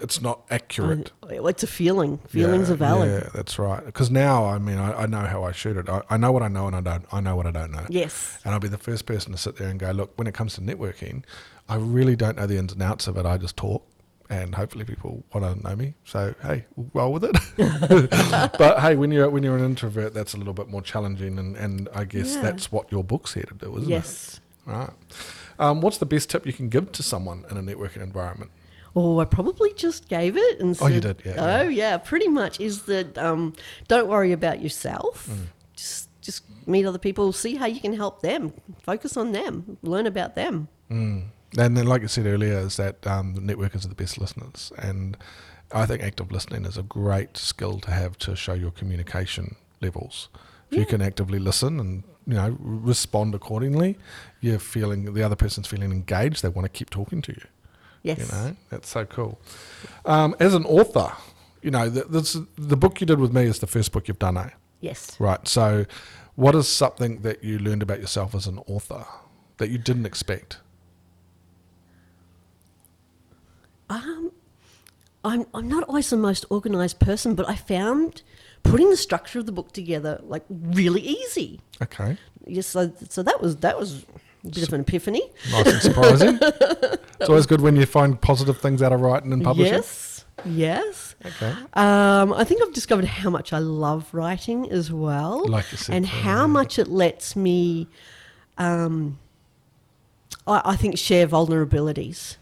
it's 0.00 0.20
not 0.20 0.44
accurate. 0.50 1.12
It's 1.28 1.62
a 1.62 1.66
feeling. 1.66 2.18
Feelings 2.28 2.68
yeah, 2.68 2.74
are 2.74 2.76
valid. 2.76 3.22
Yeah, 3.22 3.30
that's 3.34 3.58
right. 3.58 3.84
Because 3.84 4.10
now, 4.10 4.46
I 4.46 4.58
mean, 4.58 4.78
I, 4.78 5.02
I 5.02 5.06
know 5.06 5.20
how 5.20 5.44
I 5.44 5.52
shoot 5.52 5.76
it. 5.76 5.88
I, 5.88 6.02
I 6.10 6.16
know 6.16 6.32
what 6.32 6.42
I 6.42 6.48
know, 6.48 6.66
and 6.66 6.76
I 6.76 6.80
don't. 6.80 7.04
I 7.12 7.20
know 7.20 7.36
what 7.36 7.46
I 7.46 7.50
don't 7.50 7.70
know. 7.70 7.86
Yes. 7.88 8.38
And 8.44 8.54
I'll 8.54 8.60
be 8.60 8.68
the 8.68 8.78
first 8.78 9.06
person 9.06 9.32
to 9.32 9.38
sit 9.38 9.56
there 9.56 9.68
and 9.68 9.78
go, 9.78 9.90
look, 9.90 10.16
when 10.16 10.26
it 10.26 10.34
comes 10.34 10.54
to 10.54 10.60
networking, 10.60 11.24
I 11.68 11.76
really 11.76 12.16
don't 12.16 12.36
know 12.36 12.46
the 12.46 12.58
ins 12.58 12.72
and 12.72 12.82
outs 12.82 13.06
of 13.08 13.16
it. 13.16 13.26
I 13.26 13.36
just 13.38 13.56
talk, 13.56 13.86
and 14.30 14.54
hopefully 14.54 14.84
people 14.84 15.24
want 15.32 15.60
to 15.60 15.68
know 15.68 15.76
me. 15.76 15.94
So 16.04 16.34
hey, 16.42 16.64
we'll 16.76 16.90
roll 16.94 17.12
with 17.12 17.24
it. 17.24 17.36
but 18.58 18.80
hey, 18.80 18.96
when 18.96 19.10
you're 19.10 19.28
when 19.28 19.42
you're 19.42 19.56
an 19.56 19.64
introvert, 19.64 20.14
that's 20.14 20.34
a 20.34 20.36
little 20.36 20.54
bit 20.54 20.68
more 20.68 20.82
challenging, 20.82 21.38
and, 21.38 21.56
and 21.56 21.88
I 21.94 22.04
guess 22.04 22.34
Yeah. 22.34 22.42
that's 22.42 22.70
what 22.70 22.90
your 22.92 23.04
book's 23.04 23.34
here 23.34 23.44
to 23.44 23.54
do, 23.54 23.76
isn't 23.78 23.88
Yes. 23.88 24.04
it? 24.06 24.40
Yes. 24.66 24.76
Right. 24.76 24.90
Um, 25.58 25.80
what's 25.80 25.98
the 25.98 26.06
best 26.06 26.30
tip 26.30 26.46
you 26.46 26.52
can 26.52 26.68
give 26.68 26.92
to 26.92 27.02
someone 27.02 27.44
in 27.50 27.56
a 27.56 27.62
networking 27.62 28.02
environment? 28.02 28.50
Oh, 28.96 29.20
I 29.20 29.24
probably 29.24 29.72
just 29.74 30.08
gave 30.08 30.36
it 30.36 30.60
and 30.60 30.76
said, 30.76 30.84
Oh, 30.84 30.88
you 30.88 31.00
did, 31.00 31.22
yeah, 31.24 31.34
Oh, 31.38 31.62
yeah. 31.62 31.68
yeah. 31.68 31.98
Pretty 31.98 32.28
much 32.28 32.60
is 32.60 32.82
that 32.82 33.16
um, 33.18 33.54
don't 33.86 34.08
worry 34.08 34.32
about 34.32 34.60
yourself. 34.62 35.28
Mm. 35.30 35.46
Just 35.76 36.08
just 36.20 36.44
meet 36.66 36.84
other 36.84 36.98
people, 36.98 37.32
see 37.32 37.54
how 37.56 37.66
you 37.66 37.80
can 37.80 37.94
help 37.94 38.20
them, 38.22 38.52
focus 38.82 39.16
on 39.16 39.32
them, 39.32 39.78
learn 39.82 40.06
about 40.06 40.34
them. 40.34 40.68
Mm. 40.90 41.24
And 41.56 41.76
then, 41.76 41.86
like 41.86 42.02
I 42.02 42.06
said 42.06 42.26
earlier, 42.26 42.58
is 42.58 42.76
that 42.76 43.06
um, 43.06 43.34
the 43.34 43.40
networkers 43.40 43.84
are 43.84 43.88
the 43.88 43.94
best 43.94 44.18
listeners, 44.18 44.70
and 44.78 45.16
I 45.72 45.86
think 45.86 46.02
active 46.02 46.30
listening 46.30 46.66
is 46.66 46.76
a 46.76 46.82
great 46.82 47.36
skill 47.38 47.78
to 47.80 47.90
have 47.90 48.18
to 48.18 48.36
show 48.36 48.52
your 48.52 48.70
communication 48.70 49.56
levels. 49.80 50.28
If 50.70 50.78
you 50.78 50.84
can 50.84 51.00
actively 51.00 51.38
listen 51.38 51.80
and 51.80 52.02
you 52.26 52.34
know 52.34 52.56
respond 52.60 53.34
accordingly, 53.34 53.96
you're 54.40 54.58
feeling 54.58 55.14
the 55.14 55.22
other 55.22 55.36
person's 55.36 55.66
feeling 55.66 55.90
engaged. 55.92 56.42
They 56.42 56.48
want 56.50 56.66
to 56.66 56.68
keep 56.78 56.90
talking 56.90 57.22
to 57.22 57.32
you. 57.32 57.42
Yes. 58.02 58.18
You 58.18 58.26
know, 58.26 58.56
that's 58.70 58.88
so 58.88 59.04
cool. 59.04 59.40
Um, 60.04 60.34
as 60.40 60.54
an 60.54 60.64
author, 60.64 61.12
you 61.62 61.70
know, 61.70 61.88
the, 61.88 62.04
this, 62.04 62.36
the 62.56 62.76
book 62.76 63.00
you 63.00 63.06
did 63.06 63.18
with 63.18 63.32
me 63.32 63.42
is 63.44 63.58
the 63.58 63.66
first 63.66 63.92
book 63.92 64.08
you've 64.08 64.18
done, 64.18 64.36
eh? 64.36 64.50
Yes. 64.80 65.16
Right. 65.18 65.46
So, 65.48 65.86
what 66.36 66.54
is 66.54 66.68
something 66.68 67.22
that 67.22 67.42
you 67.42 67.58
learned 67.58 67.82
about 67.82 68.00
yourself 68.00 68.34
as 68.34 68.46
an 68.46 68.60
author 68.66 69.04
that 69.56 69.70
you 69.70 69.78
didn't 69.78 70.06
expect? 70.06 70.58
Um, 73.90 74.32
I'm, 75.24 75.46
I'm 75.52 75.68
not 75.68 75.84
always 75.84 76.10
the 76.10 76.16
most 76.16 76.44
organised 76.50 77.00
person, 77.00 77.34
but 77.34 77.48
I 77.48 77.56
found 77.56 78.22
putting 78.62 78.90
the 78.90 78.96
structure 78.96 79.38
of 79.38 79.46
the 79.46 79.52
book 79.52 79.72
together 79.72 80.20
like 80.22 80.44
really 80.48 81.00
easy. 81.00 81.60
Okay. 81.82 82.16
Yes, 82.46 82.66
so, 82.66 82.92
so 83.08 83.22
that 83.22 83.40
was 83.40 83.56
that 83.56 83.78
was 83.78 84.06
bit 84.44 84.66
of 84.66 84.72
an 84.72 84.80
epiphany. 84.82 85.22
Nice 85.50 85.66
and 85.66 85.82
surprising. 85.82 86.38
it's 86.42 87.28
always 87.28 87.46
good 87.46 87.60
when 87.60 87.76
you 87.76 87.86
find 87.86 88.20
positive 88.20 88.58
things 88.58 88.82
out 88.82 88.92
of 88.92 89.00
writing 89.00 89.32
and 89.32 89.42
publishing. 89.42 89.74
Yes, 89.74 90.24
yes. 90.44 91.14
Okay. 91.24 91.50
Um, 91.74 92.32
I 92.32 92.44
think 92.44 92.62
I've 92.62 92.72
discovered 92.72 93.04
how 93.04 93.30
much 93.30 93.52
I 93.52 93.58
love 93.58 94.08
writing 94.12 94.70
as 94.70 94.92
well, 94.92 95.46
Like 95.46 95.70
you 95.72 95.78
said, 95.78 95.94
and 95.94 96.04
uh, 96.04 96.08
how 96.08 96.46
much 96.46 96.78
it 96.78 96.88
lets 96.88 97.34
me, 97.34 97.88
um, 98.56 99.18
I, 100.46 100.62
I 100.64 100.76
think, 100.76 100.96
share 100.96 101.26
vulnerabilities. 101.26 102.36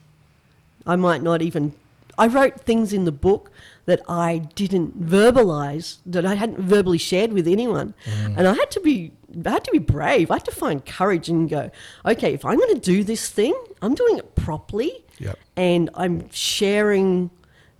I 0.87 0.97
might 0.97 1.23
not 1.23 1.43
even. 1.43 1.73
I 2.19 2.27
wrote 2.29 2.61
things 2.61 2.93
in 2.93 3.05
the 3.05 3.13
book 3.13 3.51
that 3.87 4.03
I 4.09 4.39
didn't 4.55 5.01
verbalize, 5.09 5.99
that 6.07 6.27
I 6.27 6.35
hadn't 6.35 6.59
verbally 6.61 6.99
shared 6.99 7.33
with 7.33 7.47
anyone, 7.49 7.95
Mm. 8.05 8.35
and 8.39 8.49
I 8.49 8.55
had 8.55 8.71
to 8.73 8.81
be. 8.81 9.13
I 9.45 9.51
had 9.51 9.65
to 9.65 9.71
be 9.73 9.79
brave. 9.79 10.31
I 10.31 10.35
had 10.35 10.45
to 10.47 10.51
find 10.53 10.85
courage 10.87 11.29
and 11.29 11.49
go, 11.51 11.71
okay, 12.07 12.33
if 12.33 12.45
I'm 12.45 12.57
going 12.59 12.75
to 12.75 12.81
do 12.81 13.05
this 13.05 13.29
thing, 13.29 13.55
I'm 13.83 13.95
doing 13.95 14.17
it 14.19 14.35
properly 14.35 15.05
Yep. 15.19 15.39
and 15.57 15.91
I'm 15.95 16.31
sharing 16.31 17.31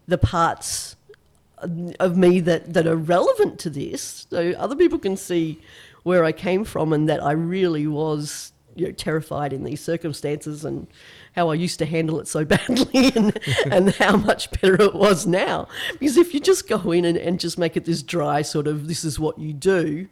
the 0.07 0.19
parts 0.19 0.97
of 1.99 2.17
me 2.17 2.41
that, 2.41 2.75
that 2.75 2.87
are 2.87 2.97
relevant 2.97 3.59
to 3.61 3.71
this, 3.71 4.27
so 4.29 4.51
other 4.59 4.77
people 4.77 4.99
can 4.99 5.17
see 5.17 5.61
where 6.03 6.25
I 6.25 6.33
came 6.33 6.65
from 6.65 6.93
and 6.93 7.09
that 7.09 7.23
I 7.25 7.33
really 7.33 7.87
was 7.87 8.53
you 8.75 8.87
know, 8.87 8.93
terrified 8.93 9.53
in 9.55 9.65
these 9.65 9.81
circumstances 9.81 10.65
and 10.65 10.87
how 11.37 11.51
I 11.51 11.55
used 11.55 11.79
to 11.79 11.87
handle 11.87 12.19
it 12.19 12.27
so 12.27 12.45
badly 12.57 13.13
and, 13.15 13.39
and 13.71 13.91
how 13.95 14.17
much 14.17 14.51
better 14.51 14.81
it 14.81 14.95
was 14.95 15.27
now. 15.27 15.69
Because 15.93 16.17
if 16.17 16.35
you 16.35 16.41
just 16.41 16.67
go 16.67 16.91
in 16.91 17.05
and, 17.05 17.19
and 17.19 17.39
just 17.39 17.59
make 17.59 17.77
it 17.77 17.85
this 17.85 18.03
dry 18.03 18.43
sort 18.43 18.67
of 18.67 18.89
this 18.89 19.05
is 19.05 19.21
what 19.21 19.39
you 19.39 19.53
do, 19.53 20.09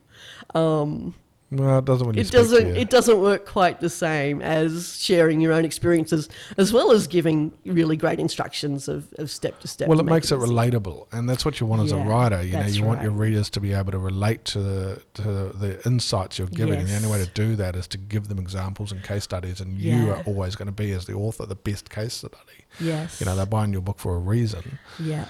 um, 0.55 1.15
Well, 1.57 1.79
it 1.79 1.85
doesn't 1.85 2.19
it 2.19 2.31
doesn't 2.31 2.77
it 2.77 2.91
doesn't 2.91 3.21
work 3.21 3.47
quite 3.47 3.81
the 3.81 3.91
same 3.91 4.43
as 4.43 5.01
sharing 5.01 5.41
your 5.41 5.53
own 5.53 5.65
experiences 5.65 6.29
as 6.57 6.73
well 6.73 6.93
as 6.93 7.07
giving 7.07 7.53
really 7.65 7.97
great 7.97 8.19
instructions 8.19 8.89
of, 8.89 9.13
of 9.19 9.31
step 9.31 9.61
to 9.61 9.69
step 9.69 9.89
well, 9.89 10.01
it 10.01 10.05
makes 10.05 10.33
it 10.33 10.39
relatable, 10.39 11.07
and 11.13 11.29
that's 11.29 11.45
what 11.45 11.61
you 11.61 11.67
want 11.67 11.83
as 11.83 11.93
a 11.93 11.97
writer. 11.97 12.43
You 12.43 12.53
know, 12.53 12.67
you 12.67 12.85
want 12.85 13.03
your 13.03 13.13
readers 13.13 13.51
to 13.51 13.61
be 13.61 13.73
able 13.73 13.93
to 13.93 13.99
relate 13.99 14.45
to 14.47 14.59
the 14.61 15.03
to 15.15 15.23
the 15.23 15.81
insights 15.87 16.39
you're 16.39 16.49
giving, 16.49 16.81
and 16.81 16.89
the 16.89 16.97
only 16.97 17.09
way 17.09 17.25
to 17.25 17.31
do 17.31 17.57
that 17.57 17.77
is 17.77 17.87
to 17.89 17.99
give 17.99 18.29
them 18.29 18.39
examples 18.39 18.93
and 18.93 19.03
case 19.03 19.25
studies. 19.25 19.61
And 19.61 19.79
you 19.79 20.11
are 20.11 20.23
always 20.27 20.57
going 20.57 20.67
to 20.67 20.73
be, 20.73 20.93
as 20.93 21.07
the 21.07 21.15
author, 21.15 21.47
the 21.47 21.55
best 21.55 21.91
case 21.91 22.15
study. 22.15 22.35
yes 22.81 23.21
You 23.21 23.27
know, 23.27 23.37
they're 23.37 23.47
buying 23.47 23.73
your 23.73 23.83
book 23.83 23.99
for 23.99 24.15
a 24.17 24.19
reason. 24.19 24.79
yeah 24.99 25.27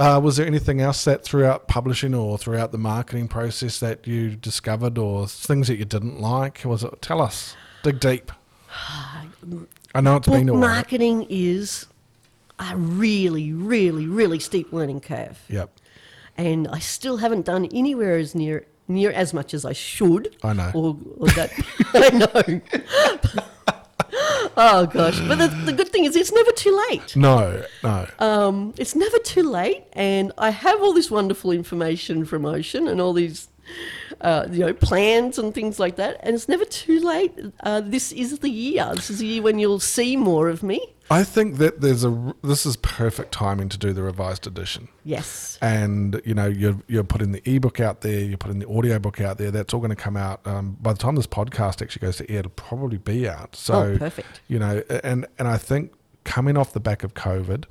Uh, 0.00 0.18
was 0.18 0.36
there 0.38 0.46
anything 0.46 0.80
else 0.80 1.04
that 1.04 1.22
throughout 1.22 1.68
publishing 1.68 2.14
or 2.14 2.38
throughout 2.38 2.72
the 2.72 2.78
marketing 2.78 3.28
process 3.28 3.78
that 3.80 4.06
you 4.06 4.34
discovered, 4.34 4.96
or 4.96 5.26
things 5.28 5.68
that 5.68 5.76
you 5.76 5.84
didn't 5.84 6.18
like? 6.20 6.62
Was 6.64 6.82
it? 6.82 7.02
Tell 7.02 7.20
us. 7.20 7.54
Dig 7.82 8.00
deep. 8.00 8.32
I 9.94 10.00
know 10.00 10.16
it's 10.16 10.26
book 10.26 10.36
been 10.38 10.48
a 10.48 10.52
while. 10.52 10.60
marketing 10.62 11.26
is 11.28 11.86
a 12.58 12.76
really 12.76 13.52
really 13.52 14.06
really 14.06 14.38
steep 14.38 14.72
learning 14.72 15.00
curve 15.00 15.38
Yep. 15.48 15.70
and 16.36 16.68
I 16.68 16.78
still 16.78 17.16
haven't 17.16 17.44
done 17.46 17.66
anywhere 17.72 18.16
as 18.16 18.34
near 18.34 18.66
near 18.86 19.10
as 19.10 19.34
much 19.34 19.52
as 19.54 19.64
I 19.64 19.72
should. 19.72 20.36
I 20.44 20.52
know. 20.52 20.70
Or, 20.74 20.96
or 21.18 21.28
that 21.28 21.50
I 21.94 22.10
know. 23.34 23.42
oh 24.56 24.88
gosh! 24.92 25.20
But 25.20 25.38
the, 25.38 25.48
the 25.66 25.72
good 25.72 25.88
thing 25.88 26.04
is, 26.04 26.16
it's 26.16 26.32
never 26.32 26.52
too 26.52 26.84
late. 26.90 27.14
No, 27.16 27.62
no. 27.82 28.06
Um, 28.18 28.74
it's 28.76 28.94
never 28.94 29.18
too 29.18 29.42
late, 29.42 29.84
and 29.92 30.32
I 30.38 30.50
have 30.50 30.82
all 30.82 30.92
this 30.92 31.10
wonderful 31.10 31.52
information 31.52 32.24
from 32.24 32.44
Ocean 32.44 32.88
and 32.88 33.00
all 33.00 33.12
these, 33.12 33.48
uh, 34.20 34.46
you 34.50 34.60
know, 34.60 34.72
plans 34.74 35.38
and 35.38 35.54
things 35.54 35.78
like 35.78 35.96
that. 35.96 36.18
And 36.22 36.34
it's 36.34 36.48
never 36.48 36.64
too 36.64 37.00
late. 37.00 37.32
Uh, 37.62 37.80
this 37.80 38.12
is 38.12 38.40
the 38.40 38.50
year. 38.50 38.90
This 38.94 39.10
is 39.10 39.18
the 39.18 39.26
year 39.26 39.42
when 39.42 39.58
you'll 39.58 39.80
see 39.80 40.16
more 40.16 40.48
of 40.48 40.62
me. 40.62 40.80
I 41.12 41.24
think 41.24 41.56
that 41.56 41.80
there's 41.80 42.04
a 42.04 42.34
this 42.42 42.64
is 42.64 42.76
perfect 42.76 43.32
timing 43.32 43.68
to 43.70 43.76
do 43.78 43.92
the 43.92 44.02
revised 44.02 44.46
edition. 44.46 44.88
Yes. 45.04 45.58
and 45.60 46.20
you 46.24 46.34
know 46.34 46.46
you're 46.46 46.76
you're 46.86 47.02
putting 47.04 47.32
the 47.32 47.42
ebook 47.50 47.80
out 47.80 48.02
there, 48.02 48.20
you're 48.20 48.38
putting 48.38 48.60
the 48.60 48.68
audio 48.68 48.98
book 49.00 49.20
out 49.20 49.36
there. 49.38 49.50
That's 49.50 49.74
all 49.74 49.80
going 49.80 49.90
to 49.90 49.96
come 49.96 50.16
out 50.16 50.40
um, 50.46 50.76
by 50.80 50.92
the 50.92 50.98
time 50.98 51.16
this 51.16 51.26
podcast 51.26 51.82
actually 51.82 52.06
goes 52.06 52.16
to 52.18 52.30
air. 52.30 52.38
It'll 52.40 52.52
probably 52.52 52.98
be 52.98 53.28
out. 53.28 53.56
So 53.56 53.74
Oh, 53.74 53.98
perfect. 53.98 54.40
You 54.46 54.60
know, 54.60 54.82
and 55.02 55.26
and 55.38 55.48
I 55.48 55.56
think 55.58 55.92
coming 56.22 56.56
off 56.56 56.72
the 56.72 56.80
back 56.80 57.02
of 57.02 57.14
COVID, 57.14 57.64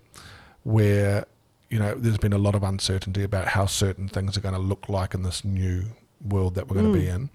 where 0.64 1.26
you 1.70 1.80
know 1.80 1.96
there's 1.96 2.18
been 2.18 2.34
a 2.34 2.38
lot 2.38 2.56
of 2.56 2.64
uncertainty 2.64 3.24
about 3.24 3.48
how 3.48 3.66
certain 3.66 4.08
things 4.10 4.38
are 4.38 4.42
going 4.42 4.56
to 4.56 4.60
look 4.62 4.90
like 4.90 5.14
in 5.14 5.24
this 5.24 5.46
new 5.46 5.86
world 6.28 6.56
that 6.56 6.68
we're 6.68 6.82
going 6.82 6.92
to 6.94 7.00
be 7.00 7.06
Mm. 7.06 7.16
in. 7.16 7.30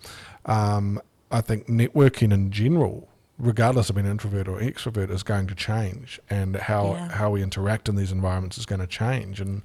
Um, 0.44 1.00
I 1.30 1.40
think 1.40 1.66
networking 1.68 2.32
in 2.32 2.50
general. 2.50 3.08
Regardless 3.38 3.90
of 3.90 3.96
being 3.96 4.06
introvert 4.06 4.46
or 4.46 4.60
extrovert, 4.60 5.10
is 5.10 5.22
going 5.24 5.48
to 5.48 5.54
change, 5.54 6.20
and 6.30 6.54
how 6.56 6.92
Yeah. 6.92 7.08
how 7.12 7.30
we 7.30 7.42
interact 7.42 7.88
in 7.88 7.96
these 7.96 8.12
environments 8.12 8.58
is 8.58 8.66
going 8.66 8.80
to 8.80 8.86
change. 8.86 9.40
And 9.40 9.62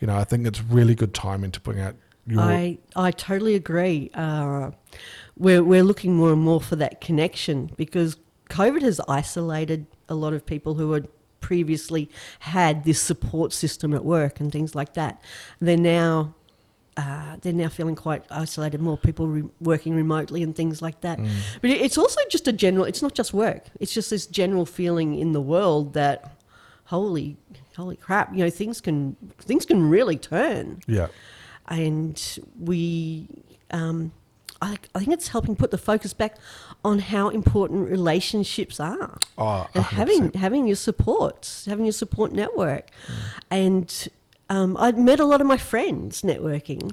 you 0.00 0.06
know, 0.08 0.16
I 0.16 0.24
think 0.24 0.46
it's 0.46 0.60
really 0.62 0.94
good 0.96 1.14
timing 1.14 1.52
to 1.52 1.60
bring 1.60 1.78
out 1.80 1.94
your. 2.26 2.40
I 2.42 2.78
I 2.96 3.12
totally 3.12 3.54
agree. 3.54 4.10
Uh, 4.14 4.72
we're 5.36 5.62
we're 5.62 5.84
looking 5.84 6.14
more 6.16 6.32
and 6.32 6.42
more 6.42 6.60
for 6.60 6.74
that 6.76 7.00
connection 7.00 7.70
because 7.76 8.16
COVID 8.50 8.82
has 8.82 9.00
isolated 9.08 9.86
a 10.08 10.14
lot 10.16 10.32
of 10.32 10.44
people 10.44 10.74
who 10.74 10.92
had 10.92 11.06
previously 11.40 12.10
had 12.40 12.84
this 12.84 13.00
support 13.00 13.52
system 13.52 13.94
at 13.94 14.04
work 14.04 14.40
and 14.40 14.50
things 14.50 14.74
like 14.74 14.94
that. 14.94 15.22
They're 15.60 15.76
now. 15.76 16.34
Uh, 16.96 17.36
they're 17.40 17.52
now 17.52 17.68
feeling 17.68 17.96
quite 17.96 18.24
isolated. 18.30 18.80
More 18.80 18.96
people 18.96 19.26
re- 19.26 19.48
working 19.60 19.96
remotely 19.96 20.42
and 20.42 20.54
things 20.54 20.80
like 20.80 21.00
that. 21.00 21.18
But 21.60 21.70
it's 21.70 21.98
also 21.98 22.20
just 22.30 22.46
a 22.46 22.52
general. 22.52 22.84
It's 22.84 23.02
not 23.02 23.14
just 23.14 23.34
work. 23.34 23.64
It's 23.80 23.92
just 23.92 24.10
this 24.10 24.26
general 24.26 24.64
feeling 24.64 25.18
in 25.18 25.32
the 25.32 25.40
world 25.40 25.94
that, 25.94 26.40
holy, 26.84 27.36
holy 27.76 27.96
crap! 27.96 28.32
You 28.32 28.44
know, 28.44 28.50
things 28.50 28.80
can 28.80 29.16
things 29.38 29.66
can 29.66 29.88
really 29.90 30.16
turn 30.16 30.80
yeah, 30.86 31.08
and 31.68 32.38
we 32.60 33.28
um, 33.70 34.12
I, 34.62 34.78
I 34.94 35.00
think 35.00 35.12
it's 35.12 35.28
helping 35.28 35.56
put 35.56 35.70
the 35.70 35.78
focus 35.78 36.12
back 36.14 36.36
on 36.84 36.98
how 36.98 37.28
important 37.28 37.90
relationships 37.90 38.80
are 38.80 39.18
oh, 39.36 39.68
and 39.74 39.84
100%. 39.84 39.88
having 39.88 40.32
having 40.32 40.66
your 40.66 40.76
supports 40.76 41.66
having 41.66 41.84
your 41.84 41.92
support 41.92 42.32
network 42.32 42.90
and 43.50 44.08
um, 44.50 44.76
I'd 44.78 44.98
met 44.98 45.20
a 45.20 45.24
lot 45.24 45.40
of 45.40 45.46
my 45.46 45.56
friends 45.56 46.22
networking 46.22 46.92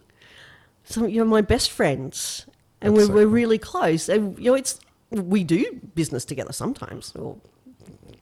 some 0.84 1.08
you 1.10 1.20
know 1.20 1.26
my 1.30 1.42
best 1.42 1.72
friends 1.72 2.46
and 2.82 2.94
we're, 2.96 3.06
so 3.06 3.14
we're 3.14 3.24
cool. 3.26 3.32
really 3.34 3.58
close 3.58 4.10
and 4.10 4.38
you 4.40 4.46
know 4.52 4.56
it's 4.56 4.80
we 5.12 5.44
do 5.44 5.80
business 5.96 6.26
together 6.26 6.54
sometimes 6.54 7.14
or 7.16 7.38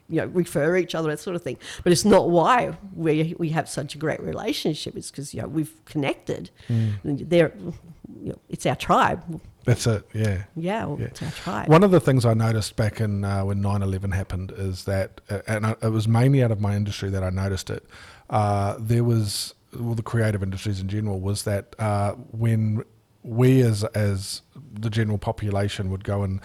you 0.10 0.18
know 0.20 0.26
refer 0.28 0.76
each 0.76 0.96
other 0.96 1.10
that 1.10 1.20
sort 1.20 1.36
of 1.36 1.42
thing 1.44 1.58
but 1.84 1.92
it's 1.94 2.04
not 2.06 2.30
why 2.30 2.74
we 2.96 3.36
we 3.38 3.50
have 3.50 3.70
such 3.70 3.96
a 3.96 3.98
great 3.98 4.20
relationship 4.22 4.96
it's 4.96 5.12
because 5.12 5.34
you 5.34 5.42
know 5.42 5.48
we've 5.48 5.74
connected 5.86 6.50
Mm. 6.70 6.94
and 7.04 7.20
they're 7.30 7.54
you 8.22 8.30
know, 8.30 8.40
it's 8.50 8.66
our 8.66 8.76
tribe 8.76 9.24
that's 9.66 9.86
it. 9.86 10.04
Yeah. 10.14 10.44
yeah, 10.56 10.86
well, 10.86 10.98
Yeah. 11.00 11.06
it's 11.08 11.22
our 11.22 11.32
tribe 11.32 11.68
One 11.70 11.84
of 11.84 11.92
the 11.92 12.00
things 12.00 12.26
I 12.26 12.34
noticed 12.34 12.76
back 12.76 13.00
in 13.00 13.24
uh, 13.24 13.46
when 13.46 13.62
9/11 13.62 14.14
happened 14.16 14.52
is 14.58 14.86
that, 14.86 15.22
uh, 15.30 15.42
and 15.48 15.66
I, 15.68 15.76
it 15.84 15.90
was 15.92 16.08
mainly 16.08 16.42
out 16.42 16.50
of 16.52 16.60
my 16.60 16.76
industry 16.76 17.10
that 17.12 17.24
I 17.24 17.30
noticed 17.30 17.70
it. 17.70 17.86
Uh, 18.30 18.76
there 18.80 19.04
was, 19.04 19.54
well, 19.78 19.96
the 19.96 20.04
creative 20.04 20.44
industries 20.44 20.80
in 20.80 20.88
general 20.88 21.20
was 21.20 21.44
that 21.44 21.76
uh, 21.80 22.12
when 22.32 22.84
we 23.24 23.62
as 23.62 23.84
as 23.84 24.42
the 24.74 24.90
general 24.90 25.18
population 25.18 25.90
would 25.90 26.04
go 26.04 26.24
and 26.24 26.40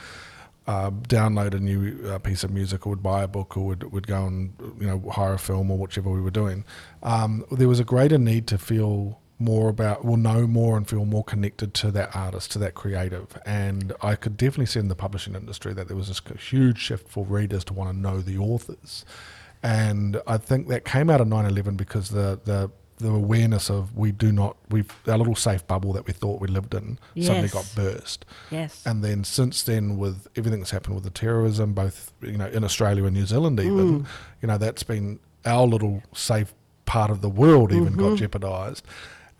uh, 0.66 0.90
download 0.90 1.54
a 1.54 1.60
new 1.60 2.08
uh, 2.08 2.18
piece 2.18 2.42
of 2.42 2.50
music 2.50 2.86
or 2.86 2.90
would 2.90 3.02
buy 3.02 3.22
a 3.22 3.28
book 3.28 3.56
or 3.56 3.66
would, 3.66 3.92
would 3.92 4.06
go 4.06 4.26
and 4.26 4.54
you 4.80 4.86
know 4.86 5.10
hire 5.10 5.34
a 5.34 5.38
film 5.38 5.70
or 5.70 5.78
whichever 5.78 6.10
we 6.10 6.20
were 6.20 6.30
doing, 6.30 6.64
um, 7.02 7.44
there 7.50 7.68
was 7.68 7.80
a 7.80 7.84
greater 7.84 8.18
need 8.18 8.46
to 8.46 8.58
feel 8.58 9.20
more 9.38 9.68
about, 9.68 10.04
well, 10.04 10.16
know 10.16 10.46
more 10.46 10.76
and 10.76 10.88
feel 10.88 11.04
more 11.04 11.24
connected 11.24 11.74
to 11.74 11.90
that 11.90 12.14
artist, 12.14 12.52
to 12.52 12.58
that 12.58 12.74
creative. 12.74 13.38
And 13.44 13.92
I 14.00 14.14
could 14.14 14.36
definitely 14.36 14.66
see 14.66 14.80
in 14.80 14.88
the 14.88 14.94
publishing 14.94 15.34
industry 15.34 15.74
that 15.74 15.88
there 15.88 15.96
was 15.96 16.08
this 16.08 16.22
huge 16.38 16.78
shift 16.78 17.08
for 17.08 17.24
readers 17.24 17.64
to 17.64 17.72
want 17.72 17.90
to 17.90 17.96
know 17.96 18.20
the 18.20 18.38
authors. 18.38 19.04
And 19.64 20.20
I 20.26 20.36
think 20.36 20.68
that 20.68 20.84
came 20.84 21.08
out 21.08 21.22
of 21.22 21.26
9 21.26 21.46
11 21.46 21.76
because 21.76 22.10
the, 22.10 22.38
the, 22.44 22.70
the 22.98 23.10
awareness 23.10 23.70
of 23.70 23.96
we 23.96 24.12
do 24.12 24.30
not, 24.30 24.58
we've, 24.68 24.92
our 25.08 25.16
little 25.16 25.34
safe 25.34 25.66
bubble 25.66 25.94
that 25.94 26.06
we 26.06 26.12
thought 26.12 26.38
we 26.38 26.48
lived 26.48 26.74
in 26.74 26.98
suddenly 27.18 27.48
got 27.48 27.68
burst. 27.74 28.26
yes 28.50 28.82
And 28.84 29.02
then 29.02 29.24
since 29.24 29.62
then, 29.62 29.96
with 29.96 30.28
everything 30.36 30.60
that's 30.60 30.70
happened 30.70 30.96
with 30.96 31.04
the 31.04 31.10
terrorism, 31.10 31.72
both 31.72 32.12
you 32.20 32.36
know 32.36 32.46
in 32.46 32.62
Australia 32.62 33.04
and 33.04 33.16
New 33.16 33.24
Zealand, 33.24 33.58
even 33.58 34.02
mm. 34.02 34.06
you 34.42 34.48
know 34.48 34.58
that's 34.58 34.82
been 34.82 35.18
our 35.46 35.66
little 35.66 36.02
safe 36.12 36.52
part 36.84 37.10
of 37.10 37.22
the 37.22 37.28
world 37.30 37.72
even 37.72 37.94
got 37.94 38.04
mm-hmm. 38.04 38.16
jeopardised. 38.16 38.84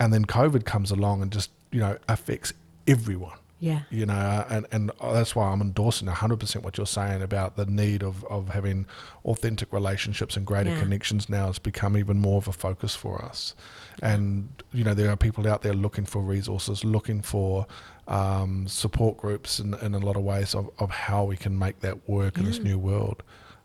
And 0.01 0.13
then 0.13 0.25
COVID 0.25 0.65
comes 0.65 0.91
along 0.91 1.23
and 1.23 1.31
just 1.31 1.51
you 1.71 1.81
know 1.81 1.99
affects 2.09 2.55
everyone. 2.87 3.39
Yeah 3.69 3.81
You 3.91 4.07
know, 4.07 4.45
and, 4.55 4.65
and 4.75 4.91
that's 5.19 5.35
why 5.37 5.47
I'm 5.53 5.61
endorsing 5.69 6.09
100% 6.09 6.63
what 6.63 6.77
you're 6.77 6.87
saying 7.01 7.23
about 7.23 7.51
the 7.57 7.67
need 7.83 8.03
of, 8.03 8.25
of 8.37 8.43
having 8.59 8.87
authentic 9.25 9.69
relationships 9.73 10.37
and 10.37 10.45
greater 10.47 10.71
Yeah. 10.71 10.81
connections 10.85 11.29
now 11.29 11.47
has 11.47 11.59
become 11.59 11.97
even 12.03 12.19
more 12.29 12.39
of 12.43 12.49
a 12.49 12.53
focus 12.53 12.95
for 12.95 13.15
us. 13.31 13.55
And, 14.03 14.49
you 14.73 14.85
know, 14.87 14.95
there 15.01 15.11
are 15.11 15.17
people 15.17 15.47
out 15.53 15.63
there 15.63 15.75
looking 15.87 16.05
for 16.07 16.21
resources, 16.37 16.85
looking 16.85 17.23
for 17.23 17.67
um, 18.09 18.67
support 18.69 19.17
groups 19.17 19.59
in, 19.63 19.75
in 19.87 19.95
a 19.95 19.99
lot 20.09 20.17
of 20.17 20.23
ways 20.23 20.55
of, 20.55 20.69
of 20.79 20.91
how 20.91 21.25
we 21.25 21.37
can 21.37 21.59
make 21.59 21.81
that 21.81 21.97
work 22.09 22.37
in 22.39 22.45
this 22.45 22.59
new 22.59 22.79
world. 22.79 23.23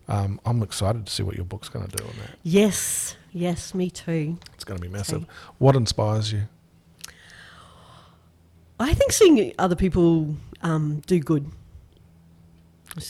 Um, 0.08 0.40
I'm 0.46 0.62
excited 0.62 1.06
to 1.06 1.12
see 1.12 1.22
what 1.22 1.36
your 1.36 1.44
book's 1.44 1.68
going 1.68 1.86
to 1.86 1.96
do 1.96 2.04
on 2.04 2.14
that. 2.22 2.30
yes 2.42 3.16
yes 3.32 3.74
me 3.74 3.90
too 3.90 4.38
It's 4.54 4.64
going 4.64 4.80
to 4.80 4.82
be 4.88 4.92
massive. 4.92 5.24
What 5.58 5.76
inspires 5.76 6.32
you? 6.32 6.42
I 8.80 8.94
think 8.94 9.12
seeing 9.12 9.52
other 9.58 9.76
people 9.76 10.34
um, 10.62 11.02
do 11.06 11.20
good. 11.20 11.50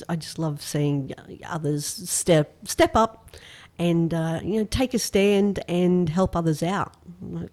I 0.08 0.16
just 0.16 0.38
love 0.38 0.60
seeing 0.60 1.12
others 1.46 1.86
step 1.86 2.54
step 2.68 2.94
up 2.94 3.30
and 3.78 4.12
uh, 4.12 4.40
you 4.42 4.58
know 4.58 4.64
take 4.64 4.92
a 4.92 4.98
stand 4.98 5.60
and 5.68 6.08
help 6.08 6.36
others 6.36 6.62
out. 6.62 6.94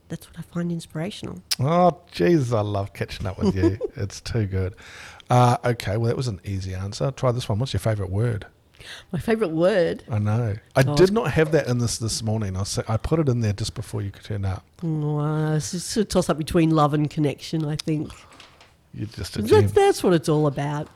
That's 0.10 0.28
what 0.28 0.38
I 0.38 0.42
find 0.42 0.72
inspirational. 0.72 1.42
Oh, 1.60 2.02
Jesus, 2.12 2.52
I 2.52 2.62
love 2.62 2.92
catching 2.94 3.28
up 3.28 3.38
with 3.40 3.56
you. 3.56 3.80
it's 3.96 4.20
too 4.20 4.46
good. 4.46 4.76
Uh, 5.30 5.58
okay, 5.64 5.96
well, 5.96 6.08
that 6.08 6.18
was 6.18 6.28
an 6.28 6.42
easy 6.44 6.74
answer. 6.74 7.12
Try 7.12 7.32
this 7.32 7.48
one. 7.48 7.60
What's 7.60 7.72
your 7.72 7.80
favourite 7.80 8.12
word? 8.12 8.46
My 9.12 9.20
favourite 9.20 9.54
word. 9.54 10.04
I 10.10 10.20
know. 10.20 10.56
I 10.76 10.84
Oh, 10.88 10.96
did 10.96 11.12
not 11.12 11.32
have 11.32 11.52
that 11.52 11.68
in 11.68 11.78
this 11.80 11.98
this 11.98 12.22
morning. 12.24 12.56
I 12.58 12.64
sa- 12.64 12.84
I 12.88 12.98
put 12.98 13.20
it 13.20 13.28
in 13.30 13.42
there 13.42 13.54
just 13.54 13.74
before 13.74 14.02
you 14.02 14.12
could 14.12 14.24
turn 14.24 14.46
up. 14.46 14.64
Oh, 14.84 15.20
uh, 15.20 15.56
it's 15.56 15.72
just 15.72 15.96
a 15.98 16.06
toss 16.06 16.30
up 16.30 16.38
between 16.38 16.70
love 16.72 16.94
and 16.94 17.10
connection. 17.10 17.66
I 17.66 17.76
think 17.76 18.12
You're 18.94 19.08
just 19.08 19.38
a 19.38 19.42
that's, 19.42 19.72
that's 19.72 20.04
what 20.04 20.14
it's 20.14 20.30
all 20.30 20.48
about. 20.48 20.88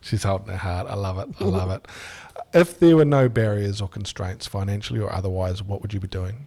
She's 0.00 0.22
holding 0.22 0.48
her 0.48 0.56
heart. 0.56 0.86
I 0.88 0.94
love 0.94 1.18
it. 1.18 1.28
I 1.40 1.44
love 1.44 1.70
it. 1.70 1.86
If 2.54 2.78
there 2.78 2.96
were 2.96 3.04
no 3.04 3.28
barriers 3.28 3.80
or 3.80 3.88
constraints, 3.88 4.46
financially 4.46 5.00
or 5.00 5.12
otherwise, 5.12 5.62
what 5.62 5.82
would 5.82 5.92
you 5.92 6.00
be 6.00 6.06
doing? 6.08 6.46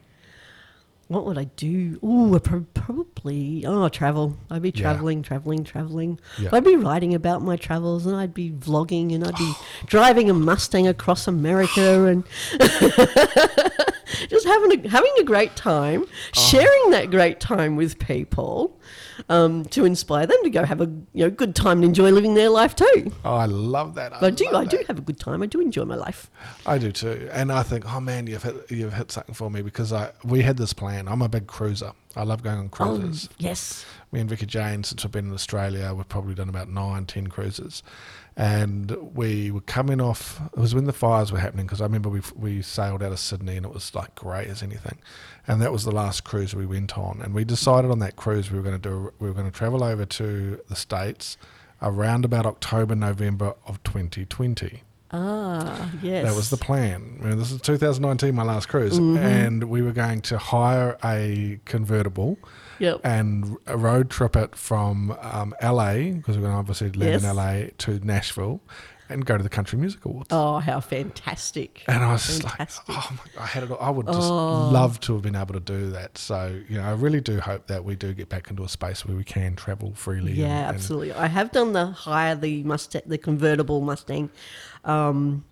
What 1.09 1.25
would 1.25 1.39
I 1.39 1.45
do? 1.45 1.97
Oh, 2.03 2.39
probably 2.39 3.65
oh 3.65 3.89
travel. 3.89 4.37
I'd 4.51 4.61
be 4.61 4.69
Yeah. 4.69 4.81
traveling, 4.83 5.23
traveling, 5.23 5.63
traveling. 5.63 6.19
Yeah. 6.39 6.49
I'd 6.53 6.63
be 6.63 6.75
writing 6.75 7.15
about 7.15 7.41
my 7.41 7.55
travels, 7.55 8.05
and 8.05 8.15
I'd 8.15 8.33
be 8.35 8.51
vlogging, 8.51 9.13
and 9.15 9.25
I'd 9.25 9.35
be 9.35 9.51
driving 9.87 10.29
a 10.29 10.35
Mustang 10.35 10.87
across 10.87 11.27
America, 11.27 12.05
and 12.05 12.23
just 14.29 14.45
having 14.45 14.85
a 14.85 14.89
having 14.89 15.11
a 15.19 15.23
great 15.23 15.55
time, 15.55 16.03
Oh. 16.05 16.39
sharing 16.39 16.91
that 16.91 17.09
great 17.09 17.39
time 17.39 17.75
with 17.75 17.97
people, 17.99 18.79
um, 19.27 19.65
to 19.65 19.85
inspire 19.85 20.25
them 20.25 20.37
to 20.43 20.49
go 20.49 20.63
have 20.63 20.81
a 20.81 20.85
you 21.13 21.25
know 21.25 21.29
good 21.29 21.55
time 21.55 21.79
and 21.79 21.85
enjoy 21.85 22.11
living 22.11 22.33
their 22.35 22.49
life 22.49 22.75
too. 22.75 23.11
Oh, 23.25 23.35
I 23.35 23.45
love 23.45 23.95
that. 23.95 24.13
I 24.21 24.29
do. 24.29 24.47
I 24.53 24.65
do 24.65 24.77
that. 24.77 24.87
have 24.87 24.97
a 24.99 25.01
good 25.01 25.19
time. 25.19 25.41
I 25.41 25.45
do 25.45 25.59
enjoy 25.59 25.85
my 25.85 25.95
life. 25.95 26.29
I 26.65 26.77
do 26.77 26.91
too, 26.91 27.29
and 27.31 27.51
I 27.51 27.63
think, 27.63 27.91
oh 27.91 27.99
man, 27.99 28.27
you've 28.27 28.43
hit 28.43 28.55
you've 28.69 28.93
hit 28.93 29.11
something 29.11 29.35
for 29.35 29.49
me 29.49 29.61
because 29.61 29.91
I 29.91 30.11
we 30.23 30.41
had 30.41 30.57
this 30.57 30.73
plan. 30.73 31.07
I'm 31.07 31.21
a 31.21 31.29
big 31.29 31.47
cruiser. 31.47 31.91
I 32.15 32.23
love 32.23 32.41
going 32.43 32.57
on 32.57 32.69
cruises. 32.69 33.29
Oh, 33.31 33.35
yes. 33.37 33.85
Me 34.11 34.19
and 34.19 34.29
Vicky 34.29 34.47
Jane, 34.47 34.83
since 34.83 35.03
we've 35.03 35.11
been 35.11 35.27
in 35.27 35.33
Australia, 35.33 35.93
we've 35.93 36.09
probably 36.09 36.33
done 36.33 36.49
about 36.49 36.67
nine, 36.67 37.05
ten 37.05 37.27
cruises, 37.27 37.83
and 38.39 38.91
we 39.15 39.51
were 39.51 39.59
coming 39.61 39.99
off. 39.99 40.39
It 40.53 40.59
was 40.59 40.73
when 40.73 40.85
the 40.85 40.93
fires 40.93 41.29
were 41.31 41.39
happening 41.39 41.65
because 41.65 41.81
I 41.81 41.83
remember 41.83 42.07
we 42.09 42.21
we 42.35 42.61
sailed 42.61 43.03
out 43.03 43.11
of 43.11 43.19
Sydney 43.19 43.57
and 43.57 43.65
it 43.65 43.73
was 43.73 43.93
like 43.93 44.15
great 44.15 44.47
as 44.47 44.63
anything, 44.63 44.97
and 45.45 45.61
that 45.61 45.71
was 45.73 45.83
the 45.83 45.91
last 45.91 46.23
cruise 46.23 46.55
we 46.55 46.65
went 46.65 46.97
on. 46.97 47.21
And 47.21 47.33
we 47.33 47.43
decided 47.43 47.91
on 47.91 47.99
that 47.99 48.15
cruise 48.15 48.49
we 48.49 48.57
were 48.57 48.63
going 48.63 48.79
to 48.81 48.89
do. 48.89 49.13
We 49.19 49.27
were 49.27 49.33
going 49.33 49.51
to 49.51 49.57
travel 49.57 49.83
over 49.83 50.05
to 50.05 50.59
the 50.69 50.75
states 50.75 51.37
around 51.81 52.23
about 52.25 52.45
October, 52.45 52.95
November 52.95 53.55
of 53.67 53.83
2020. 53.83 54.83
Ah, 55.11 55.89
yes. 56.03 56.23
That 56.25 56.35
was 56.35 56.49
the 56.49 56.57
plan. 56.57 57.19
I 57.21 57.25
mean, 57.29 57.39
this 57.39 57.51
is 57.51 57.59
2019, 57.61 58.35
my 58.35 58.43
last 58.43 58.67
cruise, 58.69 58.99
Mm-hmm. 58.99 59.17
and 59.17 59.63
we 59.63 59.81
were 59.81 59.91
going 59.91 60.21
to 60.21 60.37
hire 60.37 60.97
a 61.03 61.59
convertible 61.65 62.37
Yep. 62.79 63.01
and 63.03 63.57
a 63.67 63.77
road 63.77 64.09
trip 64.09 64.35
it 64.35 64.55
from 64.55 65.15
um, 65.21 65.53
LA 65.61 66.11
because 66.11 66.37
we're 66.37 66.43
going 66.43 66.53
to 66.53 66.59
obviously 66.59 66.89
live 66.91 67.21
Yes. 67.21 67.23
in 67.23 67.35
LA 67.35 67.67
to 67.79 67.99
Nashville 68.05 68.61
and 69.11 69.25
go 69.25 69.35
to 69.35 69.41
the 69.43 69.49
Country 69.49 69.79
Music 69.79 70.05
Awards. 70.05 70.27
Oh, 70.29 70.59
how 70.59 70.79
fantastic! 70.79 71.83
And 71.87 72.03
I 72.03 72.11
was 72.11 72.27
just 72.27 72.43
like, 72.43 72.69
oh 72.89 73.09
my, 73.35 73.41
I 73.43 73.47
had 73.47 73.63
it. 73.63 73.71
all- 73.71 73.79
I 73.81 73.89
would 73.89 74.05
just 74.05 74.19
Oh. 74.29 74.69
love 74.69 74.99
to 75.01 75.13
have 75.13 75.23
been 75.23 75.35
able 75.35 75.55
to 75.55 75.59
do 75.59 75.89
that. 75.89 76.17
So 76.19 76.61
you 76.69 76.77
know, 76.77 76.83
I 76.83 76.91
really 76.91 77.19
do 77.19 77.39
hope 77.39 77.65
that 77.67 77.83
we 77.83 77.95
do 77.95 78.13
get 78.13 78.29
back 78.29 78.51
into 78.51 78.63
a 78.63 78.69
space 78.69 79.05
where 79.07 79.17
we 79.17 79.23
can 79.23 79.55
travel 79.55 79.93
freely. 79.95 80.33
Yeah, 80.33 80.45
and- 80.45 80.53
and- 80.67 80.75
absolutely. 80.75 81.13
I 81.13 81.25
have 81.25 81.51
done 81.51 81.73
the 81.73 81.87
hire 81.87 82.35
the 82.35 82.61
Mustang, 82.63 83.01
the 83.07 83.17
convertible 83.17 83.81
Mustang, 83.81 84.29
um, 84.85 85.43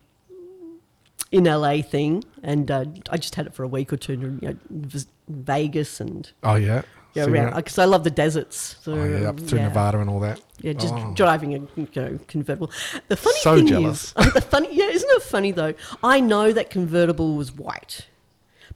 in 1.32 1.46
LA 1.46 1.82
thing, 1.82 2.24
and 2.44 2.70
uh, 2.70 2.86
I 3.10 3.18
just 3.18 3.34
had 3.36 3.48
it 3.48 3.54
for 3.56 3.64
a 3.64 3.68
week 3.68 3.92
or 3.92 3.98
two. 3.98 4.14
You 4.14 4.40
know, 4.70 5.00
Vegas 5.28 6.00
and 6.00 6.32
oh 6.44 6.56
yeah, 6.56 6.84
yeah, 7.18 7.26
So, 7.26 7.32
around 7.32 7.56
because 7.56 7.78
I 7.80 7.86
love 7.86 8.04
the 8.04 8.10
deserts. 8.12 8.76
So, 8.82 8.94
oh 8.94 9.04
yeah, 9.06 9.30
up 9.30 9.40
through 9.40 9.60
yeah. 9.60 9.68
Nevada 9.68 10.00
and 10.00 10.10
all 10.10 10.20
that. 10.22 10.40
Yeah, 10.62 10.74
just 10.74 10.94
Oh. 10.94 11.14
driving 11.16 11.54
a 11.56 11.60
you 11.76 11.88
know, 11.96 12.20
convertible. 12.28 12.72
The 13.10 13.18
funny 13.18 13.40
So 13.42 13.56
thing 13.58 13.68
jealous. 13.68 14.14
is, 14.18 14.34
the 14.34 14.42
funny 14.42 14.70
yeah, 14.72 14.86
isn't 14.90 15.10
it 15.12 15.22
funny 15.24 15.52
though? 15.52 15.74
I 16.04 16.20
know 16.20 16.52
that 16.54 16.70
convertible 16.70 17.36
was 17.36 17.52
white, 17.52 18.08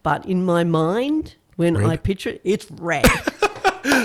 but 0.04 0.26
in 0.26 0.46
my 0.46 0.64
mind, 0.64 1.36
when 1.56 1.78
Red? 1.78 1.90
I 1.90 1.98
picture 1.98 2.30
it, 2.30 2.42
it's 2.44 2.70
red. 2.72 3.06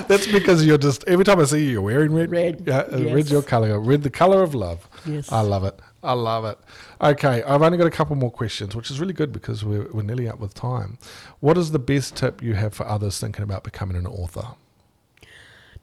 That's 0.09 0.27
because 0.27 0.65
you're 0.65 0.79
just 0.79 1.05
every 1.07 1.25
time 1.25 1.39
I 1.41 1.45
see 1.45 1.65
you, 1.65 1.71
you're 1.73 1.83
wearing 1.83 2.13
red. 2.15 2.31
Red, 2.31 2.63
Yeah, 2.67 2.79
uh, 2.81 2.97
yes. 2.99 3.15
red's 3.15 3.31
your 3.31 3.43
color. 3.43 3.79
Red, 3.79 4.03
the 4.03 4.11
color 4.11 4.43
of 4.43 4.55
love. 4.55 4.89
Yes. 5.05 5.31
I 5.31 5.41
love 5.43 5.65
it. 5.65 5.79
I 6.07 6.13
love 6.13 6.45
it. 6.45 6.59
Okay, 7.01 7.43
I've 7.43 7.63
only 7.63 7.79
got 7.79 7.87
a 7.87 7.91
couple 7.91 8.17
more 8.17 8.31
questions, 8.31 8.75
which 8.75 8.91
is 8.91 9.01
really 9.01 9.13
good 9.13 9.33
because 9.33 9.65
we're, 9.65 9.91
we're 9.93 10.03
nearly 10.03 10.29
up 10.29 10.39
with 10.39 10.55
time. 10.55 10.99
What 11.41 11.59
is 11.59 11.73
the 11.73 11.79
best 11.79 12.17
tip 12.17 12.43
you 12.43 12.55
have 12.55 12.75
for 12.75 12.87
others 12.87 13.21
thinking 13.21 13.43
about 13.43 13.65
becoming 13.65 13.97
an 13.97 14.07
author? 14.07 14.55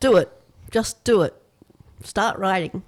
do 0.03 0.17
it, 0.17 0.30
just 0.69 1.03
do 1.05 1.21
it. 1.21 1.34
Start 2.03 2.38
writing. 2.38 2.84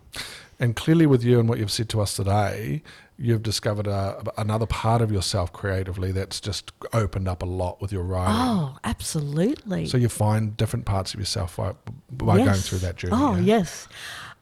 And 0.60 0.76
clearly, 0.76 1.06
with 1.06 1.24
you 1.24 1.40
and 1.40 1.48
what 1.48 1.60
you've 1.60 1.72
said 1.72 1.88
to 1.90 2.02
us 2.02 2.16
today, 2.16 2.82
you've 3.18 3.42
discovered 3.42 3.88
a, 3.88 4.22
another 4.38 4.66
part 4.66 5.02
of 5.02 5.12
yourself 5.12 5.54
creatively 5.54 6.12
that's 6.12 6.42
just 6.42 6.74
opened 6.92 7.30
up 7.30 7.42
a 7.42 7.46
lot 7.46 7.82
with 7.82 7.94
your 7.94 8.04
writing. 8.04 8.36
Oh, 8.36 8.78
absolutely. 8.84 9.86
So 9.86 9.98
you 9.98 10.10
find 10.10 10.58
different 10.58 10.86
parts 10.86 11.14
of 11.14 11.20
yourself 11.22 11.56
by, 11.56 11.74
by 12.12 12.38
going 12.38 12.54
through 12.56 12.80
that 12.80 12.98
journey. 12.98 13.14
Oh, 13.16 13.36
yeah? 13.36 13.58
yes. 13.58 13.88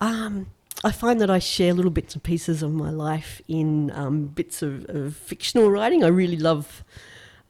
Um, 0.01 0.47
I 0.83 0.91
find 0.91 1.21
that 1.21 1.29
I 1.29 1.39
share 1.39 1.73
little 1.73 1.91
bits 1.91 2.13
and 2.13 2.23
pieces 2.23 2.61
of 2.63 2.71
my 2.73 2.89
life 2.89 3.41
in 3.47 3.91
um, 3.91 4.25
bits 4.27 4.61
of, 4.61 4.85
of 4.89 5.15
fictional 5.15 5.71
writing. 5.71 6.03
I 6.03 6.07
really 6.07 6.37
love 6.37 6.83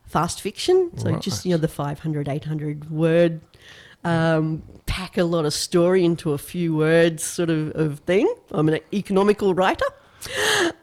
fast 0.06 0.40
fiction. 0.40 0.90
So 0.98 1.16
just, 1.18 1.44
you 1.44 1.50
know, 1.52 1.56
the 1.56 1.68
500, 1.68 2.28
800 2.28 2.90
word, 2.90 3.40
um, 4.04 4.62
pack 4.86 5.16
a 5.18 5.24
lot 5.24 5.46
of 5.46 5.52
story 5.54 6.04
into 6.04 6.32
a 6.32 6.38
few 6.38 6.76
words 6.76 7.24
sort 7.24 7.50
of, 7.50 7.70
of 7.74 8.00
thing. 8.00 8.32
I'm 8.52 8.68
an 8.68 8.78
economical 8.92 9.54
writer. 9.54 9.86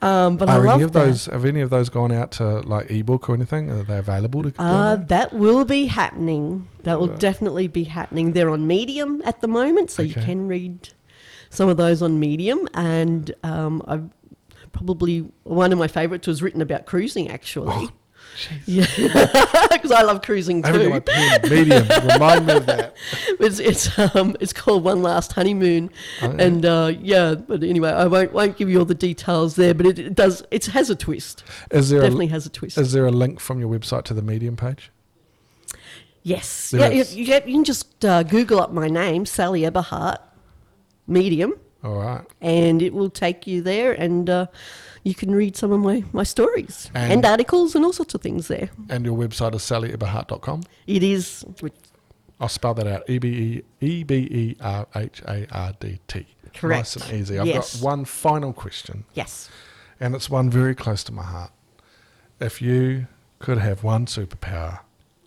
Um, 0.01 0.37
but 0.37 0.49
I 0.49 0.57
Are 0.57 0.63
love 0.63 0.75
any 0.75 0.83
of 0.83 0.91
that. 0.93 1.05
those? 1.05 1.25
Have 1.27 1.45
any 1.45 1.61
of 1.61 1.69
those 1.71 1.89
gone 1.89 2.11
out 2.11 2.31
to 2.33 2.59
like 2.61 2.91
ebook 2.91 3.29
or 3.29 3.33
anything? 3.33 3.71
Are 3.71 3.83
they 3.83 3.97
available 3.97 4.43
to? 4.43 4.53
Uh, 4.61 4.95
that 4.97 5.33
will 5.33 5.65
be 5.65 5.85
happening. 5.87 6.67
That 6.83 6.99
will 6.99 7.07
Right. 7.09 7.19
definitely 7.19 7.67
be 7.67 7.85
happening. 7.85 8.33
They're 8.33 8.49
on 8.51 8.67
Medium 8.67 9.21
at 9.25 9.41
the 9.41 9.47
moment, 9.47 9.89
so 9.91 10.01
you 10.03 10.13
can 10.13 10.47
read 10.47 10.89
some 11.51 11.69
of 11.69 11.77
those 11.77 12.01
on 12.01 12.19
Medium. 12.19 12.67
And 12.73 13.31
um, 13.43 13.83
I 13.87 13.99
probably 14.71 15.19
one 15.43 15.71
of 15.71 15.77
my 15.77 15.87
favourites 15.87 16.25
was 16.25 16.41
written 16.41 16.61
about 16.61 16.85
cruising, 16.87 17.29
actually. 17.29 17.89
Yeah, 18.65 18.85
because 19.71 19.91
I 19.91 20.03
love 20.03 20.21
cruising 20.21 20.63
I 20.63 20.67
haven't 20.71 20.83
got 20.89 20.89
my 20.89 20.99
too. 20.99 21.11
pen. 21.11 21.49
Medium. 21.49 21.87
Remind 22.13 22.45
me 22.45 22.53
of 22.53 22.65
that. 22.65 22.95
It's 23.41 23.59
it's 23.59 23.99
um 24.15 24.37
it's 24.39 24.53
called 24.53 24.85
One 24.85 25.03
Last 25.03 25.33
Honeymoon, 25.33 25.89
Oh, 26.21 26.27
yeah. 26.31 26.41
and 26.45 26.65
uh, 26.65 26.93
yeah. 27.01 27.35
But 27.35 27.61
anyway, 27.61 27.89
I 27.89 28.07
won't 28.07 28.31
won't 28.31 28.55
give 28.57 28.69
you 28.69 28.79
all 28.79 28.85
the 28.85 28.95
details 28.95 29.57
there. 29.57 29.73
But 29.73 29.85
it, 29.85 29.99
it 29.99 30.15
does 30.15 30.43
it 30.49 30.65
has 30.67 30.89
a 30.89 30.95
twist. 30.95 31.43
Is 31.71 31.89
there 31.89 31.99
Definitely 32.01 32.27
a, 32.27 32.29
has 32.29 32.45
a 32.45 32.49
twist. 32.49 32.77
is 32.77 32.93
there 32.93 33.05
a 33.05 33.11
link 33.11 33.41
from 33.41 33.59
your 33.59 33.69
website 33.69 34.03
to 34.05 34.13
the 34.13 34.21
Medium 34.21 34.55
page? 34.55 34.91
Yes. 36.23 36.71
There 36.71 36.79
Yeah, 36.93 37.03
you, 37.03 37.25
can- 37.25 37.47
you 37.47 37.53
can 37.55 37.63
just 37.63 38.05
uh, 38.05 38.23
Google 38.23 38.61
up 38.61 38.71
my 38.71 38.87
name, 38.87 39.25
Sally 39.25 39.65
Eberhardt, 39.65 40.19
medium, 41.11 41.53
All 41.83 41.97
right. 41.99 42.25
and 42.41 42.81
it 42.81 42.93
will 42.93 43.09
take 43.09 43.45
you 43.47 43.61
there, 43.61 43.91
and 43.93 44.29
uh, 44.29 44.45
you 45.03 45.13
can 45.13 45.33
read 45.35 45.55
some 45.55 45.71
of 45.71 45.79
my, 45.79 46.03
my 46.13 46.23
stories 46.23 46.89
and, 46.95 47.13
And- 47.13 47.25
articles 47.25 47.75
and 47.75 47.83
all 47.85 47.93
sorts 47.93 48.13
of 48.15 48.21
things 48.21 48.47
there. 48.47 48.69
And 48.89 49.05
your 49.05 49.17
website 49.17 49.53
is 49.55 49.61
sallyeberhardt.com. 49.61 50.63
It 50.87 51.03
is, 51.03 51.45
I'll 52.39 52.47
spell 52.49 52.73
that 52.75 52.87
out. 52.87 53.07
E 53.09 53.17
B 53.19 53.27
E 53.27 53.63
E 53.85 54.03
B 54.03 54.15
E 54.15 54.55
R 54.61 54.87
H 54.95 55.21
A 55.27 55.45
R 55.51 55.73
D 55.79 55.99
T. 56.07 56.25
Correct. 56.55 56.79
Nice 56.79 56.95
and 57.09 57.19
easy. 57.21 57.39
I've 57.39 57.47
Yes. 57.47 57.75
got 57.77 57.83
one 57.85 58.03
final 58.05 58.51
question, 58.53 59.05
yes. 59.13 59.49
and 59.99 60.15
it's 60.15 60.29
one 60.29 60.49
very 60.49 60.75
close 60.75 61.03
to 61.05 61.11
my 61.13 61.23
heart. 61.23 61.51
If 62.39 62.61
you 62.61 63.07
could 63.39 63.57
have 63.59 63.83
one 63.83 64.05
superpower, 64.05 64.79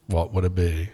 what 0.06 0.32
would 0.34 0.44
it 0.44 0.54
be? 0.54 0.90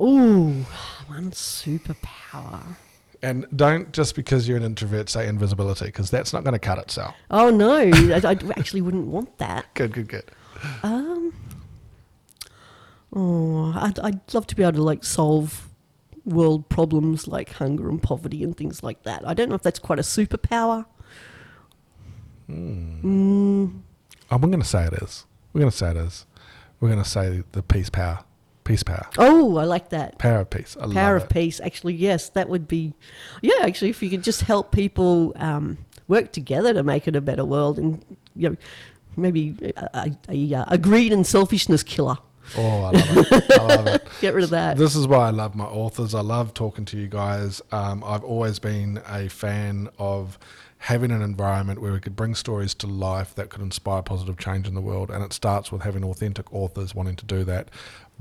Ooh, 0.00 0.64
one 1.06 1.30
superpower. 1.32 2.76
And 3.22 3.46
don't 3.54 3.92
just 3.92 4.16
because 4.16 4.48
you're 4.48 4.56
an 4.56 4.64
introvert 4.64 5.08
say 5.08 5.28
invisibility, 5.28 5.86
because 5.86 6.10
that's 6.10 6.32
not 6.32 6.42
going 6.42 6.54
to 6.54 6.58
cut 6.58 6.78
itself. 6.78 7.14
Oh 7.30 7.50
no, 7.50 7.76
I, 7.82 8.20
I 8.24 8.36
actually 8.56 8.80
wouldn't 8.80 9.06
want 9.06 9.38
that. 9.38 9.72
Good, 9.74 9.92
good, 9.92 10.08
good. 10.08 10.24
Um, 10.82 11.32
oh, 13.14 13.72
I'd, 13.76 13.98
I'd 14.00 14.34
love 14.34 14.46
to 14.48 14.56
be 14.56 14.62
able 14.62 14.72
to 14.72 14.82
like 14.82 15.04
solve 15.04 15.68
world 16.24 16.68
problems 16.68 17.26
like 17.26 17.50
hunger 17.54 17.88
and 17.88 18.02
poverty 18.02 18.42
and 18.42 18.56
things 18.56 18.82
like 18.82 19.02
that. 19.04 19.26
I 19.26 19.34
don't 19.34 19.48
know 19.48 19.54
if 19.56 19.62
that's 19.62 19.78
quite 19.78 19.98
a 19.98 20.02
superpower. 20.02 20.86
Mm, 22.50 23.80
Oh, 24.30 24.36
we're 24.36 24.48
going 24.48 24.60
to 24.60 24.66
say 24.66 24.86
it 24.86 24.94
is. 24.94 25.26
We're 25.52 25.60
going 25.60 25.70
to 25.70 25.76
say 25.76 25.90
it 25.90 25.96
is. 25.96 26.26
We're 26.80 26.88
going 26.88 27.02
to 27.02 27.08
say 27.08 27.42
the 27.52 27.62
peace 27.62 27.90
power. 27.90 28.24
Peace 28.64 28.82
power. 28.82 29.06
oh, 29.18 29.56
I 29.56 29.64
like 29.64 29.88
that. 29.90 30.18
Power 30.18 30.40
of 30.40 30.50
peace. 30.50 30.76
I 30.78 30.82
Power 30.92 31.14
love 31.14 31.16
of 31.16 31.22
it. 31.24 31.28
peace. 31.30 31.60
Actually, 31.60 31.94
yes, 31.94 32.28
that 32.30 32.48
would 32.48 32.68
be. 32.68 32.94
Yeah, 33.40 33.54
actually, 33.62 33.90
if 33.90 34.02
you 34.02 34.08
could 34.10 34.22
just 34.22 34.42
help 34.42 34.70
people 34.70 35.32
um, 35.36 35.78
work 36.08 36.30
together 36.32 36.72
to 36.74 36.82
make 36.82 37.08
it 37.08 37.16
a 37.16 37.20
better 37.20 37.44
world, 37.44 37.78
and 37.78 38.04
you 38.36 38.50
know, 38.50 38.56
maybe 39.16 39.56
a, 39.76 39.88
a, 39.94 40.16
a, 40.54 40.64
a 40.68 40.78
greed 40.78 41.12
and 41.12 41.26
selfishness 41.26 41.82
killer. 41.82 42.16
Oh, 42.56 42.82
I 42.82 42.90
love 42.90 43.16
it. 43.32 43.52
I 43.52 43.64
love 43.66 43.86
it. 43.86 44.08
Get 44.20 44.34
rid 44.34 44.44
of 44.44 44.50
that. 44.50 44.76
This 44.76 44.94
is 44.96 45.06
why 45.06 45.26
I 45.26 45.30
love 45.30 45.54
my 45.54 45.64
authors. 45.64 46.14
I 46.14 46.20
love 46.20 46.54
talking 46.54 46.84
to 46.86 46.96
you 46.96 47.06
guys. 47.08 47.62
Um, 47.70 48.02
I've 48.04 48.24
always 48.24 48.58
been 48.58 49.00
a 49.08 49.28
fan 49.28 49.88
of 49.98 50.38
having 50.78 51.12
an 51.12 51.22
environment 51.22 51.80
where 51.80 51.92
we 51.92 52.00
could 52.00 52.16
bring 52.16 52.34
stories 52.34 52.74
to 52.74 52.88
life 52.88 53.32
that 53.36 53.48
could 53.48 53.60
inspire 53.62 54.02
positive 54.02 54.36
change 54.38 54.66
in 54.66 54.74
the 54.74 54.80
world. 54.80 55.08
And 55.10 55.22
it 55.22 55.32
starts 55.32 55.70
with 55.70 55.82
having 55.82 56.02
authentic 56.02 56.52
authors 56.52 56.96
wanting 56.96 57.14
to 57.16 57.24
do 57.24 57.44
that. 57.44 57.68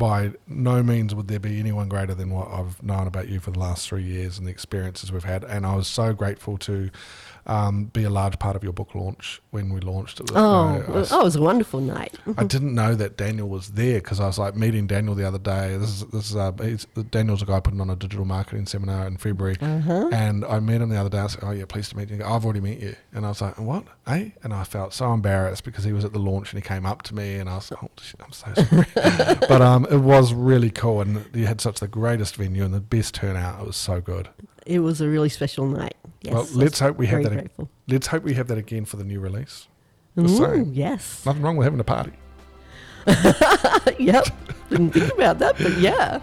By 0.01 0.31
no 0.47 0.81
means 0.81 1.13
would 1.13 1.27
there 1.27 1.39
be 1.39 1.59
anyone 1.59 1.87
greater 1.87 2.15
than 2.15 2.31
what 2.31 2.47
I've 2.47 2.81
known 2.81 3.05
about 3.05 3.29
you 3.29 3.39
for 3.39 3.51
the 3.51 3.59
last 3.59 3.87
three 3.87 4.01
years 4.01 4.39
and 4.39 4.47
the 4.47 4.51
experiences 4.51 5.11
we've 5.11 5.25
had. 5.25 5.43
And 5.43 5.63
I 5.63 5.75
was 5.75 5.87
so 5.87 6.11
grateful 6.11 6.57
to 6.57 6.89
um, 7.45 7.85
be 7.85 8.03
a 8.03 8.09
large 8.09 8.37
part 8.39 8.55
of 8.55 8.63
your 8.63 8.73
book 8.73 8.93
launch 8.95 9.41
when 9.51 9.73
we 9.73 9.79
launched 9.79 10.19
it. 10.19 10.31
oh, 10.33 10.37
Uh, 10.37 10.73
I 10.77 11.07
oh, 11.11 11.21
it 11.21 11.23
was 11.23 11.35
a 11.35 11.41
wonderful 11.41 11.79
night. 11.81 12.15
I 12.37 12.43
didn't 12.43 12.73
know 12.75 12.95
that 12.95 13.17
Daniel 13.17 13.49
was 13.49 13.69
there 13.69 13.99
because 13.99 14.19
I 14.19 14.27
was 14.27 14.37
like 14.39 14.55
meeting 14.55 14.87
Daniel 14.87 15.15
the 15.15 15.27
other 15.27 15.39
day. 15.39 15.77
This 15.77 15.89
is 15.89 16.05
this 16.07 16.29
is 16.29 16.35
uh, 16.35 16.51
he's, 16.61 16.85
Daniel's 17.09 17.41
a 17.41 17.45
guy 17.45 17.59
putting 17.59 17.81
on 17.81 17.89
a 17.89 17.95
digital 17.95 18.25
marketing 18.25 18.65
seminar 18.67 19.07
in 19.07 19.17
February, 19.17 19.57
Uh-huh. 19.61 20.09
and 20.13 20.45
I 20.45 20.59
met 20.59 20.81
him 20.81 20.89
the 20.89 20.97
other 20.97 21.09
day. 21.09 21.19
I 21.19 21.23
was 21.23 21.35
like, 21.35 21.43
"Oh 21.43 21.51
yeah, 21.51 21.65
pleased 21.65 21.91
to 21.91 21.97
meet 21.97 22.09
you." 22.09 22.17
Goes, 22.17 22.27
I've 22.27 22.45
already 22.45 22.61
met 22.61 22.79
you, 22.79 22.95
and 23.13 23.25
I 23.25 23.29
was 23.29 23.41
like, 23.41 23.57
"What? 23.57 23.85
Eh?" 24.07 24.29
And 24.43 24.53
I 24.53 24.63
felt 24.63 24.93
so 24.93 25.11
embarrassed 25.13 25.63
because 25.63 25.83
he 25.83 25.93
was 25.93 26.05
at 26.05 26.13
the 26.13 26.19
launch 26.19 26.53
and 26.53 26.61
he 26.61 26.67
came 26.67 26.85
up 26.85 27.01
to 27.03 27.15
me, 27.15 27.35
and 27.35 27.49
I 27.49 27.55
was 27.55 27.71
like, 27.71 27.83
"Oh, 27.83 27.89
shit, 28.01 28.21
I'm 28.23 28.31
so 28.31 28.53
sorry." 28.53 28.85
but 29.47 29.61
um, 29.61 29.85
it 29.89 29.97
was 29.99 30.33
really 30.33 30.69
cool, 30.69 31.01
and 31.01 31.25
you 31.33 31.47
had 31.47 31.59
such 31.61 31.79
the 31.79 31.87
greatest 31.87 32.35
venue 32.35 32.63
and 32.63 32.73
the 32.73 32.79
best 32.79 33.15
turnout. 33.15 33.61
It 33.61 33.67
was 33.67 33.75
so 33.77 33.99
good. 34.01 34.29
It 34.65 34.79
was 34.79 35.01
a 35.01 35.07
really 35.07 35.29
special 35.29 35.67
night. 35.67 35.95
Yes, 36.21 36.33
well, 36.33 36.47
let's 36.53 36.79
hope 36.79 36.97
we 36.97 37.07
have 37.07 37.23
that. 37.23 37.31
Grateful. 37.31 37.69
Let's 37.87 38.07
hope 38.07 38.23
we 38.23 38.33
have 38.35 38.47
that 38.47 38.57
again 38.57 38.85
for 38.85 38.97
the 38.97 39.03
new 39.03 39.19
release. 39.19 39.67
Just 40.17 40.41
Ooh, 40.41 40.69
yes. 40.71 41.25
Nothing 41.25 41.41
wrong 41.41 41.57
with 41.57 41.65
having 41.65 41.79
a 41.79 41.83
party. 41.83 42.11
yep. 43.99 44.27
Didn't 44.69 44.91
think 44.91 45.13
about 45.13 45.39
that, 45.39 45.57
but 45.57 45.77
yeah. 45.79 46.19